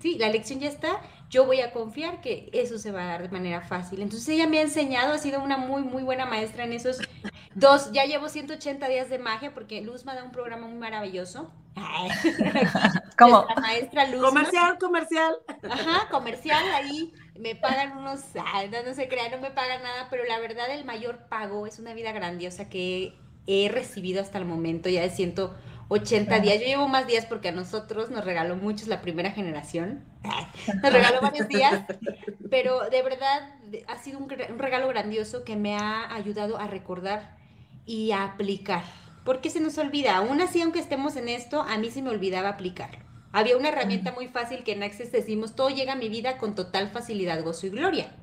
Sí, 0.00 0.16
la 0.18 0.26
elección 0.26 0.58
ya 0.58 0.68
está, 0.68 1.00
yo 1.28 1.44
voy 1.44 1.60
a 1.60 1.70
confiar 1.70 2.20
que 2.20 2.48
eso 2.52 2.78
se 2.78 2.90
va 2.90 3.02
a 3.02 3.06
dar 3.06 3.22
de 3.22 3.28
manera 3.28 3.60
fácil. 3.60 4.00
Entonces 4.00 4.28
ella 4.30 4.48
me 4.48 4.58
ha 4.58 4.62
enseñado, 4.62 5.12
ha 5.12 5.18
sido 5.18 5.42
una 5.42 5.58
muy, 5.58 5.82
muy 5.82 6.02
buena 6.02 6.24
maestra 6.24 6.64
en 6.64 6.72
esos 6.72 6.98
dos, 7.54 7.92
ya 7.92 8.04
llevo 8.04 8.28
180 8.28 8.88
días 8.88 9.10
de 9.10 9.18
magia 9.18 9.52
porque 9.52 9.82
Luz 9.82 10.04
me 10.04 10.14
da 10.14 10.24
un 10.24 10.32
programa 10.32 10.66
muy 10.66 10.78
maravilloso 10.78 11.52
¿Cómo? 13.18 13.46
maestra 13.60 14.06
Luz. 14.08 14.22
Comercial, 14.22 14.78
comercial. 14.78 15.34
Ajá, 15.70 16.08
comercial, 16.10 16.62
ahí 16.72 17.12
me 17.38 17.54
pagan 17.54 17.96
unos, 17.96 18.20
no, 18.34 18.94
se 18.94 19.08
crea, 19.08 19.28
no 19.30 19.38
me 19.38 19.50
pagan 19.50 19.82
nada, 19.82 20.08
pero 20.10 20.24
la 20.24 20.38
verdad 20.38 20.70
el 20.70 20.84
mayor 20.84 21.28
pago 21.28 21.66
es 21.66 21.78
una 21.78 21.94
vida 21.94 22.12
grandiosa 22.12 22.68
que 22.68 23.14
he 23.46 23.68
recibido 23.68 24.20
hasta 24.20 24.38
el 24.38 24.44
momento, 24.44 24.88
ya 24.88 25.02
de 25.02 25.10
180 25.10 26.40
días. 26.40 26.60
Yo 26.60 26.66
llevo 26.66 26.88
más 26.88 27.06
días 27.06 27.26
porque 27.26 27.48
a 27.48 27.52
nosotros 27.52 28.10
nos 28.10 28.24
regaló 28.24 28.56
muchos 28.56 28.88
la 28.88 29.00
primera 29.00 29.30
generación. 29.30 30.04
Nos 30.82 30.92
regaló 30.92 31.20
varios 31.20 31.48
días, 31.48 31.84
pero 32.50 32.88
de 32.90 33.02
verdad 33.02 33.54
ha 33.88 33.98
sido 33.98 34.18
un 34.18 34.28
regalo 34.28 34.88
grandioso 34.88 35.44
que 35.44 35.56
me 35.56 35.76
ha 35.76 36.14
ayudado 36.14 36.58
a 36.58 36.66
recordar 36.66 37.36
y 37.84 38.12
a 38.12 38.24
aplicar 38.24 38.84
porque 39.24 39.50
se 39.50 39.60
nos 39.60 39.78
olvida. 39.78 40.16
Aún 40.16 40.40
así, 40.40 40.60
aunque 40.60 40.80
estemos 40.80 41.16
en 41.16 41.28
esto, 41.28 41.62
a 41.62 41.78
mí 41.78 41.90
se 41.90 42.02
me 42.02 42.10
olvidaba 42.10 42.50
aplicarlo. 42.50 43.00
Había 43.32 43.56
una 43.56 43.68
herramienta 43.68 44.12
muy 44.12 44.28
fácil 44.28 44.62
que 44.62 44.72
en 44.72 44.82
Access 44.82 45.10
decimos, 45.10 45.56
todo 45.56 45.70
llega 45.70 45.94
a 45.94 45.96
mi 45.96 46.08
vida 46.08 46.36
con 46.36 46.54
total 46.54 46.90
facilidad, 46.90 47.42
gozo 47.42 47.66
y 47.66 47.70
gloria. 47.70 48.14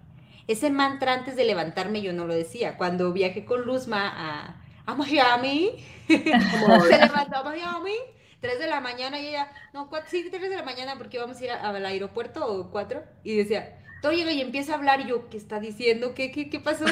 Ese 0.47 0.69
mantra 0.69 1.13
antes 1.13 1.35
de 1.35 1.45
levantarme 1.45 2.01
yo 2.01 2.13
no 2.13 2.25
lo 2.25 2.33
decía. 2.33 2.77
Cuando 2.77 3.11
viajé 3.11 3.45
con 3.45 3.61
Luzma 3.61 4.07
a, 4.07 4.63
a 4.85 4.95
Miami, 4.95 5.71
se 6.07 6.17
levantó 6.17 7.37
a 7.37 7.43
Miami, 7.43 7.93
3 8.41 8.59
de 8.59 8.67
la 8.67 8.81
mañana 8.81 9.19
y 9.19 9.27
ella, 9.27 9.51
no, 9.73 9.89
4, 9.89 10.09
sí, 10.09 10.27
3 10.29 10.49
de 10.49 10.55
la 10.55 10.63
mañana 10.63 10.95
porque 10.97 11.17
íbamos 11.17 11.39
a 11.39 11.43
ir 11.43 11.51
al 11.51 11.85
aeropuerto 11.85 12.45
o 12.45 12.71
4 12.71 13.03
y 13.23 13.35
decía, 13.35 13.79
todo 14.01 14.13
llega 14.13 14.31
y 14.31 14.41
empieza 14.41 14.73
a 14.73 14.75
hablar 14.75 15.01
y 15.01 15.07
yo, 15.07 15.29
¿qué 15.29 15.37
está 15.37 15.59
diciendo? 15.59 16.13
¿Qué, 16.13 16.31
qué, 16.31 16.49
qué 16.49 16.59
pasó? 16.59 16.85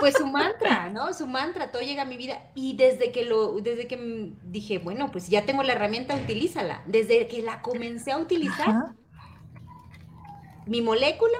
Pues 0.00 0.14
su 0.14 0.26
mantra, 0.26 0.90
¿no? 0.90 1.12
Su 1.14 1.26
mantra, 1.26 1.70
todo 1.70 1.82
llega 1.82 2.02
a 2.02 2.06
mi 2.06 2.16
vida. 2.16 2.50
Y 2.54 2.76
desde 2.76 3.12
que 3.12 3.24
lo, 3.24 3.52
desde 3.60 3.86
que 3.86 4.32
dije, 4.42 4.78
bueno, 4.78 5.10
pues 5.10 5.28
ya 5.28 5.46
tengo 5.46 5.62
la 5.62 5.72
herramienta, 5.72 6.14
utilízala. 6.14 6.82
Desde 6.86 7.26
que 7.28 7.42
la 7.42 7.62
comencé 7.62 8.12
a 8.12 8.18
utilizar, 8.18 8.90
mi 10.66 10.82
molécula, 10.82 11.38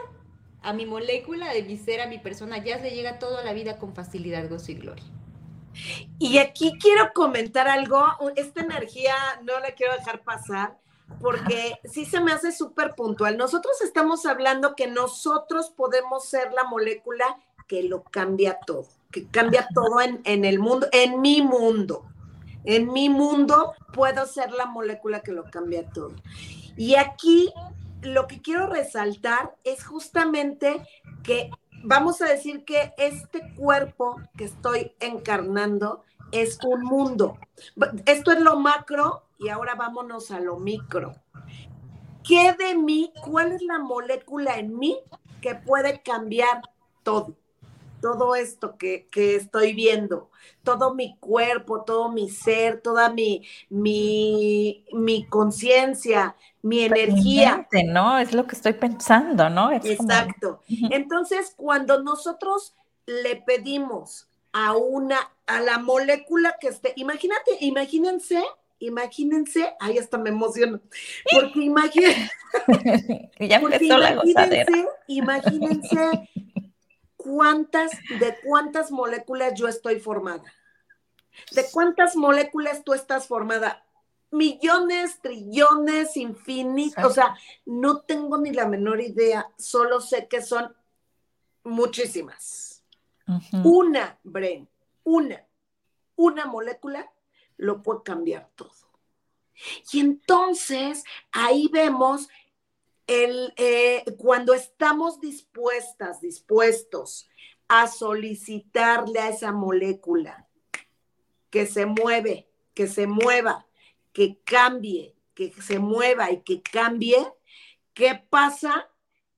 a 0.63 0.73
mi 0.73 0.87
molécula 0.87 1.53
de 1.53 1.63
mi 1.63 1.77
ser, 1.77 2.01
a 2.01 2.07
mi 2.07 2.19
persona, 2.19 2.59
ya 2.65 2.79
se 2.79 2.91
llega 2.91 3.19
toda 3.19 3.45
la 3.45 3.53
vida 3.53 3.79
con 3.79 3.95
facilidad, 3.95 4.49
gozo 4.49 4.73
y 4.73 4.77
gloria. 4.77 5.05
Y 6.19 6.39
aquí 6.39 6.73
quiero 6.81 7.13
comentar 7.13 7.69
algo, 7.69 8.03
esta 8.37 8.63
energía 8.63 9.15
no 9.43 9.61
la 9.61 9.73
quiero 9.73 9.95
dejar 9.95 10.23
pasar 10.23 10.79
porque 11.21 11.79
sí 11.85 12.05
se 12.05 12.21
me 12.21 12.33
hace 12.33 12.53
súper 12.53 12.95
puntual. 12.95 13.37
Nosotros 13.37 13.81
estamos 13.83 14.27
hablando 14.27 14.75
que 14.75 14.87
nosotros 14.87 15.71
podemos 15.71 16.29
ser 16.29 16.53
la 16.53 16.65
molécula 16.65 17.25
que 17.67 17.83
lo 17.83 18.03
cambia 18.05 18.59
todo, 18.67 18.87
que 19.11 19.27
cambia 19.27 19.67
todo 19.75 20.01
en, 20.01 20.21
en 20.25 20.45
el 20.45 20.59
mundo, 20.59 20.89
en 20.93 21.21
mi 21.21 21.43
mundo. 21.43 22.05
En 22.65 22.93
mi 22.93 23.09
mundo 23.09 23.75
puedo 23.93 24.27
ser 24.27 24.51
la 24.53 24.67
molécula 24.67 25.21
que 25.21 25.33
lo 25.33 25.45
cambia 25.45 25.89
todo. 25.91 26.15
Y 26.77 26.97
aquí 26.97 27.53
lo 28.03 28.27
que 28.27 28.43
quiero 28.43 28.67
resaltar 28.67 29.55
es 29.65 29.85
justamente 29.85 30.85
que 31.23 31.51
vamos 31.85 32.21
a 32.21 32.27
decir 32.27 32.65
que 32.65 32.93
este 32.99 33.55
cuerpo 33.55 34.21
que 34.37 34.45
estoy 34.45 34.93
encarnando 35.01 36.03
es 36.33 36.59
un 36.65 36.83
mundo. 36.83 37.39
Esto 38.05 38.33
es 38.33 38.41
lo 38.41 38.59
macro 38.59 39.26
y 39.39 39.49
ahora 39.49 39.75
vámonos 39.75 40.31
a 40.31 40.41
lo 40.41 40.59
micro. 40.59 41.15
¿Qué 42.27 42.55
de 42.59 42.75
mí? 42.75 43.13
¿Cuál 43.23 43.53
es 43.53 43.63
la 43.63 43.79
molécula 43.79 44.59
en 44.59 44.77
mí 44.79 44.99
que 45.41 45.55
puede 45.55 46.03
cambiar 46.03 46.63
todo? 47.03 47.37
Todo 48.03 48.35
esto 48.35 48.77
que, 48.77 49.09
estoy 49.15 49.73
viendo, 49.73 50.31
todo 50.63 50.95
mi 50.95 51.17
cuerpo, 51.19 51.83
todo 51.83 52.11
mi 52.11 52.29
ser, 52.29 52.81
toda 52.81 53.09
mi, 53.09 53.43
mi, 53.71 54.85
mi 54.93 55.25
conciencia, 55.27 56.37
mi 56.63 56.81
energía. 56.81 57.67
¿no? 57.87 58.19
Es 58.19 58.35
lo 58.35 58.47
que 58.47 58.55
estoy 58.55 58.75
pensando, 58.75 59.49
¿no? 59.49 59.73
Exacto. 59.73 60.61
Entonces, 60.69 61.55
cuando 61.57 62.03
nosotros 62.03 62.75
le 63.07 63.37
pedimos 63.37 64.29
a 64.53 64.77
una, 64.77 65.19
a 65.47 65.61
la 65.61 65.79
molécula 65.79 66.57
que 66.61 66.69
esté, 66.69 66.93
imagínate, 66.97 67.57
imagínense, 67.61 68.45
imagínense, 68.79 69.75
ahí 69.81 69.99
hasta 69.99 70.19
me 70.19 70.31
emociono, 70.31 70.81
porque 71.33 71.61
ya 73.41 73.57
empezó 73.57 73.99
la 73.99 74.23
imagínense, 74.25 74.89
imagínense 75.07 76.31
cuántas, 77.17 77.91
de 78.21 78.37
cuántas 78.45 78.91
moléculas 78.91 79.55
yo 79.55 79.69
estoy 79.69 80.01
formada. 80.01 80.53
¿De 81.53 81.67
cuántas 81.71 82.17
moléculas 82.17 82.83
tú 82.83 82.95
estás 82.95 83.27
formada? 83.27 83.87
millones, 84.31 85.21
trillones, 85.21 86.17
infinitos, 86.17 87.05
o 87.05 87.11
sea, 87.11 87.37
no 87.65 88.01
tengo 88.01 88.39
ni 88.39 88.53
la 88.53 88.67
menor 88.67 89.01
idea, 89.01 89.49
solo 89.57 90.01
sé 90.01 90.29
que 90.29 90.43
son 90.43 90.75
muchísimas. 91.65 92.85
Una, 93.65 94.19
Bren, 94.23 94.69
una, 95.05 95.45
una 96.17 96.47
molécula 96.47 97.11
lo 97.57 97.83
puede 97.83 98.03
cambiar 98.03 98.51
todo. 98.55 98.71
Y 99.93 100.01
entonces 100.01 101.05
ahí 101.33 101.69
vemos 101.73 102.29
el, 103.07 103.53
eh, 103.57 104.05
cuando 104.19 104.53
estamos 104.53 105.21
dispuestas, 105.21 106.21
dispuestos 106.21 107.29
a 107.69 107.87
solicitarle 107.87 109.19
a 109.19 109.29
esa 109.29 109.53
molécula 109.53 110.47
que 111.51 111.67
se 111.67 111.87
mueve, 111.87 112.49
que 112.75 112.87
se 112.87 113.07
mueva, 113.07 113.67
que 114.13 114.39
cambie, 114.45 115.15
que 115.35 115.53
se 115.53 115.79
mueva 115.79 116.31
y 116.31 116.43
que 116.43 116.63
cambie, 116.63 117.33
¿qué 117.95 118.21
pasa? 118.29 118.89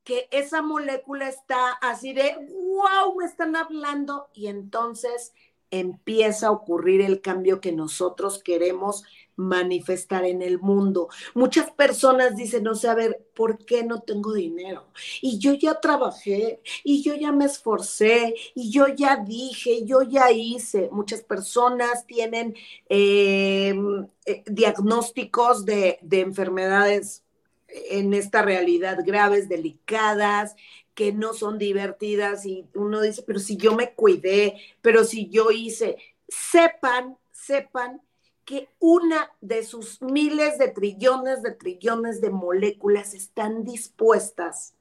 Que 0.05 0.29
esa 0.31 0.63
molécula 0.63 1.29
está 1.29 1.73
así 1.73 2.13
de, 2.13 2.35
wow, 2.51 3.15
me 3.17 3.25
están 3.25 3.57
hablando 3.57 4.31
y 4.33 4.47
entonces 4.47 5.33
empieza 5.71 6.49
a 6.49 6.53
ocurrir 6.53 7.01
el 7.01 7.21
cambio 7.21 7.61
que 7.61 7.73
nosotros 7.73 8.43
queremos 8.43 9.05
manifestar 9.39 10.25
en 10.25 10.43
el 10.43 10.59
mundo. 10.59 11.09
Muchas 11.35 11.71
personas 11.71 12.37
dicen, 12.37 12.65
no 12.65 12.75
sé, 12.75 12.89
a 12.89 12.95
ver, 12.95 13.25
¿por 13.35 13.65
qué 13.65 13.85
no 13.85 14.01
tengo 14.01 14.35
dinero? 14.35 14.89
Y 15.23 15.39
yo 15.39 15.55
ya 15.55 15.81
trabajé, 15.81 16.61
y 16.83 17.03
yo 17.03 17.15
ya 17.15 17.31
me 17.31 17.45
esforcé, 17.45 18.35
y 18.55 18.71
yo 18.71 18.89
ya 18.89 19.17
dije, 19.17 19.85
yo 19.85 20.03
ya 20.03 20.33
hice. 20.33 20.89
Muchas 20.91 21.23
personas 21.23 22.05
tienen 22.07 22.57
em, 22.89 24.09
eh, 24.27 24.43
diagnósticos 24.47 25.65
de, 25.65 25.99
de 26.03 26.21
enfermedades 26.21 27.23
en 27.69 28.15
esta 28.15 28.43
realidad 28.43 28.99
graves, 29.05 29.49
delicadas, 29.49 30.57
que 30.99 31.13
no 31.13 31.33
son 31.33 31.59
divertidas 31.59 32.45
y 32.45 32.67
uno 32.75 33.01
dice, 33.01 33.23
pero 33.23 33.39
si 33.39 33.57
yo 33.57 33.77
me 33.77 33.95
cuidé, 33.95 34.61
pero 34.83 35.05
si 35.05 35.29
yo 35.29 35.53
hice, 35.53 35.97
sepan, 36.27 37.17
sepan 37.31 38.03
que 38.45 38.69
una 38.81 39.31
de 39.41 39.63
sus 39.63 40.03
miles 40.03 40.59
de 40.59 40.67
trillones 40.67 41.41
de 41.45 41.53
trillones 41.53 42.21
de 42.21 42.31
moléculas 42.31 43.15
están 43.15 43.63
dispuestas 43.63 44.75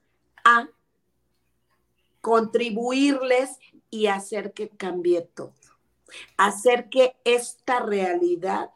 a 0.44 0.68
contribuirles 2.22 3.60
y 3.92 4.08
hacer 4.08 4.54
que 4.54 4.70
cambie 4.70 5.22
todo, 5.22 5.54
hacer 6.36 6.90
que 6.90 7.16
esta 7.26 7.80
realidad 7.80 8.72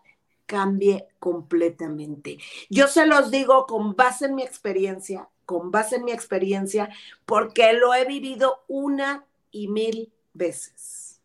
cambie 0.45 1.07
completamente. 1.17 2.37
Yo 2.69 2.87
se 2.87 3.07
los 3.07 3.31
digo 3.31 3.65
con 3.65 3.95
base 3.95 4.25
en 4.25 4.35
mi 4.35 4.43
experiencia, 4.43 5.27
con 5.51 5.69
base 5.69 5.97
en 5.97 6.05
mi 6.05 6.11
experiencia, 6.11 6.89
porque 7.25 7.73
lo 7.73 7.93
he 7.93 8.05
vivido 8.05 8.63
una 8.67 9.25
y 9.51 9.67
mil 9.67 10.11
veces. 10.33 11.19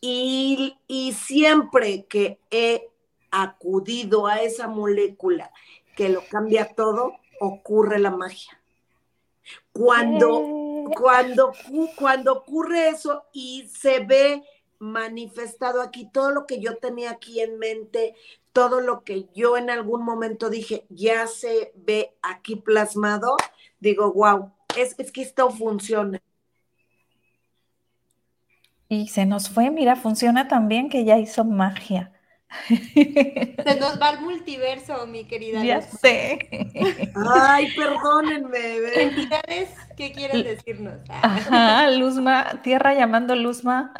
Y, 0.00 0.76
y 0.86 1.12
siempre 1.14 2.04
que 2.06 2.38
he 2.50 2.88
acudido 3.30 4.26
a 4.26 4.42
esa 4.42 4.68
molécula 4.68 5.50
que 5.96 6.08
lo 6.08 6.22
cambia 6.28 6.74
todo, 6.74 7.14
ocurre 7.40 7.98
la 7.98 8.10
magia. 8.10 8.60
Cuando, 9.72 10.40
eh. 10.40 10.94
cuando, 10.96 11.52
cuando 11.96 12.32
ocurre 12.32 12.88
eso 12.88 13.24
y 13.32 13.68
se 13.68 14.00
ve 14.00 14.42
manifestado 14.78 15.82
aquí 15.82 16.08
todo 16.10 16.30
lo 16.30 16.46
que 16.46 16.60
yo 16.60 16.78
tenía 16.78 17.10
aquí 17.10 17.40
en 17.40 17.58
mente, 17.58 18.14
todo 18.52 18.80
lo 18.80 19.04
que 19.04 19.28
yo 19.34 19.56
en 19.56 19.70
algún 19.70 20.04
momento 20.04 20.50
dije, 20.50 20.86
ya 20.88 21.26
se 21.26 21.72
ve 21.76 22.14
aquí 22.22 22.56
plasmado, 22.56 23.36
digo, 23.80 24.12
wow, 24.12 24.52
es, 24.76 24.94
es 24.98 25.10
que 25.10 25.22
esto 25.22 25.50
funciona. 25.50 26.20
Y 28.88 29.08
se 29.08 29.24
nos 29.24 29.48
fue, 29.48 29.70
mira, 29.70 29.96
funciona 29.96 30.48
también 30.48 30.88
que 30.88 31.04
ya 31.04 31.18
hizo 31.18 31.44
magia. 31.44 32.12
Se 32.68 33.76
nos 33.78 34.00
va 34.00 34.10
el 34.10 34.20
multiverso, 34.22 35.06
mi 35.06 35.24
querida. 35.24 35.62
Ya 35.64 35.80
sé. 35.80 36.38
Ay, 37.14 37.72
perdónenme. 37.76 38.78
Entidades, 38.96 39.70
¿qué 39.96 40.12
quieren 40.12 40.42
decirnos? 40.42 40.94
Ajá, 41.08 41.88
Luzma, 41.90 42.60
tierra 42.62 42.94
llamando 42.94 43.36
Luzma. 43.36 43.92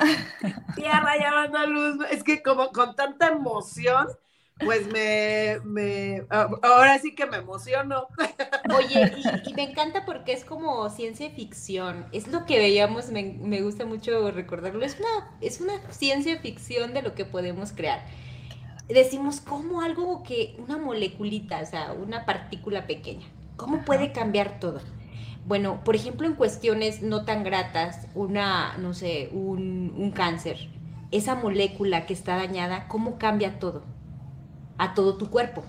Tierra 0.74 1.16
llamando 1.16 1.58
a 1.58 1.66
Luzma. 1.66 2.06
Es 2.08 2.24
que 2.24 2.42
como 2.42 2.72
con 2.72 2.96
tanta 2.96 3.28
emoción, 3.28 4.08
pues 4.64 4.86
me, 4.92 5.58
me, 5.64 6.24
ahora 6.30 6.98
sí 6.98 7.14
que 7.14 7.26
me 7.26 7.38
emociono. 7.38 8.08
Oye, 8.76 9.12
y, 9.46 9.54
me 9.54 9.70
encanta 9.70 10.04
porque 10.04 10.32
es 10.32 10.44
como 10.44 10.88
ciencia 10.90 11.30
ficción. 11.30 12.06
Es 12.12 12.28
lo 12.28 12.46
que 12.46 12.58
veíamos, 12.58 13.10
me, 13.10 13.22
me 13.40 13.62
gusta 13.62 13.84
mucho 13.86 14.30
recordarlo. 14.30 14.84
Es 14.84 14.98
una, 14.98 15.36
es 15.40 15.60
una 15.60 15.74
ciencia 15.90 16.38
ficción 16.40 16.94
de 16.94 17.02
lo 17.02 17.14
que 17.14 17.24
podemos 17.24 17.72
crear 17.72 18.00
decimos 18.94 19.40
como 19.40 19.82
algo 19.82 20.22
que 20.22 20.56
una 20.58 20.76
moleculita, 20.76 21.60
o 21.60 21.66
sea, 21.66 21.92
una 21.92 22.24
partícula 22.24 22.86
pequeña, 22.86 23.26
¿cómo 23.56 23.84
puede 23.84 24.12
cambiar 24.12 24.58
todo? 24.58 24.80
Bueno, 25.46 25.82
por 25.84 25.96
ejemplo, 25.96 26.26
en 26.26 26.34
cuestiones 26.34 27.02
no 27.02 27.24
tan 27.24 27.42
gratas, 27.44 28.06
una, 28.14 28.76
no 28.78 28.94
sé, 28.94 29.30
un, 29.32 29.94
un 29.96 30.10
cáncer, 30.10 30.68
esa 31.10 31.34
molécula 31.34 32.06
que 32.06 32.12
está 32.12 32.36
dañada, 32.36 32.86
¿cómo 32.88 33.18
cambia 33.18 33.58
todo? 33.58 33.82
A 34.80 34.94
todo 34.94 35.16
tu 35.16 35.28
cuerpo. 35.28 35.62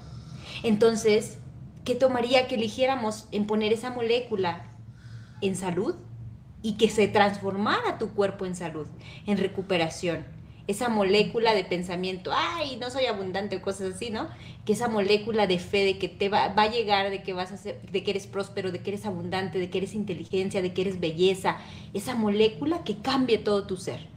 Entonces, 0.63 1.37
¿qué 1.83 1.95
tomaría 1.95 2.47
que 2.47 2.55
eligiéramos 2.55 3.27
en 3.31 3.45
poner 3.45 3.73
esa 3.73 3.91
molécula 3.91 4.71
en 5.41 5.55
salud 5.55 5.95
y 6.61 6.77
que 6.77 6.89
se 6.89 7.07
transformara 7.07 7.97
tu 7.97 8.13
cuerpo 8.13 8.45
en 8.45 8.55
salud, 8.55 8.87
en 9.25 9.37
recuperación? 9.37 10.25
esa 10.67 10.89
molécula 10.89 11.53
de 11.53 11.63
pensamiento, 11.63 12.31
ay, 12.33 12.77
no 12.77 12.89
soy 12.89 13.05
abundante 13.05 13.61
cosas 13.61 13.95
así, 13.95 14.09
¿no? 14.09 14.29
Que 14.65 14.73
esa 14.73 14.87
molécula 14.87 15.47
de 15.47 15.59
fe 15.59 15.83
de 15.83 15.97
que 15.97 16.07
te 16.07 16.29
va, 16.29 16.49
va, 16.49 16.63
a 16.63 16.71
llegar, 16.71 17.09
de 17.09 17.23
que 17.23 17.33
vas 17.33 17.51
a 17.51 17.57
ser, 17.57 17.81
de 17.81 18.03
que 18.03 18.11
eres 18.11 18.27
próspero, 18.27 18.71
de 18.71 18.79
que 18.79 18.91
eres 18.91 19.05
abundante, 19.05 19.59
de 19.59 19.69
que 19.69 19.79
eres 19.79 19.93
inteligencia, 19.93 20.61
de 20.61 20.73
que 20.73 20.81
eres 20.81 20.99
belleza, 20.99 21.57
esa 21.93 22.15
molécula 22.15 22.83
que 22.83 22.97
cambie 22.97 23.37
todo 23.37 23.65
tu 23.65 23.77
ser. 23.77 24.07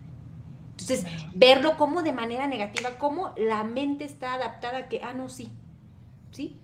Entonces, 0.84 1.06
verlo 1.34 1.76
como 1.76 2.02
de 2.02 2.12
manera 2.12 2.46
negativa, 2.46 2.98
como 2.98 3.32
la 3.36 3.64
mente 3.64 4.04
está 4.04 4.34
adaptada 4.34 4.78
a 4.78 4.88
que, 4.88 5.00
ah, 5.02 5.14
no, 5.14 5.30
sí, 5.30 5.50
sí, 6.30 6.60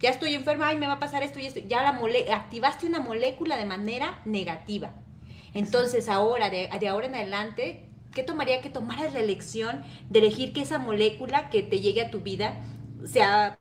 ya 0.00 0.10
estoy 0.10 0.34
enferma, 0.34 0.68
ay, 0.68 0.78
me 0.78 0.86
va 0.86 0.94
a 0.94 0.98
pasar 0.98 1.22
esto 1.22 1.38
y 1.38 1.46
esto, 1.46 1.60
ya 1.60 1.82
la 1.82 1.92
mole 1.92 2.32
activaste 2.32 2.86
una 2.86 3.00
molécula 3.00 3.56
de 3.56 3.66
manera 3.66 4.20
negativa. 4.24 4.92
Entonces, 5.52 6.08
ahora, 6.08 6.48
de, 6.50 6.70
de 6.80 6.88
ahora 6.88 7.08
en 7.08 7.14
adelante, 7.14 7.90
¿qué 8.14 8.22
tomaría 8.22 8.62
que 8.62 8.70
tomaras 8.70 9.12
la 9.12 9.20
elección 9.20 9.82
de 10.08 10.20
elegir 10.20 10.52
que 10.52 10.62
esa 10.62 10.78
molécula 10.78 11.50
que 11.50 11.62
te 11.62 11.80
llegue 11.80 12.02
a 12.02 12.10
tu 12.10 12.20
vida 12.20 12.54
sea 13.04 13.58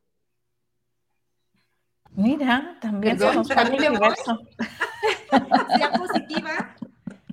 Mira, 2.16 2.78
también 2.82 3.20
somos 3.20 3.48
voy. 3.48 3.58
sea 5.78 5.92
positiva 5.92 6.76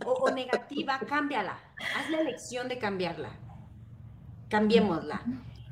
o, 0.07 0.31
negativa, 0.31 0.99
cámbiala. 1.07 1.59
Haz 1.97 2.11
la 2.11 2.21
elección 2.21 2.69
de 2.69 2.79
cambiarla. 2.79 3.31
Cambiémosla. 4.49 5.23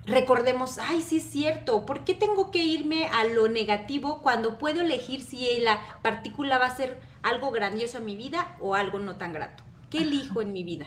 Recordemos, 0.05 0.79
ay, 0.79 1.01
sí 1.01 1.19
es 1.19 1.31
cierto, 1.31 1.87
¿por 1.87 2.05
qué 2.05 2.15
tengo 2.15 2.51
que 2.51 2.59
irme 2.59 3.07
a 3.07 3.25
lo 3.25 3.49
negativo 3.49 4.21
cuando 4.21 4.59
puedo 4.59 4.81
elegir 4.81 5.23
si 5.23 5.61
la 5.61 5.81
partícula 6.03 6.59
va 6.59 6.67
a 6.67 6.77
ser 6.77 7.01
algo 7.23 7.53
grandioso 7.53 7.99
en 7.99 8.07
mi 8.07 8.17
vida 8.17 8.57
o 8.61 8.75
algo 8.75 8.99
no 8.99 9.17
tan 9.17 9.33
grato? 9.33 9.63
¿Qué 9.91 9.99
elijo 9.99 10.43
en 10.43 10.53
mi 10.53 10.65
vida? 10.65 10.87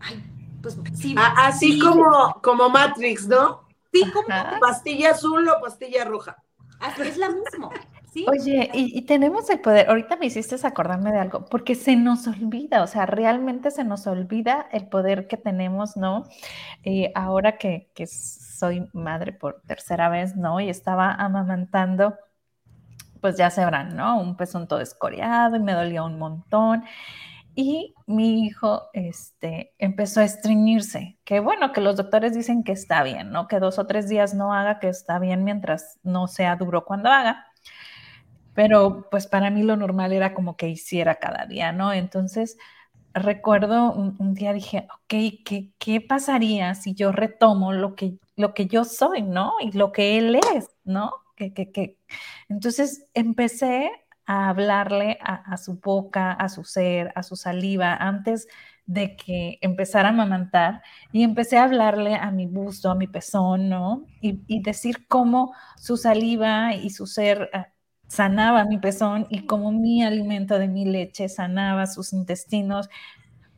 Ay, 0.00 0.20
pues 0.60 0.76
sí. 0.94 1.14
Así 1.16 1.78
como, 1.78 2.40
como 2.42 2.68
Matrix, 2.68 3.28
¿no? 3.28 3.68
Sí, 3.92 4.02
como 4.10 4.26
pastilla 4.60 5.10
azul 5.10 5.46
o 5.48 5.60
pastilla 5.60 6.04
roja. 6.04 6.36
Es 6.98 7.16
la 7.16 7.28
Oye, 8.28 8.70
y, 8.74 9.02
tenemos 9.02 9.48
el 9.48 9.60
poder, 9.60 9.88
ahorita 9.88 10.16
me 10.16 10.26
hiciste 10.26 10.54
acordarme 10.66 11.12
de 11.12 11.18
algo, 11.18 11.46
porque 11.46 11.74
se 11.74 11.96
nos 11.96 12.26
olvida, 12.26 12.82
o 12.82 12.86
sea, 12.86 13.06
realmente 13.06 13.70
se 13.70 13.84
nos 13.84 14.06
olvida 14.06 14.66
el 14.70 14.86
poder 14.88 15.26
que 15.28 15.38
tenemos, 15.38 15.96
¿no? 15.96 16.24
Eh, 16.84 17.10
ahora 17.14 17.56
que, 17.56 17.88
soy 18.06 18.86
madre 18.92 19.32
por 19.32 19.62
tercera 19.66 20.08
vez, 20.10 20.36
¿no? 20.36 20.60
Y 20.60 20.68
estaba 20.68 21.12
amamantando, 21.14 22.16
pues 23.20 23.36
ya 23.36 23.50
se 23.50 23.64
verán, 23.64 23.96
¿no? 23.96 24.20
Un 24.20 24.36
pezón 24.36 24.68
todo 24.68 24.80
escoreado 24.80 25.56
y 25.56 25.60
me 25.60 25.72
dolía 25.72 26.02
un 26.02 26.18
montón. 26.18 26.84
Y 27.54 27.94
mi 28.06 28.44
hijo 28.44 28.90
este, 28.92 29.74
empezó 29.78 30.20
a 30.20 30.24
estreñirse, 30.24 31.18
que 31.24 31.40
bueno, 31.40 31.72
que 31.72 31.80
los 31.80 31.96
doctores 31.96 32.34
dicen 32.34 32.62
que 32.64 32.72
está 32.72 33.02
bien, 33.02 33.30
¿no? 33.30 33.48
Que 33.48 33.58
dos 33.58 33.78
o 33.78 33.86
tres 33.86 34.08
días 34.08 34.34
no 34.34 34.54
haga, 34.54 34.78
que 34.80 34.88
está 34.88 35.18
bien 35.18 35.44
mientras 35.44 35.98
no 36.02 36.28
sea 36.28 36.56
duro 36.56 36.84
cuando 36.84 37.10
haga. 37.10 37.46
Pero 38.54 39.08
pues 39.10 39.26
para 39.26 39.50
mí 39.50 39.62
lo 39.62 39.76
normal 39.76 40.12
era 40.12 40.34
como 40.34 40.56
que 40.56 40.68
hiciera 40.68 41.16
cada 41.16 41.46
día, 41.46 41.72
¿no? 41.72 41.92
Entonces 41.92 42.58
recuerdo 43.14 43.92
un, 43.92 44.34
día 44.34 44.52
dije, 44.52 44.86
ok, 44.94 45.42
¿qué, 45.44 45.72
¿qué, 45.78 46.00
pasaría 46.00 46.74
si 46.74 46.94
yo 46.94 47.12
retomo 47.12 47.72
lo 47.72 47.94
que, 47.94 48.18
lo 48.36 48.54
que 48.54 48.66
yo 48.66 48.84
soy, 48.84 49.22
¿no? 49.22 49.52
Y 49.60 49.72
lo 49.72 49.92
que 49.92 50.18
él 50.18 50.38
es, 50.54 50.68
¿no? 50.84 51.12
Que, 51.36 51.52
que. 51.52 51.98
Entonces 52.48 53.06
empecé 53.14 53.90
a 54.26 54.48
hablarle 54.48 55.18
a, 55.20 55.56
su 55.56 55.78
boca, 55.80 56.32
a 56.32 56.48
su 56.48 56.64
ser, 56.64 57.12
a 57.16 57.22
su 57.22 57.36
saliva, 57.36 57.94
antes 57.94 58.48
de 58.86 59.16
que 59.16 59.58
empezara 59.60 60.08
a 60.08 60.12
amamantar 60.12 60.82
y 61.12 61.22
empecé 61.22 61.56
a 61.58 61.64
hablarle 61.64 62.14
a 62.14 62.30
mi 62.30 62.46
busto, 62.46 62.90
a 62.90 62.94
mi 62.94 63.06
pezón, 63.06 63.68
¿no? 63.68 64.06
Y, 64.20 64.62
decir 64.62 65.06
cómo 65.08 65.54
su 65.76 65.96
saliva 65.96 66.74
y 66.74 66.90
su 66.90 67.06
ser 67.06 67.50
eh, 67.52 67.66
sanaba 68.12 68.66
mi 68.66 68.76
pezón 68.76 69.26
y 69.30 69.46
cómo 69.46 69.72
mi 69.72 70.04
alimento 70.04 70.58
de 70.58 70.68
mi 70.68 70.84
leche 70.84 71.30
sanaba 71.30 71.86
sus 71.86 72.12
intestinos, 72.12 72.90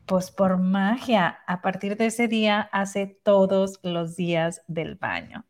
pues 0.05 0.31
por 0.31 0.57
magia, 0.57 1.39
a 1.45 1.61
partir 1.61 1.97
de 1.97 2.05
ese 2.05 2.29
día 2.29 2.69
hace 2.71 3.19
todos 3.23 3.79
los 3.83 4.15
días 4.15 4.61
del 4.67 4.95
baño. 4.95 5.43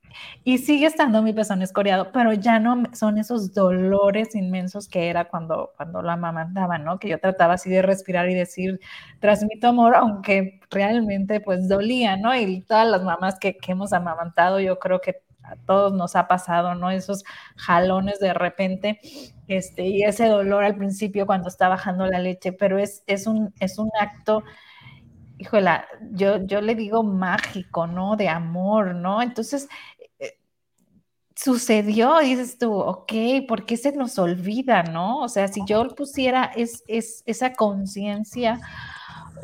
Y 0.43 0.57
sigue 0.57 0.87
estando 0.87 1.21
mi 1.21 1.33
pezón 1.33 1.61
escoreado, 1.61 2.11
pero 2.11 2.33
ya 2.33 2.59
no 2.59 2.81
son 2.93 3.19
esos 3.19 3.53
dolores 3.53 4.33
inmensos 4.33 4.87
que 4.87 5.09
era 5.09 5.25
cuando, 5.25 5.73
cuando 5.77 6.01
la 6.01 6.13
amamantaba, 6.13 6.79
¿no? 6.79 6.97
Que 6.97 7.09
yo 7.09 7.19
trataba 7.19 7.55
así 7.55 7.69
de 7.69 7.83
respirar 7.83 8.27
y 8.31 8.33
decir, 8.33 8.79
transmito 9.19 9.67
amor, 9.67 9.95
aunque 9.95 10.61
realmente 10.71 11.41
pues 11.41 11.67
dolía, 11.67 12.17
¿no? 12.17 12.35
Y 12.35 12.61
todas 12.61 12.87
las 12.87 13.03
mamás 13.03 13.37
que, 13.37 13.55
que 13.55 13.73
hemos 13.73 13.93
amamantado, 13.93 14.59
yo 14.59 14.79
creo 14.79 14.99
que 14.99 15.24
a 15.47 15.55
todos 15.65 15.93
nos 15.93 16.15
ha 16.15 16.27
pasado, 16.27 16.75
¿no? 16.75 16.91
Esos 16.91 17.23
jalones 17.55 18.19
de 18.19 18.33
repente, 18.33 18.99
este, 19.47 19.87
y 19.87 20.03
ese 20.03 20.27
dolor 20.27 20.63
al 20.63 20.75
principio 20.75 21.25
cuando 21.25 21.49
está 21.49 21.67
bajando 21.69 22.05
la 22.07 22.19
leche, 22.19 22.53
pero 22.53 22.79
es, 22.79 23.03
es, 23.07 23.27
un, 23.27 23.53
es 23.59 23.77
un 23.77 23.89
acto, 23.99 24.43
híjole, 25.37 25.69
yo, 26.11 26.37
yo 26.45 26.61
le 26.61 26.75
digo 26.75 27.03
mágico, 27.03 27.87
¿no? 27.87 28.15
De 28.15 28.29
amor, 28.29 28.95
¿no? 28.95 29.21
Entonces, 29.21 29.67
eh, 30.19 30.37
sucedió, 31.35 32.19
dices 32.19 32.57
tú, 32.57 32.73
ok, 32.73 33.13
¿por 33.47 33.65
qué 33.65 33.77
se 33.77 33.91
nos 33.91 34.17
olvida, 34.19 34.83
no? 34.83 35.19
O 35.19 35.29
sea, 35.29 35.47
si 35.47 35.61
yo 35.65 35.87
pusiera 35.95 36.45
es, 36.55 36.83
es, 36.87 37.23
esa 37.25 37.53
conciencia 37.53 38.59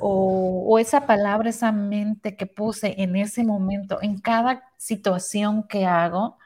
o, 0.02 0.80
esa 0.80 1.06
palabra, 1.06 1.49
esa 1.49 1.72
mente 1.72 2.36
que 2.36 2.45
puse 2.45 2.95
en 2.97 3.16
ese 3.16 3.43
momento, 3.43 3.99
en 4.02 4.20
cada 4.20 4.64
situación 4.78 5.68
que 5.68 5.86
hago, 5.86 6.38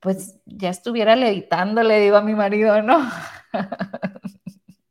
pues 0.00 0.36
ya 0.46 0.70
estuviera 0.70 1.16
levitando, 1.16 1.82
le 1.82 2.00
digo 2.00 2.16
a 2.16 2.22
mi 2.22 2.34
marido, 2.34 2.82
¿no? 2.82 3.10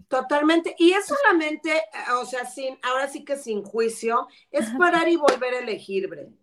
Totalmente. 0.07 0.75
Y 0.77 0.91
es 0.91 1.05
solamente, 1.05 1.81
o 2.19 2.25
sea, 2.25 2.45
sin, 2.45 2.77
ahora 2.83 3.07
sí 3.07 3.23
que 3.23 3.37
sin 3.37 3.63
juicio, 3.63 4.27
es 4.51 4.69
parar 4.71 5.07
y 5.07 5.15
volver 5.15 5.53
a 5.53 5.59
elegir, 5.59 6.07
Bren. 6.07 6.37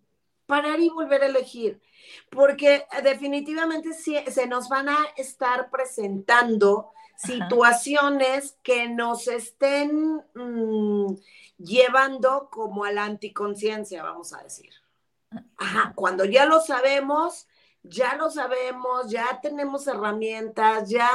Parar 0.45 0.79
y 0.79 0.89
volver 0.89 1.23
a 1.23 1.27
elegir. 1.27 1.81
Porque 2.29 2.85
definitivamente 3.03 3.93
se 3.93 4.47
nos 4.47 4.69
van 4.69 4.89
a 4.89 4.97
estar 5.17 5.69
presentando 5.69 6.91
situaciones 7.17 8.57
que 8.61 8.87
nos 8.87 9.27
estén 9.27 10.23
mm, 10.35 11.15
llevando 11.57 12.49
como 12.51 12.85
a 12.85 12.91
la 12.91 13.05
anticonciencia, 13.05 14.03
vamos 14.03 14.33
a 14.33 14.43
decir. 14.43 14.71
Ajá, 15.57 15.93
cuando 15.95 16.23
ya 16.25 16.45
lo 16.45 16.61
sabemos, 16.61 17.47
ya 17.83 18.15
lo 18.15 18.29
sabemos, 18.29 19.09
ya 19.09 19.39
tenemos 19.41 19.87
herramientas, 19.87 20.89
ya, 20.89 21.09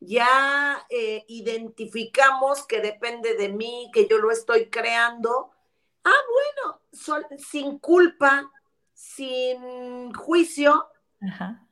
ya 0.00 0.84
eh, 0.90 1.24
identificamos 1.28 2.66
que 2.66 2.80
depende 2.80 3.34
de 3.34 3.48
mí, 3.48 3.90
que 3.94 4.06
yo 4.08 4.18
lo 4.18 4.30
estoy 4.30 4.68
creando. 4.68 5.50
Ah, 6.04 6.10
bueno, 6.32 6.80
sin 7.38 7.78
culpa, 7.78 8.50
sin 8.92 10.12
juicio, 10.12 10.88
Ajá 11.22 11.65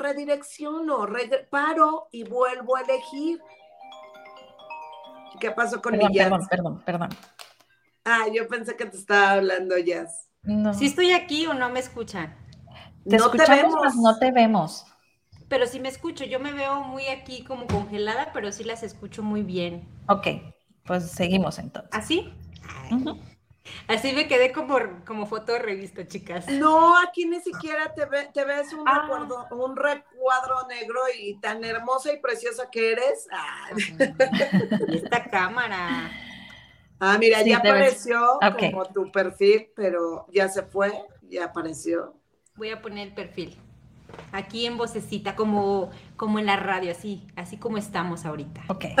redirecciono, 0.00 1.06
paro 1.50 2.08
y 2.10 2.24
vuelvo 2.24 2.76
a 2.76 2.80
elegir. 2.82 3.40
¿Qué 5.38 5.50
pasó 5.50 5.80
con 5.80 5.96
mi 5.96 6.06
Perdón, 6.08 6.46
perdón, 6.48 6.82
perdón. 6.84 7.08
Ah, 8.04 8.26
yo 8.32 8.48
pensé 8.48 8.76
que 8.76 8.86
te 8.86 8.96
estaba 8.96 9.32
hablando 9.32 9.78
Jazz. 9.78 10.28
No. 10.42 10.74
¿Si 10.74 10.86
estoy 10.86 11.12
aquí 11.12 11.46
o 11.46 11.54
no 11.54 11.70
me 11.70 11.80
escuchan? 11.80 12.36
Te 13.08 13.16
no 13.16 13.30
te 13.30 13.44
vemos. 13.48 13.96
no 13.96 14.18
te 14.18 14.32
vemos. 14.32 14.86
Pero 15.48 15.66
si 15.66 15.80
me 15.80 15.88
escucho, 15.88 16.24
yo 16.24 16.38
me 16.38 16.52
veo 16.52 16.82
muy 16.82 17.08
aquí 17.08 17.44
como 17.44 17.66
congelada, 17.66 18.30
pero 18.32 18.52
sí 18.52 18.64
las 18.64 18.82
escucho 18.82 19.22
muy 19.22 19.42
bien. 19.42 19.88
Ok, 20.08 20.28
pues 20.84 21.10
seguimos 21.10 21.58
entonces. 21.58 21.90
¿Así? 21.92 22.32
Así 23.88 24.12
me 24.12 24.26
quedé 24.26 24.52
como, 24.52 24.78
como 25.06 25.26
foto 25.26 25.52
de 25.52 25.58
revista, 25.58 26.06
chicas. 26.06 26.48
No, 26.48 26.98
aquí 26.98 27.26
ni 27.26 27.40
siquiera 27.40 27.92
te, 27.92 28.06
te 28.32 28.44
ves 28.44 28.72
un, 28.72 28.88
ah. 28.88 29.02
recuadro, 29.02 29.46
un 29.50 29.76
recuadro 29.76 30.66
negro 30.68 31.00
y 31.18 31.34
tan 31.40 31.64
hermosa 31.64 32.12
y 32.12 32.20
preciosa 32.20 32.70
que 32.70 32.92
eres. 32.92 33.26
esta 34.88 35.24
cámara. 35.24 36.10
Ah, 36.98 37.16
mira, 37.18 37.42
ya 37.42 37.58
apareció 37.58 38.38
como 38.58 38.84
tu 38.86 39.10
perfil, 39.10 39.68
pero 39.74 40.26
ya 40.30 40.48
se 40.48 40.62
fue, 40.62 40.92
ya 41.22 41.46
apareció. 41.46 42.14
Voy 42.56 42.70
a 42.70 42.80
poner 42.82 43.08
el 43.08 43.14
perfil. 43.14 43.58
Aquí 44.32 44.66
en 44.66 44.76
vocecita, 44.76 45.34
como, 45.34 45.90
como 46.16 46.38
en 46.38 46.46
la 46.46 46.56
radio, 46.56 46.90
así, 46.90 47.26
así 47.36 47.56
como 47.56 47.78
estamos 47.78 48.26
ahorita. 48.26 48.62
Ok. 48.68 48.84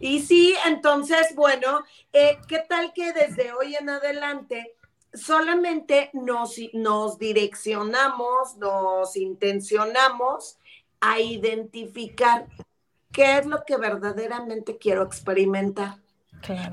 Y 0.00 0.20
sí, 0.20 0.54
entonces, 0.66 1.34
bueno, 1.36 1.84
eh, 2.12 2.38
¿qué 2.48 2.64
tal 2.68 2.92
que 2.92 3.12
desde 3.12 3.52
hoy 3.52 3.76
en 3.76 3.90
adelante 3.90 4.74
solamente 5.12 6.10
nos, 6.14 6.56
nos 6.72 7.18
direccionamos, 7.18 8.56
nos 8.56 9.14
intencionamos 9.16 10.58
a 11.00 11.20
identificar 11.20 12.46
qué 13.12 13.38
es 13.38 13.46
lo 13.46 13.62
que 13.64 13.76
verdaderamente 13.76 14.78
quiero 14.78 15.02
experimentar? 15.02 15.98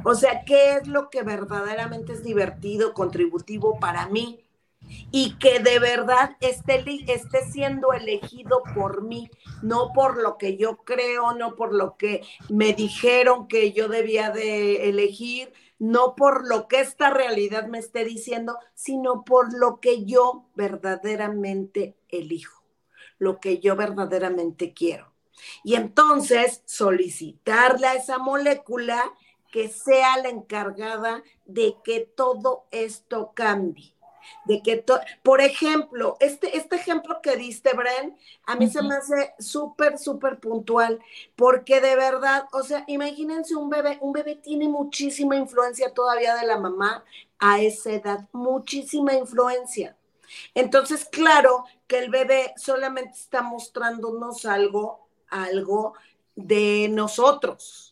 O 0.05 0.15
sea, 0.15 0.45
qué 0.45 0.75
es 0.75 0.87
lo 0.87 1.09
que 1.09 1.23
verdaderamente 1.23 2.13
es 2.13 2.23
divertido, 2.23 2.93
contributivo 2.93 3.77
para 3.79 4.07
mí 4.07 4.46
y 5.11 5.37
que 5.37 5.59
de 5.59 5.79
verdad 5.79 6.35
esté, 6.39 6.83
esté 7.07 7.45
siendo 7.49 7.93
elegido 7.93 8.63
por 8.75 9.03
mí, 9.03 9.29
no 9.61 9.91
por 9.93 10.21
lo 10.21 10.37
que 10.37 10.57
yo 10.57 10.77
creo, 10.77 11.33
no 11.33 11.55
por 11.55 11.73
lo 11.73 11.97
que 11.97 12.23
me 12.49 12.73
dijeron 12.73 13.47
que 13.47 13.71
yo 13.71 13.87
debía 13.87 14.31
de 14.31 14.89
elegir, 14.89 15.53
no 15.79 16.15
por 16.15 16.47
lo 16.47 16.67
que 16.67 16.79
esta 16.79 17.09
realidad 17.09 17.67
me 17.67 17.79
esté 17.79 18.03
diciendo, 18.03 18.57
sino 18.73 19.23
por 19.23 19.53
lo 19.57 19.79
que 19.79 20.05
yo 20.05 20.45
verdaderamente 20.55 21.95
elijo, 22.09 22.63
lo 23.19 23.39
que 23.39 23.59
yo 23.59 23.75
verdaderamente 23.75 24.73
quiero. 24.73 25.13
Y 25.63 25.75
entonces 25.75 26.63
solicitarle 26.65 27.87
a 27.87 27.93
esa 27.93 28.17
molécula 28.17 29.03
que 29.51 29.69
sea 29.69 30.17
la 30.17 30.29
encargada 30.29 31.23
de 31.45 31.75
que 31.83 32.01
todo 32.01 32.65
esto 32.71 33.31
cambie 33.33 33.96
de 34.45 34.61
que, 34.61 34.83
por 35.23 35.41
ejemplo, 35.41 36.17
este, 36.19 36.57
este 36.57 36.77
ejemplo 36.77 37.19
que 37.21 37.35
diste, 37.35 37.73
Bren, 37.73 38.17
a 38.45 38.55
mí 38.55 38.69
se 38.69 38.81
me 38.81 38.95
hace 38.95 39.33
súper, 39.39 39.97
súper 39.97 40.39
puntual, 40.39 40.99
porque 41.35 41.81
de 41.81 41.95
verdad, 41.95 42.45
o 42.53 42.63
sea, 42.63 42.83
imagínense 42.87 43.55
un 43.55 43.69
bebé, 43.69 43.97
un 44.01 44.13
bebé 44.13 44.35
tiene 44.35 44.67
muchísima 44.67 45.35
influencia 45.35 45.93
todavía 45.93 46.35
de 46.35 46.47
la 46.47 46.57
mamá 46.57 47.03
a 47.39 47.61
esa 47.61 47.91
edad, 47.91 48.27
muchísima 48.31 49.13
influencia. 49.13 49.95
Entonces, 50.53 51.05
claro 51.05 51.65
que 51.87 51.99
el 51.99 52.09
bebé 52.09 52.53
solamente 52.57 53.17
está 53.17 53.41
mostrándonos 53.41 54.45
algo, 54.45 55.07
algo 55.29 55.93
de 56.35 56.87
nosotros. 56.89 57.86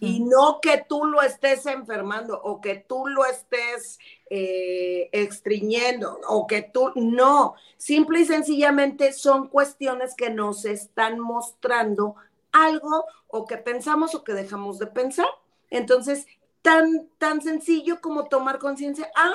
Y 0.00 0.20
no 0.20 0.60
que 0.60 0.84
tú 0.88 1.04
lo 1.04 1.22
estés 1.22 1.64
enfermando 1.66 2.40
o 2.42 2.60
que 2.60 2.76
tú 2.76 3.06
lo 3.06 3.24
estés 3.24 3.98
eh, 4.28 5.08
extriñendo 5.12 6.20
o 6.28 6.46
que 6.46 6.62
tú, 6.62 6.90
no, 6.96 7.54
simple 7.76 8.20
y 8.20 8.24
sencillamente 8.24 9.12
son 9.12 9.48
cuestiones 9.48 10.14
que 10.16 10.30
nos 10.30 10.64
están 10.64 11.20
mostrando 11.20 12.16
algo 12.50 13.04
o 13.28 13.46
que 13.46 13.56
pensamos 13.56 14.14
o 14.14 14.24
que 14.24 14.32
dejamos 14.32 14.78
de 14.78 14.88
pensar. 14.88 15.28
Entonces, 15.70 16.26
tan, 16.62 17.08
tan 17.18 17.40
sencillo 17.40 18.00
como 18.00 18.28
tomar 18.28 18.58
conciencia, 18.58 19.10
ah, 19.14 19.32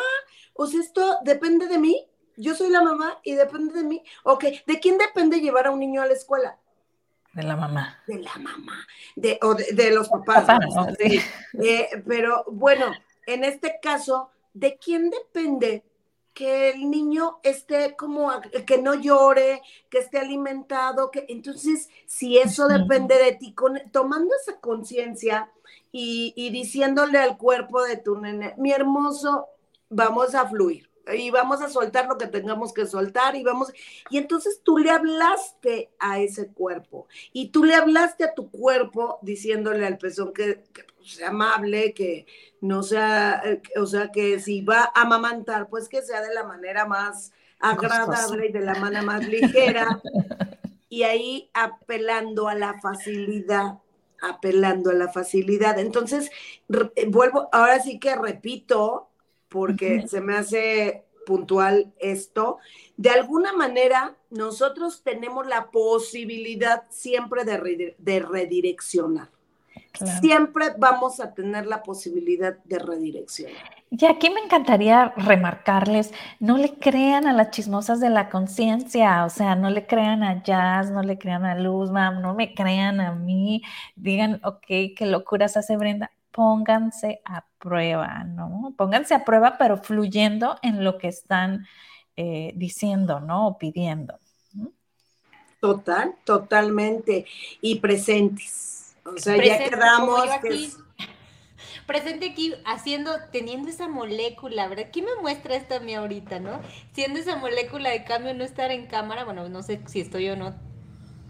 o 0.54 0.68
sea, 0.68 0.82
esto 0.82 1.20
depende 1.24 1.68
de 1.68 1.80
mí, 1.80 2.08
yo 2.36 2.56
soy 2.56 2.70
la 2.70 2.82
mamá 2.82 3.20
y 3.24 3.36
depende 3.36 3.74
de 3.74 3.84
mí. 3.84 4.04
Ok, 4.24 4.46
¿de 4.66 4.80
quién 4.80 4.98
depende 4.98 5.40
llevar 5.40 5.68
a 5.68 5.72
un 5.72 5.80
niño 5.80 6.02
a 6.02 6.08
la 6.08 6.14
escuela? 6.14 6.60
De 7.34 7.44
la 7.44 7.56
mamá. 7.56 8.00
De 8.06 8.20
la 8.20 8.36
mamá, 8.38 8.88
de, 9.16 9.40
o 9.42 9.56
de, 9.56 9.92
los 9.92 10.08
papás. 10.08 10.46
Eh, 11.00 11.90
pero 12.08 12.46
bueno, 12.48 12.92
en 13.26 13.44
este 13.44 13.80
caso, 13.82 14.30
¿de 14.54 14.78
quién 14.78 15.10
depende 15.10 15.84
que 16.34 16.70
el 16.72 16.90
niño 16.90 17.40
esté 17.42 17.96
como, 17.96 18.32
que 18.68 18.78
no 18.78 18.94
llore, 18.94 19.64
que 19.90 20.00
esté 20.00 20.20
alimentado? 20.20 21.10
Que, 21.10 21.26
entonces, 21.28 21.90
si 22.06 22.38
eso 22.38 22.68
depende 22.68 23.16
de 23.16 23.32
ti, 23.34 23.56
tomando 23.92 24.36
esa 24.40 24.60
conciencia 24.60 25.52
y, 25.92 26.34
y 26.36 26.52
diciéndole 26.52 27.18
al 27.18 27.38
cuerpo 27.38 27.82
de 27.84 27.98
tu 27.98 28.16
nene, 28.20 28.54
mi 28.58 28.72
hermoso, 28.72 29.48
vamos 29.90 30.36
a 30.36 30.48
fluir 30.48 30.93
y 31.12 31.30
vamos 31.32 31.62
a 31.62 31.70
soltar 31.70 32.08
lo 32.08 32.18
que 32.18 32.28
tengamos 32.28 32.74
que 32.74 32.86
soltar 32.86 33.36
y 33.36 33.44
vamos, 33.44 33.74
y 34.10 34.18
entonces 34.18 34.62
tú 34.64 34.78
le 34.78 34.90
hablaste 34.90 35.92
a 36.00 36.20
ese 36.20 36.48
cuerpo 36.48 37.08
y 37.34 37.50
tú 37.50 37.64
le 37.64 37.76
hablaste 37.76 38.24
a 38.24 38.34
tu 38.34 38.50
cuerpo 38.50 39.20
diciéndole 39.22 39.86
al 39.86 39.98
pezón 39.98 40.34
que, 40.34 40.64
sea 41.04 41.30
amable, 41.30 41.94
que 41.94 42.26
no 42.62 42.84
sea, 42.84 43.42
eh, 43.44 43.62
o 43.78 43.86
sea, 43.86 44.12
que 44.12 44.40
si 44.40 44.62
va 44.62 44.92
a 44.96 45.02
amamantar, 45.02 45.68
pues 45.68 45.90
que 45.90 46.02
sea 46.02 46.22
de 46.22 46.34
la 46.34 46.44
manera 46.44 46.86
más 46.86 47.34
agradable 47.60 48.48
y 48.48 48.52
de 48.52 48.62
la 48.62 48.76
manera 48.76 49.02
más 49.02 49.28
ligera. 49.28 50.02
Y 50.90 51.04
ahí 51.04 51.50
apelando 51.54 52.48
a 52.48 52.56
la 52.56 52.80
facilidad, 52.80 53.80
apelando 54.22 54.92
a 54.92 54.94
la 54.94 55.10
facilidad. 55.10 55.80
Entonces, 55.80 56.30
eh, 56.96 57.08
vuelvo, 57.08 57.50
ahora 57.52 57.80
sí 57.80 58.00
que 58.00 58.16
repito, 58.16 59.10
porque 59.54 60.08
se 60.08 60.20
me 60.20 60.36
hace 60.36 61.06
puntual 61.28 61.94
esto. 62.00 62.58
De 62.98 63.12
alguna 63.12 63.54
manera, 63.54 64.16
nosotros 64.32 65.04
tenemos 65.04 65.46
la 65.46 65.70
posibilidad 65.70 66.86
siempre 66.90 67.46
de, 67.46 67.96
de 67.96 68.20
redireccionar. 68.20 69.30
Siempre 70.22 70.72
vamos 70.80 71.20
a 71.20 71.36
tener 71.36 71.68
la 71.68 71.84
posibilidad 71.84 72.58
de 72.64 72.80
redireccionar. 72.80 73.84
Y 73.92 74.08
aquí 74.08 74.32
me 74.32 74.40
encantaría 74.40 75.14
remarcarles, 75.18 76.12
no 76.40 76.58
le 76.58 76.74
crean 76.74 77.28
a 77.28 77.34
las 77.34 77.52
chismosas 77.52 78.00
de 78.00 78.10
la 78.10 78.30
conciencia, 78.32 79.24
o 79.24 79.30
sea, 79.30 79.56
no 79.56 79.70
le 79.70 79.86
crean 79.86 80.24
a 80.24 80.42
Jazz, 80.42 80.90
no 80.90 81.04
le 81.04 81.20
crean 81.20 81.46
a 81.46 81.54
Luzma, 81.60 82.10
no 82.10 82.34
me 82.34 82.56
crean 82.56 83.00
a 83.00 83.14
mí, 83.14 83.62
digan, 83.96 84.42
ok, 84.44 84.66
qué 84.66 85.06
locuras 85.06 85.58
hace 85.58 85.78
Brenda 85.78 86.10
pónganse 86.34 87.22
a 87.24 87.46
prueba, 87.64 88.26
¿no? 88.26 88.74
Pónganse 88.76 89.16
a 89.16 89.24
prueba, 89.24 89.56
pero 89.58 89.78
fluyendo 89.78 90.58
en 90.62 90.84
lo 90.84 90.98
que 90.98 91.08
están 91.08 91.66
eh, 92.18 92.52
diciendo, 92.56 93.22
¿no? 93.22 93.48
O 93.48 93.58
pidiendo. 93.58 94.20
Total, 95.62 96.14
totalmente. 96.26 97.26
Y 97.62 97.80
presentes. 97.80 98.98
O 99.06 99.18
sea, 99.18 99.38
ya 99.42 99.70
quedamos. 99.70 100.26
presente 101.88 102.32
aquí 102.32 102.54
haciendo, 102.66 103.12
teniendo 103.32 103.70
esa 103.70 103.88
molécula, 103.88 104.68
¿verdad? 104.68 104.90
¿Qué 104.92 105.02
me 105.02 105.16
muestra 105.22 105.56
esto 105.56 105.76
a 105.76 105.80
mí 105.80 105.96
ahorita, 105.96 106.42
no? 106.42 106.60
Siendo 106.92 107.20
esa 107.20 107.38
molécula 107.38 107.92
de 107.92 108.04
cambio, 108.04 108.34
no 108.34 108.44
estar 108.44 108.72
en 108.72 108.88
cámara, 108.88 109.24
bueno, 109.24 109.48
no 109.48 109.64
sé 109.64 109.82
si 109.86 110.02
estoy 110.02 110.30
o 110.30 110.36
no 110.36 110.54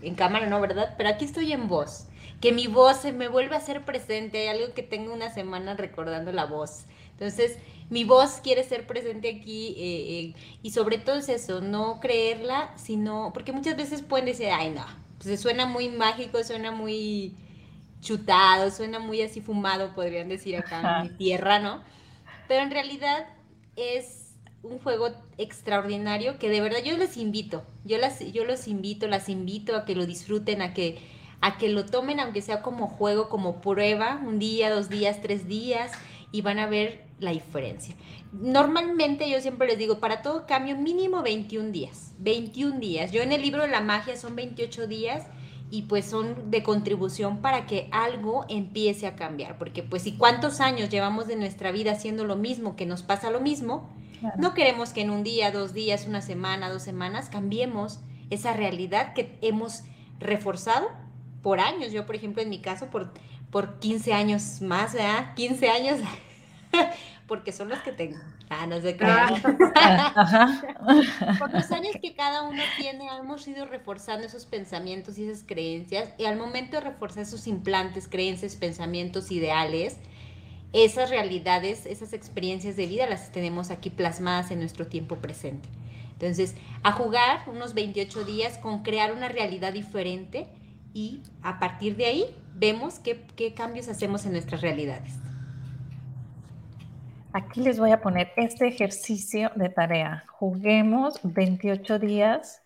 en 0.01 0.15
cámara, 0.15 0.47
¿no? 0.47 0.59
¿Verdad? 0.59 0.95
Pero 0.97 1.09
aquí 1.09 1.25
estoy 1.25 1.53
en 1.53 1.67
voz 1.67 2.07
que 2.43 2.51
mi 2.51 2.67
voz 2.67 2.97
se 2.97 3.13
me 3.13 3.29
vuelva 3.29 3.55
a 3.55 3.61
ser 3.61 3.85
presente. 3.85 4.37
Hay 4.37 4.59
algo 4.59 4.73
que 4.73 4.83
tengo 4.83 5.13
una 5.13 5.33
semana 5.33 5.75
recordando 5.75 6.33
la 6.33 6.45
voz. 6.45 6.83
Entonces, 7.11 7.57
mi 7.89 8.03
voz 8.03 8.41
quiere 8.43 8.65
ser 8.65 8.85
presente 8.85 9.29
aquí 9.29 9.75
eh, 9.77 10.19
eh, 10.19 10.57
y 10.61 10.71
sobre 10.71 10.97
todo 10.97 11.15
es 11.15 11.29
eso, 11.29 11.61
no 11.61 12.01
creerla, 12.01 12.73
sino, 12.75 13.31
porque 13.33 13.53
muchas 13.53 13.77
veces 13.77 14.01
pueden 14.01 14.25
decir, 14.25 14.47
ay 14.51 14.71
no, 14.71 14.85
pues 15.19 15.39
suena 15.39 15.65
muy 15.65 15.87
mágico, 15.87 16.43
suena 16.43 16.71
muy 16.71 17.33
chutado, 18.01 18.71
suena 18.71 18.99
muy 18.99 19.21
así 19.21 19.39
fumado, 19.39 19.95
podrían 19.95 20.27
decir 20.27 20.57
acá 20.57 20.97
en 20.99 21.03
mi 21.03 21.17
tierra, 21.17 21.59
¿no? 21.59 21.81
Pero 22.49 22.63
en 22.63 22.71
realidad 22.71 23.25
es 23.77 24.35
un 24.63 24.79
juego 24.79 25.11
extraordinario 25.37 26.37
que 26.39 26.49
de 26.49 26.59
verdad 26.59 26.79
yo 26.83 26.97
les 26.97 27.15
invito, 27.15 27.63
yo, 27.85 27.97
las, 27.99 28.19
yo 28.33 28.43
los 28.43 28.67
invito, 28.67 29.07
las 29.07 29.29
invito 29.29 29.77
a 29.77 29.85
que 29.85 29.95
lo 29.95 30.05
disfruten, 30.05 30.61
a 30.61 30.73
que 30.73 31.12
a 31.43 31.57
que 31.57 31.67
lo 31.67 31.85
tomen 31.85 32.21
aunque 32.21 32.41
sea 32.41 32.61
como 32.61 32.87
juego, 32.87 33.27
como 33.27 33.59
prueba, 33.59 34.21
un 34.25 34.39
día, 34.39 34.73
dos 34.73 34.87
días, 34.87 35.21
tres 35.21 35.45
días, 35.45 35.91
y 36.31 36.41
van 36.41 36.57
a 36.57 36.67
ver 36.67 37.03
la 37.19 37.31
diferencia. 37.31 37.95
Normalmente 38.31 39.29
yo 39.29 39.41
siempre 39.41 39.67
les 39.67 39.77
digo, 39.77 39.99
para 39.99 40.21
todo 40.21 40.47
cambio 40.47 40.77
mínimo 40.77 41.21
21 41.21 41.71
días, 41.71 42.13
21 42.19 42.79
días. 42.79 43.11
Yo 43.11 43.21
en 43.21 43.33
el 43.33 43.41
libro 43.41 43.63
de 43.63 43.67
la 43.67 43.81
magia 43.81 44.15
son 44.15 44.37
28 44.37 44.87
días 44.87 45.27
y 45.69 45.81
pues 45.81 46.05
son 46.05 46.49
de 46.49 46.63
contribución 46.63 47.41
para 47.41 47.65
que 47.65 47.89
algo 47.91 48.45
empiece 48.47 49.05
a 49.05 49.17
cambiar, 49.17 49.57
porque 49.57 49.83
pues 49.83 50.03
si 50.03 50.13
cuántos 50.13 50.61
años 50.61 50.89
llevamos 50.89 51.27
de 51.27 51.35
nuestra 51.35 51.73
vida 51.73 51.91
haciendo 51.91 52.23
lo 52.23 52.37
mismo, 52.37 52.77
que 52.77 52.85
nos 52.85 53.03
pasa 53.03 53.29
lo 53.31 53.41
mismo, 53.41 53.93
no 54.37 54.53
queremos 54.53 54.91
que 54.93 55.01
en 55.01 55.09
un 55.09 55.23
día, 55.23 55.51
dos 55.51 55.73
días, 55.73 56.07
una 56.07 56.21
semana, 56.21 56.69
dos 56.69 56.83
semanas 56.83 57.27
cambiemos 57.27 57.99
esa 58.29 58.53
realidad 58.53 59.13
que 59.13 59.37
hemos 59.41 59.83
reforzado 60.19 61.02
por 61.43 61.59
años. 61.59 61.91
Yo, 61.91 62.07
por 62.07 62.15
ejemplo, 62.15 62.41
en 62.41 62.49
mi 62.49 62.59
caso, 62.59 62.87
por, 62.87 63.11
por 63.51 63.77
15 63.77 64.13
años 64.13 64.61
más, 64.61 64.93
¿verdad? 64.93 65.35
15 65.35 65.69
años, 65.69 65.99
porque 67.27 67.51
son 67.51 67.69
los 67.69 67.79
que 67.79 67.91
tengo. 67.91 68.17
Ah, 68.49 68.65
no 68.65 68.81
sé 68.81 68.97
qué. 68.97 69.05
por 71.39 71.53
los 71.53 71.71
años 71.71 71.95
que 72.01 72.15
cada 72.15 72.43
uno 72.43 72.61
tiene, 72.77 73.07
hemos 73.19 73.47
ido 73.47 73.65
reforzando 73.65 74.25
esos 74.25 74.45
pensamientos 74.45 75.17
y 75.17 75.29
esas 75.29 75.43
creencias. 75.43 76.09
Y 76.17 76.25
al 76.25 76.37
momento 76.37 76.77
de 76.77 76.81
reforzar 76.81 77.23
esos 77.23 77.47
implantes, 77.47 78.07
creencias, 78.07 78.55
pensamientos, 78.55 79.31
ideales, 79.31 79.97
esas 80.71 81.09
realidades, 81.09 81.85
esas 81.85 82.13
experiencias 82.13 82.75
de 82.75 82.87
vida 82.87 83.07
las 83.07 83.31
tenemos 83.31 83.69
aquí 83.69 83.89
plasmadas 83.89 84.49
en 84.51 84.59
nuestro 84.59 84.87
tiempo 84.87 85.17
presente. 85.17 85.69
Entonces, 86.13 86.55
a 86.83 86.93
jugar 86.93 87.43
unos 87.47 87.73
28 87.73 88.23
días 88.23 88.57
con 88.57 88.83
crear 88.83 89.13
una 89.13 89.27
realidad 89.27 89.73
diferente 89.73 90.47
y 90.93 91.21
a 91.41 91.59
partir 91.59 91.95
de 91.95 92.05
ahí 92.05 92.35
vemos 92.53 92.99
qué, 92.99 93.53
cambios 93.55 93.87
hacemos 93.87 94.25
en 94.25 94.33
nuestras 94.33 94.61
realidades. 94.61 95.13
Aquí 97.33 97.61
les 97.61 97.79
voy 97.79 97.91
a 97.91 98.01
poner 98.01 98.31
este 98.37 98.67
ejercicio 98.67 99.51
de 99.55 99.69
tarea. 99.69 100.25
Juguemos 100.27 101.19
28 101.23 101.97
días 101.97 102.61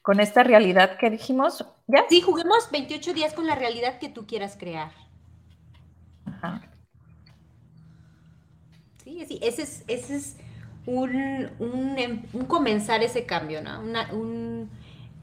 con 0.00 0.20
esta 0.20 0.42
realidad 0.42 0.96
que 0.96 1.10
dijimos. 1.10 1.66
¿Ya? 1.86 2.06
Sí, 2.08 2.22
juguemos 2.22 2.70
28 2.72 3.12
días 3.12 3.34
con 3.34 3.46
la 3.46 3.54
realidad 3.54 3.98
que 3.98 4.08
tú 4.08 4.26
quieras 4.26 4.56
crear. 4.58 4.90
Sí, 9.04 9.24
sí, 9.26 9.38
ese 9.42 9.62
es, 9.62 9.84
ese 9.86 10.16
es 10.16 10.36
un, 10.86 11.50
un, 11.58 12.44
comenzar 12.46 13.02
ese 13.02 13.26
cambio, 13.26 13.60
¿no? 13.60 13.80
un, 13.80 14.70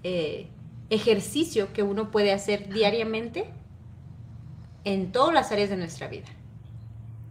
eh, 0.07 0.51
ejercicio 0.91 1.73
que 1.73 1.81
uno 1.81 2.11
puede 2.11 2.31
hacer 2.31 2.69
diariamente 2.69 3.49
en 4.83 5.11
todas 5.11 5.33
las 5.33 5.51
áreas 5.51 5.71
de 5.71 5.77
nuestra 5.77 6.07
vida. 6.07 6.27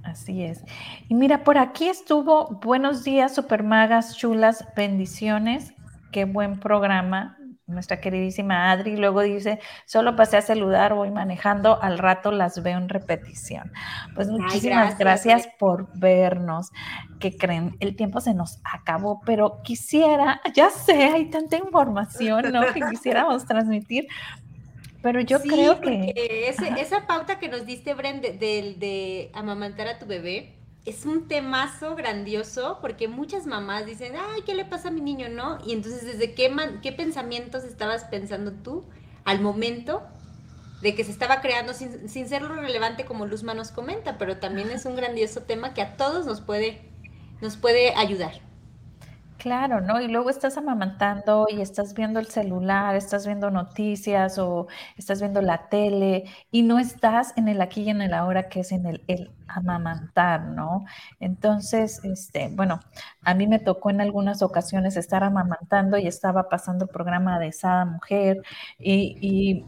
Así 0.02 0.42
es. 0.42 0.64
Y 1.08 1.14
mira, 1.14 1.44
por 1.44 1.56
aquí 1.56 1.86
estuvo, 1.86 2.58
buenos 2.64 3.04
días, 3.04 3.32
supermagas 3.32 4.16
chulas, 4.16 4.66
bendiciones, 4.74 5.72
qué 6.10 6.24
buen 6.24 6.58
programa. 6.58 7.38
Nuestra 7.66 8.00
queridísima 8.00 8.70
Adri, 8.70 8.96
luego 8.96 9.22
dice, 9.22 9.58
solo 9.86 10.16
pasé 10.16 10.36
a 10.36 10.42
saludar, 10.42 10.94
voy 10.94 11.10
manejando, 11.10 11.82
al 11.82 11.98
rato 11.98 12.30
las 12.30 12.62
veo 12.62 12.76
en 12.76 12.88
repetición. 12.88 13.72
Pues 14.14 14.28
muchísimas 14.28 14.98
gracias, 14.98 15.48
por 15.58 15.88
vernos. 15.98 16.70
que 17.20 17.36
creen? 17.36 17.76
El 17.80 17.96
tiempo 17.96 18.20
se 18.20 18.34
nos 18.34 18.60
acabó, 18.64 19.20
pero 19.24 19.62
quisiera, 19.62 20.40
ya 20.54 20.70
sé, 20.70 21.04
hay 21.04 21.30
tanta 21.30 21.56
información, 21.56 22.52
¿no? 22.52 22.72
Que 22.72 22.80
quisiéramos 22.90 23.44
transmitir, 23.46 24.08
pero 25.00 25.20
yo 25.20 25.40
creo 25.40 25.80
que... 25.80 26.12
esa 26.78 27.06
pauta 27.06 27.38
que 27.38 27.48
nos 27.48 27.64
diste, 27.64 27.94
Bren, 27.94 28.20
de, 28.20 28.38
de 28.38 29.30
amamantar 29.34 29.86
a 29.88 29.98
tu 29.98 30.06
bebé, 30.06 30.54
es 30.84 31.06
un 31.06 31.28
temazo 31.28 31.96
grandioso 31.96 32.78
porque 32.80 33.08
muchas 33.08 33.46
mamás 33.46 33.86
dicen, 33.86 34.14
ay, 34.16 34.42
¿qué 34.42 34.54
le 34.54 34.64
pasa 34.64 34.88
a 34.88 34.90
mi 34.90 35.00
niño? 35.00 35.28
¿No? 35.30 35.58
Y 35.64 35.72
entonces, 35.72 36.04
¿desde 36.04 36.34
qué, 36.34 36.54
qué 36.82 36.92
pensamientos 36.92 37.64
estabas 37.64 38.04
pensando 38.04 38.52
tú 38.52 38.84
al 39.24 39.40
momento 39.40 40.02
de 40.82 40.94
que 40.94 41.04
se 41.04 41.10
estaba 41.10 41.40
creando 41.40 41.72
sin, 41.72 42.08
sin 42.08 42.28
ser 42.28 42.42
lo 42.42 42.54
relevante 42.54 43.06
como 43.06 43.24
Luzma 43.24 43.54
nos 43.54 43.70
comenta? 43.70 44.18
Pero 44.18 44.36
también 44.38 44.70
es 44.70 44.84
un 44.84 44.94
grandioso 44.94 45.42
tema 45.42 45.72
que 45.72 45.80
a 45.80 45.96
todos 45.96 46.26
nos 46.26 46.42
puede, 46.42 46.82
nos 47.40 47.56
puede 47.56 47.94
ayudar. 47.94 48.40
Claro, 49.44 49.82
¿no? 49.82 50.00
Y 50.00 50.08
luego 50.08 50.30
estás 50.30 50.56
amamantando 50.56 51.46
y 51.50 51.60
estás 51.60 51.92
viendo 51.92 52.18
el 52.18 52.28
celular, 52.28 52.96
estás 52.96 53.26
viendo 53.26 53.50
noticias 53.50 54.38
o 54.38 54.68
estás 54.96 55.20
viendo 55.20 55.42
la 55.42 55.68
tele 55.68 56.24
y 56.50 56.62
no 56.62 56.78
estás 56.78 57.34
en 57.36 57.48
el 57.48 57.60
aquí 57.60 57.82
y 57.82 57.90
en 57.90 58.00
el 58.00 58.14
ahora, 58.14 58.48
que 58.48 58.60
es 58.60 58.72
en 58.72 58.86
el, 58.86 59.30
amamantar, 59.46 60.40
¿no? 60.46 60.86
Entonces, 61.20 62.02
este, 62.04 62.48
bueno, 62.52 62.80
a 63.20 63.34
mí 63.34 63.46
me 63.46 63.58
tocó 63.58 63.90
en 63.90 64.00
algunas 64.00 64.40
ocasiones 64.40 64.96
estar 64.96 65.22
amamantando 65.22 65.98
y 65.98 66.06
estaba 66.06 66.48
pasando 66.48 66.86
el 66.86 66.90
programa 66.90 67.38
de 67.38 67.52
Sada 67.52 67.84
Mujer 67.84 68.38
y, 68.78 69.66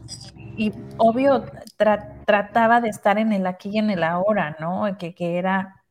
y, 0.57 0.73
obvio 0.97 1.45
trataba 2.25 2.81
de 2.81 2.89
estar 2.89 3.19
en 3.19 3.31
el 3.31 3.45
aquí 3.45 3.69
y 3.73 3.77
en 3.77 3.91
el 3.91 4.03
ahora, 4.03 4.57
¿no? 4.59 4.97
Que, 4.97 5.13
que 5.13 5.37
era 5.37 5.83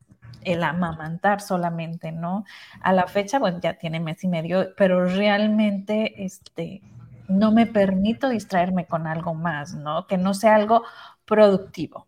el 0.46 0.62
amamantar 0.62 1.40
solamente, 1.40 2.12
¿no? 2.12 2.44
A 2.80 2.92
la 2.92 3.06
fecha, 3.08 3.38
bueno, 3.38 3.58
ya 3.60 3.74
tiene 3.74 4.00
mes 4.00 4.22
y 4.24 4.28
medio, 4.28 4.68
pero 4.76 5.04
realmente 5.04 6.24
este, 6.24 6.82
no 7.28 7.50
me 7.50 7.66
permito 7.66 8.28
distraerme 8.28 8.86
con 8.86 9.08
algo 9.08 9.34
más, 9.34 9.74
¿no? 9.74 10.06
Que 10.06 10.16
no 10.16 10.34
sea 10.34 10.54
algo 10.54 10.84
productivo. 11.24 12.06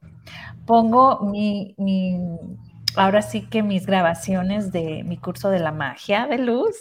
Pongo 0.67 1.21
mi, 1.21 1.75
ahora 2.97 3.23
sí 3.23 3.43
que 3.49 3.65
mis 3.65 3.87
grabaciones 3.87 4.71
de 4.71 5.03
mi 5.05 5.17
curso 5.17 5.51
de 5.51 5.59
la 5.59 5.73
magia 5.73 6.29
de 6.29 6.39
luz, 6.39 6.77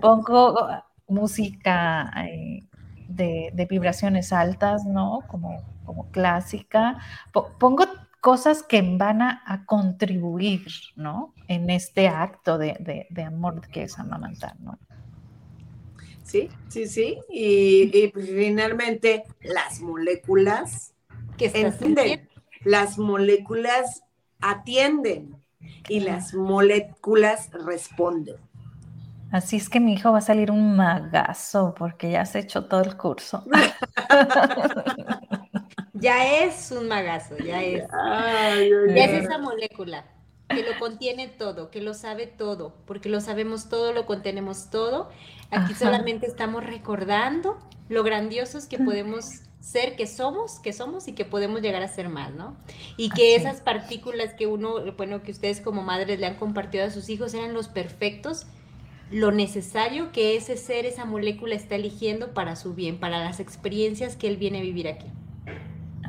pongo 0.00 0.68
música 1.08 2.12
eh, 2.26 2.60
de, 3.08 3.66
vibraciones 3.68 4.34
altas, 4.34 4.84
¿no? 4.84 5.20
Como, 5.26 5.62
como 5.86 6.10
clásica. 6.10 6.98
Pongo 7.32 7.86
cosas 8.20 8.62
que 8.62 8.82
van 8.82 9.22
a, 9.22 9.64
contribuir, 9.66 10.66
¿no? 10.96 11.34
En 11.46 11.70
este 11.70 12.08
acto 12.08 12.58
de, 12.58 13.06
amor 13.26 13.66
que 13.68 13.84
es 13.84 13.98
amamantar, 13.98 14.58
¿no? 14.60 14.78
Sí, 16.22 16.50
sí, 16.68 16.86
sí. 16.86 17.18
Y, 17.30 18.08
pues, 18.08 18.26
finalmente 18.26 19.24
las 19.40 19.80
moléculas 19.80 20.92
que 21.36 21.46
entienden, 21.54 22.28
las 22.64 22.98
moléculas 22.98 24.02
atienden 24.40 25.36
y 25.88 26.00
las 26.00 26.34
moléculas 26.34 27.50
responden. 27.52 28.36
Así 29.30 29.56
es 29.56 29.68
que 29.68 29.78
mi 29.78 29.92
hijo 29.92 30.12
va 30.12 30.18
a 30.18 30.22
salir 30.22 30.50
un 30.50 30.74
magazo 30.76 31.74
porque 31.76 32.10
ya 32.10 32.24
se 32.24 32.38
hecho 32.38 32.64
todo 32.64 32.82
el 32.82 32.96
curso. 32.96 33.44
Ya 36.00 36.44
es 36.44 36.70
un 36.70 36.88
magazo, 36.88 37.36
ya 37.38 37.62
es. 37.62 37.84
ya 37.90 39.04
es 39.04 39.24
esa 39.24 39.38
molécula 39.38 40.04
que 40.48 40.62
lo 40.62 40.78
contiene 40.78 41.28
todo, 41.28 41.70
que 41.70 41.80
lo 41.80 41.94
sabe 41.94 42.26
todo, 42.26 42.74
porque 42.86 43.08
lo 43.08 43.20
sabemos 43.20 43.68
todo, 43.68 43.92
lo 43.92 44.06
contenemos 44.06 44.70
todo. 44.70 45.10
Aquí 45.50 45.74
solamente 45.74 46.26
estamos 46.26 46.64
recordando 46.64 47.58
lo 47.88 48.02
grandiosos 48.02 48.66
que 48.66 48.78
podemos 48.78 49.42
ser, 49.60 49.96
que 49.96 50.06
somos, 50.06 50.58
que 50.60 50.72
somos 50.72 51.08
y 51.08 51.12
que 51.12 51.24
podemos 51.24 51.60
llegar 51.60 51.82
a 51.82 51.88
ser 51.88 52.08
más, 52.08 52.32
¿no? 52.32 52.56
Y 52.96 53.10
que 53.10 53.34
esas 53.34 53.60
partículas 53.60 54.34
que 54.34 54.46
uno, 54.46 54.92
bueno, 54.96 55.22
que 55.22 55.32
ustedes 55.32 55.60
como 55.60 55.82
madres 55.82 56.18
le 56.18 56.26
han 56.26 56.36
compartido 56.36 56.84
a 56.84 56.90
sus 56.90 57.08
hijos 57.08 57.34
eran 57.34 57.52
los 57.52 57.68
perfectos, 57.68 58.46
lo 59.10 59.32
necesario 59.32 60.12
que 60.12 60.36
ese 60.36 60.56
ser, 60.56 60.86
esa 60.86 61.04
molécula 61.04 61.54
está 61.54 61.76
eligiendo 61.76 62.34
para 62.34 62.56
su 62.56 62.74
bien, 62.74 62.98
para 62.98 63.18
las 63.24 63.40
experiencias 63.40 64.16
que 64.16 64.28
él 64.28 64.36
viene 64.36 64.58
a 64.58 64.62
vivir 64.62 64.88
aquí. 64.88 65.06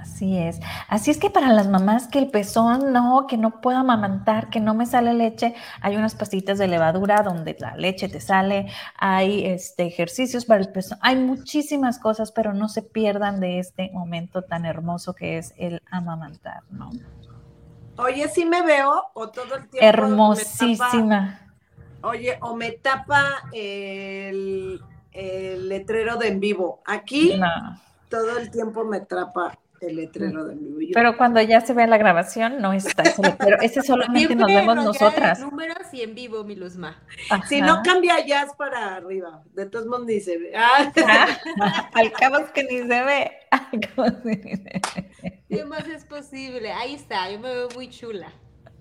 Así 0.01 0.37
es. 0.37 0.59
Así 0.87 1.11
es 1.11 1.17
que 1.17 1.29
para 1.29 1.49
las 1.49 1.67
mamás 1.67 2.07
que 2.07 2.19
el 2.19 2.29
pezón 2.29 2.93
no, 2.93 3.25
que 3.27 3.37
no 3.37 3.61
puedo 3.61 3.77
amamantar, 3.77 4.49
que 4.49 4.59
no 4.59 4.73
me 4.73 4.85
sale 4.85 5.13
leche, 5.13 5.55
hay 5.81 5.97
unas 5.97 6.15
pastitas 6.15 6.57
de 6.57 6.67
levadura 6.67 7.21
donde 7.21 7.55
la 7.59 7.75
leche 7.75 8.07
te 8.07 8.19
sale, 8.19 8.67
hay 8.97 9.45
este, 9.45 9.85
ejercicios 9.85 10.45
para 10.45 10.61
el 10.61 10.71
pezón, 10.71 10.99
hay 11.01 11.15
muchísimas 11.15 11.99
cosas, 11.99 12.31
pero 12.31 12.53
no 12.53 12.69
se 12.69 12.81
pierdan 12.81 13.39
de 13.39 13.59
este 13.59 13.89
momento 13.93 14.43
tan 14.43 14.65
hermoso 14.65 15.13
que 15.13 15.37
es 15.37 15.53
el 15.57 15.81
amamantar, 15.91 16.63
¿no? 16.69 16.91
Oye, 17.97 18.29
sí 18.29 18.45
me 18.45 18.61
veo 18.61 19.07
o 19.13 19.29
todo 19.29 19.55
el 19.55 19.67
tiempo. 19.67 19.85
Hermosísima. 19.85 21.41
oye, 22.01 22.37
o 22.41 22.55
me 22.55 22.71
tapa 22.71 23.43
el, 23.51 24.81
letrero 25.13 26.15
de 26.15 26.29
en 26.29 26.39
vivo. 26.39 26.81
Aquí 26.85 27.37
todo 28.09 28.37
el 28.37 28.49
tiempo 28.49 28.85
me 28.85 29.01
trapa 29.01 29.57
el 29.81 29.95
letrero 29.95 30.45
de 30.45 30.55
mi 30.55 30.91
Pero 30.91 31.17
cuando 31.17 31.41
ya 31.41 31.61
se 31.61 31.73
ve 31.73 31.87
la 31.87 31.97
grabación, 31.97 32.61
no 32.61 32.73
está 32.73 33.03
ese 33.03 33.21
letrero. 33.21 33.57
Ese 33.61 33.81
solamente 33.81 34.35
nos 34.35 34.47
vemos 34.47 34.75
nosotras. 34.75 35.39
números 35.39 35.87
y 35.93 36.01
en 36.01 36.15
vivo, 36.15 36.43
mi 36.43 36.55
Luzma. 36.55 37.01
Si 37.47 37.61
no 37.61 37.81
cambia 37.83 38.25
ya 38.25 38.43
es 38.43 38.53
para 38.53 38.95
arriba. 38.95 39.43
De 39.53 39.65
todos 39.65 39.85
modos 39.85 40.05
ni 40.05 40.19
se 40.19 40.37
ve. 40.37 40.53
Ah. 40.55 40.91
al 41.93 42.11
cabo 42.11 42.39
es 42.39 42.51
que 42.51 42.63
ni 42.63 42.79
se 42.79 43.03
ve. 43.03 43.31
¿Qué 45.49 45.65
más 45.65 45.87
es 45.87 46.05
posible? 46.05 46.71
Ahí 46.71 46.95
está, 46.95 47.29
yo 47.31 47.39
me 47.39 47.53
veo 47.53 47.69
muy 47.75 47.89
chula. 47.89 48.31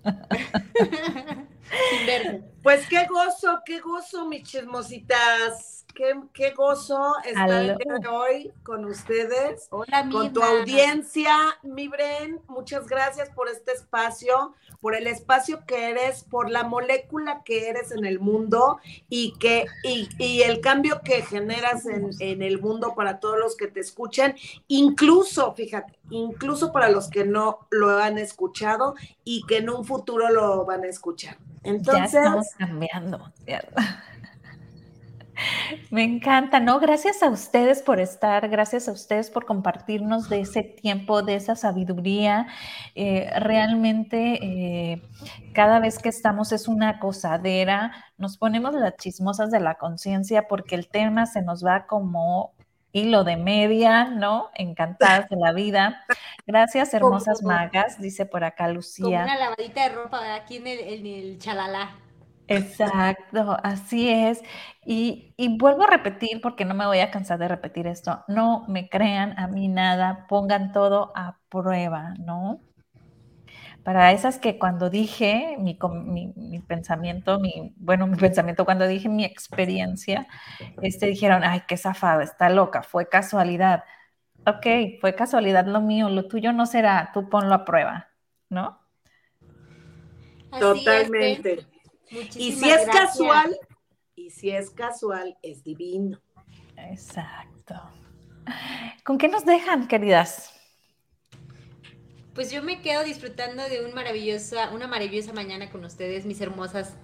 Pues 2.68 2.86
qué 2.86 3.06
gozo, 3.06 3.62
qué 3.64 3.80
gozo, 3.80 4.26
mis 4.26 4.42
chismositas. 4.42 5.86
Qué, 5.94 6.20
qué 6.34 6.50
gozo 6.50 7.14
estar 7.24 7.78
hoy 8.12 8.52
con 8.62 8.84
ustedes, 8.84 9.68
Hola, 9.70 10.06
con 10.12 10.34
tu 10.34 10.42
audiencia, 10.42 11.34
mi 11.62 11.88
Bren. 11.88 12.42
Muchas 12.46 12.86
gracias 12.86 13.30
por 13.30 13.48
este 13.48 13.72
espacio, 13.72 14.54
por 14.82 14.94
el 14.94 15.06
espacio 15.06 15.64
que 15.66 15.88
eres, 15.88 16.24
por 16.24 16.50
la 16.50 16.62
molécula 16.62 17.42
que 17.42 17.70
eres 17.70 17.90
en 17.90 18.04
el 18.04 18.20
mundo 18.20 18.80
y, 19.08 19.32
que, 19.38 19.64
y, 19.82 20.10
y 20.18 20.42
el 20.42 20.60
cambio 20.60 21.00
que 21.02 21.22
generas 21.22 21.86
en, 21.86 22.10
en 22.20 22.42
el 22.42 22.60
mundo 22.60 22.94
para 22.94 23.18
todos 23.18 23.38
los 23.38 23.56
que 23.56 23.68
te 23.68 23.80
escuchan, 23.80 24.34
incluso, 24.68 25.54
fíjate, 25.54 25.98
incluso 26.10 26.70
para 26.70 26.90
los 26.90 27.08
que 27.08 27.24
no 27.24 27.66
lo 27.70 27.98
han 27.98 28.18
escuchado 28.18 28.94
y 29.24 29.42
que 29.46 29.56
en 29.56 29.70
un 29.70 29.86
futuro 29.86 30.28
lo 30.28 30.66
van 30.66 30.84
a 30.84 30.88
escuchar. 30.88 31.38
Entonces, 31.62 32.22
cambiando. 32.58 33.32
Me 35.90 36.02
encanta, 36.02 36.60
¿no? 36.60 36.80
Gracias 36.80 37.22
a 37.22 37.28
ustedes 37.28 37.82
por 37.82 38.00
estar, 38.00 38.48
gracias 38.48 38.88
a 38.88 38.92
ustedes 38.92 39.30
por 39.30 39.46
compartirnos 39.46 40.28
de 40.28 40.40
ese 40.40 40.62
tiempo, 40.62 41.22
de 41.22 41.36
esa 41.36 41.56
sabiduría. 41.56 42.48
Eh, 42.94 43.30
realmente, 43.38 44.38
eh, 44.42 45.02
cada 45.54 45.80
vez 45.80 45.98
que 45.98 46.08
estamos 46.08 46.52
es 46.52 46.68
una 46.68 46.98
cosadera, 46.98 47.92
nos 48.16 48.36
ponemos 48.36 48.74
las 48.74 48.96
chismosas 48.96 49.50
de 49.50 49.60
la 49.60 49.76
conciencia 49.76 50.48
porque 50.48 50.74
el 50.74 50.88
tema 50.88 51.26
se 51.26 51.42
nos 51.42 51.64
va 51.64 51.86
como 51.86 52.52
hilo 52.92 53.22
de 53.22 53.36
media, 53.36 54.06
¿no? 54.06 54.50
Encantadas 54.54 55.28
de 55.28 55.36
la 55.36 55.52
vida. 55.52 56.04
Gracias, 56.46 56.92
hermosas 56.94 57.42
magas, 57.42 58.00
dice 58.00 58.26
por 58.26 58.44
acá 58.44 58.68
Lucía. 58.68 59.04
Como 59.04 59.22
una 59.22 59.36
lavadita 59.36 59.88
de 59.88 59.94
ropa 59.94 60.34
aquí 60.34 60.56
en 60.56 60.66
el, 60.66 60.78
en 60.80 61.06
el 61.06 61.38
chalala. 61.38 61.90
Exacto, 62.48 63.58
así 63.62 64.08
es. 64.08 64.42
Y, 64.84 65.34
y, 65.36 65.58
vuelvo 65.58 65.84
a 65.84 65.90
repetir, 65.90 66.40
porque 66.40 66.64
no 66.64 66.74
me 66.74 66.86
voy 66.86 67.00
a 67.00 67.10
cansar 67.10 67.38
de 67.38 67.46
repetir 67.46 67.86
esto, 67.86 68.24
no 68.26 68.64
me 68.68 68.88
crean 68.88 69.38
a 69.38 69.46
mí 69.48 69.68
nada, 69.68 70.26
pongan 70.28 70.72
todo 70.72 71.12
a 71.14 71.38
prueba, 71.50 72.14
¿no? 72.18 72.60
Para 73.84 74.12
esas 74.12 74.38
que 74.38 74.58
cuando 74.58 74.90
dije 74.90 75.56
mi, 75.58 75.78
mi, 76.36 76.58
pensamiento, 76.60 77.38
mi, 77.38 77.74
bueno, 77.76 78.06
mi 78.06 78.16
pensamiento 78.18 78.64
cuando 78.64 78.86
dije 78.86 79.08
mi 79.08 79.24
experiencia, 79.24 80.26
este, 80.82 81.06
dijeron, 81.06 81.44
ay, 81.44 81.62
qué 81.68 81.76
zafada, 81.76 82.22
está 82.22 82.48
loca, 82.48 82.82
fue 82.82 83.08
casualidad. 83.08 83.84
Ok, 84.46 84.66
fue 85.00 85.14
casualidad 85.14 85.66
lo 85.66 85.82
mío, 85.82 86.08
lo 86.08 86.26
tuyo 86.28 86.52
no 86.52 86.64
será, 86.64 87.10
tú 87.12 87.28
ponlo 87.28 87.54
a 87.54 87.64
prueba, 87.66 88.08
¿no? 88.48 88.80
Totalmente. 90.58 91.66
Y 92.10 92.52
si 92.52 92.70
es 92.70 92.86
casual, 92.86 93.56
y 94.14 94.30
si 94.30 94.50
es 94.50 94.70
casual, 94.70 95.36
es 95.42 95.62
divino. 95.62 96.20
Exacto. 96.76 97.74
¿Con 99.04 99.18
qué 99.18 99.28
nos 99.28 99.44
dejan, 99.44 99.88
queridas? 99.88 100.52
Pues 102.34 102.50
yo 102.50 102.62
me 102.62 102.80
quedo 102.80 103.02
disfrutando 103.04 103.68
de 103.68 103.84
un 103.84 103.94
maravillosa, 103.94 104.70
una 104.70 104.86
maravillosa 104.86 105.32
mañana 105.32 105.70
con 105.70 105.84
ustedes, 105.84 106.24
mis 106.24 106.40
hermosas 106.40 106.94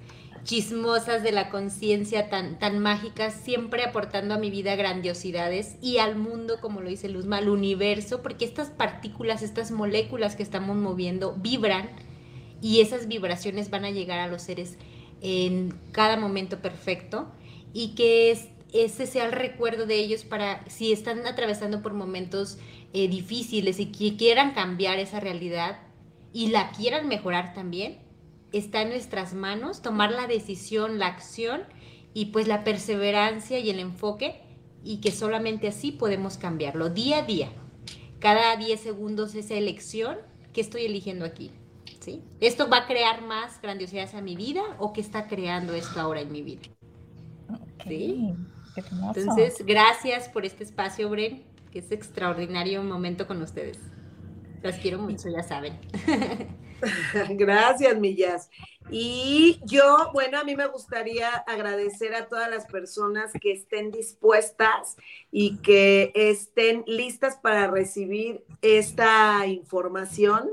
chismosas 0.44 1.22
de 1.22 1.32
la 1.32 1.48
conciencia 1.48 2.28
tan, 2.28 2.58
tan 2.58 2.78
mágicas, 2.78 3.34
siempre 3.34 3.82
aportando 3.82 4.34
a 4.34 4.38
mi 4.38 4.50
vida 4.50 4.76
grandiosidades 4.76 5.76
y 5.80 5.98
al 5.98 6.16
mundo, 6.16 6.60
como 6.60 6.82
lo 6.82 6.90
dice 6.90 7.08
Luzma, 7.08 7.38
al 7.38 7.48
universo, 7.48 8.22
porque 8.22 8.44
estas 8.44 8.68
partículas, 8.70 9.42
estas 9.42 9.70
moléculas 9.70 10.36
que 10.36 10.42
estamos 10.42 10.76
moviendo 10.76 11.34
vibran 11.34 11.90
y 12.60 12.80
esas 12.80 13.08
vibraciones 13.08 13.70
van 13.70 13.86
a 13.86 13.90
llegar 13.90 14.20
a 14.20 14.28
los 14.28 14.42
seres 14.42 14.78
en 15.24 15.74
cada 15.90 16.18
momento 16.18 16.58
perfecto 16.60 17.32
y 17.72 17.94
que 17.94 18.30
es, 18.30 18.48
ese 18.74 19.06
sea 19.06 19.24
el 19.24 19.32
recuerdo 19.32 19.86
de 19.86 19.96
ellos 19.96 20.22
para 20.22 20.62
si 20.68 20.92
están 20.92 21.26
atravesando 21.26 21.80
por 21.80 21.94
momentos 21.94 22.58
eh, 22.92 23.08
difíciles 23.08 23.80
y 23.80 23.86
que 23.86 24.16
quieran 24.16 24.52
cambiar 24.52 24.98
esa 24.98 25.20
realidad 25.20 25.78
y 26.34 26.48
la 26.48 26.72
quieran 26.72 27.08
mejorar 27.08 27.54
también, 27.54 28.00
está 28.52 28.82
en 28.82 28.90
nuestras 28.90 29.32
manos 29.32 29.80
tomar 29.80 30.12
la 30.12 30.26
decisión, 30.26 30.98
la 30.98 31.06
acción 31.06 31.62
y 32.12 32.26
pues 32.26 32.46
la 32.46 32.62
perseverancia 32.62 33.58
y 33.58 33.70
el 33.70 33.78
enfoque 33.78 34.42
y 34.84 34.98
que 34.98 35.10
solamente 35.10 35.68
así 35.68 35.90
podemos 35.90 36.36
cambiarlo 36.36 36.90
día 36.90 37.20
a 37.20 37.22
día. 37.22 37.50
Cada 38.18 38.56
10 38.56 38.78
segundos 38.78 39.34
esa 39.34 39.54
elección 39.54 40.18
que 40.52 40.60
estoy 40.60 40.84
eligiendo 40.84 41.24
aquí. 41.24 41.50
¿Sí? 42.04 42.22
¿Esto 42.40 42.68
va 42.68 42.78
a 42.78 42.86
crear 42.86 43.22
más 43.22 43.60
grandiosidades 43.62 44.14
a 44.14 44.20
mi 44.20 44.36
vida 44.36 44.62
o 44.78 44.92
qué 44.92 45.00
está 45.00 45.26
creando 45.26 45.72
esto 45.72 45.98
ahora 46.00 46.20
en 46.20 46.30
mi 46.30 46.42
vida? 46.42 46.62
¿Sí? 47.86 48.34
Entonces, 48.76 49.64
gracias 49.64 50.28
por 50.28 50.44
este 50.44 50.64
espacio, 50.64 51.08
Bren, 51.08 51.42
que 51.72 51.78
es 51.78 51.90
extraordinario 51.90 52.82
momento 52.82 53.26
con 53.26 53.40
ustedes. 53.40 53.78
Las 54.62 54.78
quiero 54.78 54.98
mucho, 54.98 55.28
ya 55.28 55.42
saben. 55.42 55.78
Gracias, 57.30 57.98
Millas. 57.98 58.50
Y 58.90 59.60
yo, 59.64 60.10
bueno, 60.12 60.38
a 60.38 60.44
mí 60.44 60.56
me 60.56 60.66
gustaría 60.66 61.30
agradecer 61.30 62.14
a 62.14 62.26
todas 62.26 62.50
las 62.50 62.66
personas 62.66 63.32
que 63.40 63.52
estén 63.52 63.90
dispuestas 63.90 64.96
y 65.30 65.58
que 65.58 66.12
estén 66.14 66.84
listas 66.86 67.36
para 67.36 67.66
recibir 67.68 68.44
esta 68.60 69.46
información 69.46 70.50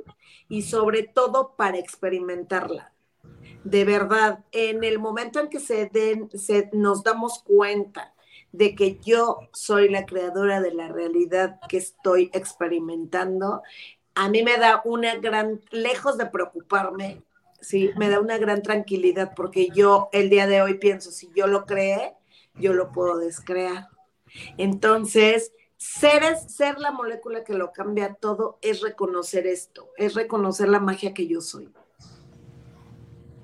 y 0.52 0.64
sobre 0.64 1.04
todo 1.04 1.56
para 1.56 1.78
experimentarla. 1.78 2.92
De 3.64 3.86
verdad, 3.86 4.44
en 4.52 4.84
el 4.84 5.00
momento 5.00 5.40
en 5.40 5.48
que 5.48 5.62
se 5.62 5.86
den, 5.86 6.30
se, 6.38 6.70
nos 6.74 7.04
damos 7.04 7.42
cuenta 7.42 8.14
de 8.52 8.76
que 8.76 9.00
yo 9.00 9.48
soy 9.54 9.88
la 9.88 10.06
creadora 10.06 10.60
de 10.60 10.74
la 10.74 10.90
realidad 10.90 11.58
que 11.70 11.78
estoy 11.78 12.30
experimentando, 12.34 13.62
a 14.14 14.28
mí 14.28 14.44
me 14.44 14.58
da 14.58 14.82
una 14.84 15.16
gran, 15.16 15.62
lejos 15.70 16.18
de 16.18 16.26
preocuparme, 16.26 17.22
sí, 17.62 17.92
me 17.96 18.10
da 18.10 18.20
una 18.20 18.38
gran 18.38 18.62
tranquilidad 18.62 19.32
porque 19.38 19.70
yo 19.74 20.10
el 20.12 20.30
día 20.30 20.48
de 20.48 20.62
hoy 20.62 20.74
pienso, 20.80 21.12
si 21.12 21.30
yo 21.34 21.48
lo 21.48 21.66
creé, 21.66 22.14
yo 22.56 22.74
lo 22.74 22.92
puedo 22.92 23.18
descrear. 23.20 23.88
Entonces, 24.58 25.54
ser, 25.82 26.38
ser 26.38 26.78
la 26.78 26.92
molécula 26.92 27.44
que 27.44 27.56
lo 27.56 27.72
cambia 27.72 28.14
todo 28.14 28.60
es 28.62 28.82
reconocer 28.82 29.48
esto, 29.48 29.90
es 29.98 30.14
reconocer 30.14 30.70
la 30.70 30.80
magia 30.80 31.12
que 31.12 31.28
yo 31.28 31.42
soy. 31.42 31.74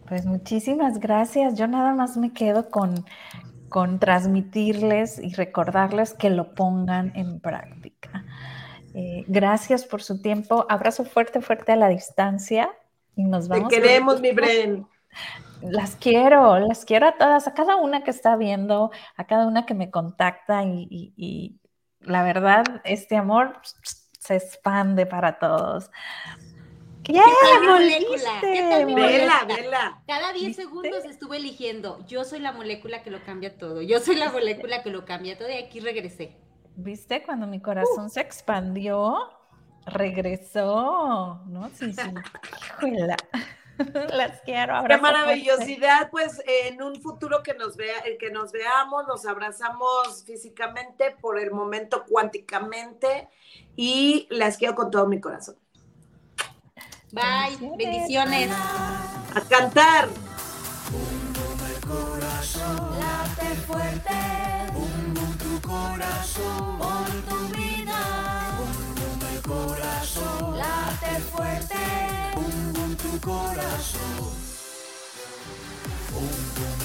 Pues 0.08 0.26
muchísimas 0.26 1.00
gracias. 1.00 1.56
Yo 1.56 1.68
nada 1.68 1.96
más 1.96 2.16
me 2.16 2.34
quedo 2.34 2.70
con, 2.70 3.06
con 3.70 4.00
transmitirles 4.00 5.18
y 5.18 5.34
recordarles 5.34 6.14
que 6.14 6.30
lo 6.30 6.54
pongan 6.54 7.12
en 7.16 7.40
práctica. 7.40 8.24
Eh, 8.94 9.26
gracias 9.28 9.84
por 9.86 10.04
su 10.04 10.22
tiempo. 10.22 10.68
Abrazo 10.70 11.06
fuerte, 11.06 11.42
fuerte 11.42 11.72
a 11.72 11.76
la 11.76 11.90
distancia. 11.90 12.70
Y 13.16 13.24
nos 13.24 13.48
vamos. 13.48 13.68
Te 13.70 13.82
queremos, 13.82 14.22
mi 14.22 14.32
Bren. 14.32 14.88
Las 15.62 15.96
quiero, 15.96 16.60
las 16.60 16.86
quiero 16.86 17.08
a 17.08 17.18
todas, 17.18 17.48
a 17.48 17.56
cada 17.56 17.78
una 17.78 18.04
que 18.04 18.12
está 18.12 18.36
viendo, 18.36 18.92
a 19.16 19.26
cada 19.26 19.48
una 19.48 19.66
que 19.66 19.74
me 19.74 19.90
contacta 19.90 20.64
y, 20.64 21.60
la 22.08 22.24
verdad, 22.24 22.64
este 22.84 23.16
amor 23.18 23.60
se 24.20 24.36
expande 24.36 25.05
para 25.05 25.39
todos. 25.39 25.91
¿Qué 27.03 27.14
tal 27.14 27.64
molécula? 27.64 28.32
¿Qué 28.41 28.68
tal 28.70 28.86
mi 28.86 28.95
Vela, 28.95 29.45
vela. 29.47 30.03
Cada 30.08 30.34
10 30.34 30.55
segundos 30.55 31.05
estuve 31.05 31.38
eligiendo, 31.38 32.05
yo 32.05 32.26
soy 32.26 32.39
la 32.39 32.51
molécula 32.51 33.01
que 33.01 33.12
lo 33.12 33.24
cambia 33.24 33.58
todo, 33.58 33.82
yo 33.82 33.99
soy 33.99 34.16
la 34.16 34.32
molécula 34.32 34.84
que 34.84 34.89
lo 34.89 35.05
cambia 35.05 35.38
todo 35.38 35.49
y 35.49 35.53
aquí 35.53 35.80
regresé. 35.80 36.36
¿Viste? 36.76 37.24
Cuando 37.24 37.47
mi 37.47 37.62
corazón 37.62 38.10
se 38.10 38.22
expandió, 38.22 39.18
regresó, 39.86 41.41
¿no? 41.47 41.70
Sí, 41.74 41.93
sí. 41.93 42.01
Las 44.14 44.42
quiero. 44.42 44.84
Qué 44.88 44.98
maravillosidad, 44.98 46.10
pues 46.10 46.42
en 46.46 46.82
un 46.82 47.02
futuro 47.02 47.44
que 47.44 47.54
nos 47.54 47.78
vea, 47.78 48.04
que 48.20 48.32
nos 48.32 48.52
veamos, 48.52 49.08
nos 49.08 49.26
abrazamos 49.26 50.24
físicamente, 50.26 51.16
por 51.20 51.40
el 51.40 51.52
momento 51.52 52.06
cuánticamente, 52.08 53.28
y 53.76 54.28
las 54.30 54.58
quiero 54.58 54.76
con 54.76 54.92
todo 54.92 55.08
mi 55.08 55.20
corazón. 55.20 55.56
Bye, 57.12 57.58
bendiciones. 57.78 58.52
A 58.52 59.42
cantar. 59.50 60.10
late 63.00 63.56
fuerte 63.66 64.38
corazón, 65.68 66.78
por 66.78 67.10
tu 67.30 67.58
vida. 67.58 68.00
El 69.32 69.42
corazón, 69.42 70.58
late 70.58 71.20
fuerte. 71.32 72.27
Tu 73.18 73.22
corazón. 73.22 74.30
Bum, 76.13 76.30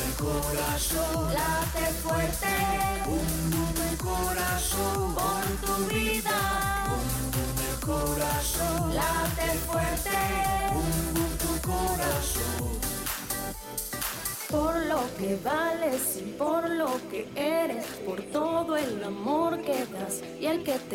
el 0.06 0.14
corazón, 0.14 1.34
late 1.34 1.92
fuerte. 2.02 2.46
Bum, 3.04 3.90
el 3.90 3.98
corazón, 3.98 5.14
por 5.14 5.44
tu 5.60 5.94
vida. 5.94 6.86
Bum, 6.88 7.08
el 7.68 7.80
corazón, 7.84 8.94
late 8.94 9.58
fuerte. 9.66 10.18
Bum, 10.72 11.28
tu 11.36 11.68
corazón 11.68 12.82
por 14.52 14.76
lo 14.84 15.00
que 15.16 15.38
vales 15.42 16.18
y 16.18 16.30
por 16.32 16.68
lo 16.68 16.90
que 17.10 17.26
eres, 17.34 17.86
por 18.04 18.20
todo 18.24 18.76
el 18.76 19.02
amor 19.02 19.62
que 19.62 19.86
das 19.86 20.20
y 20.38 20.44
el 20.44 20.62
que 20.62 20.78
te 20.78 20.90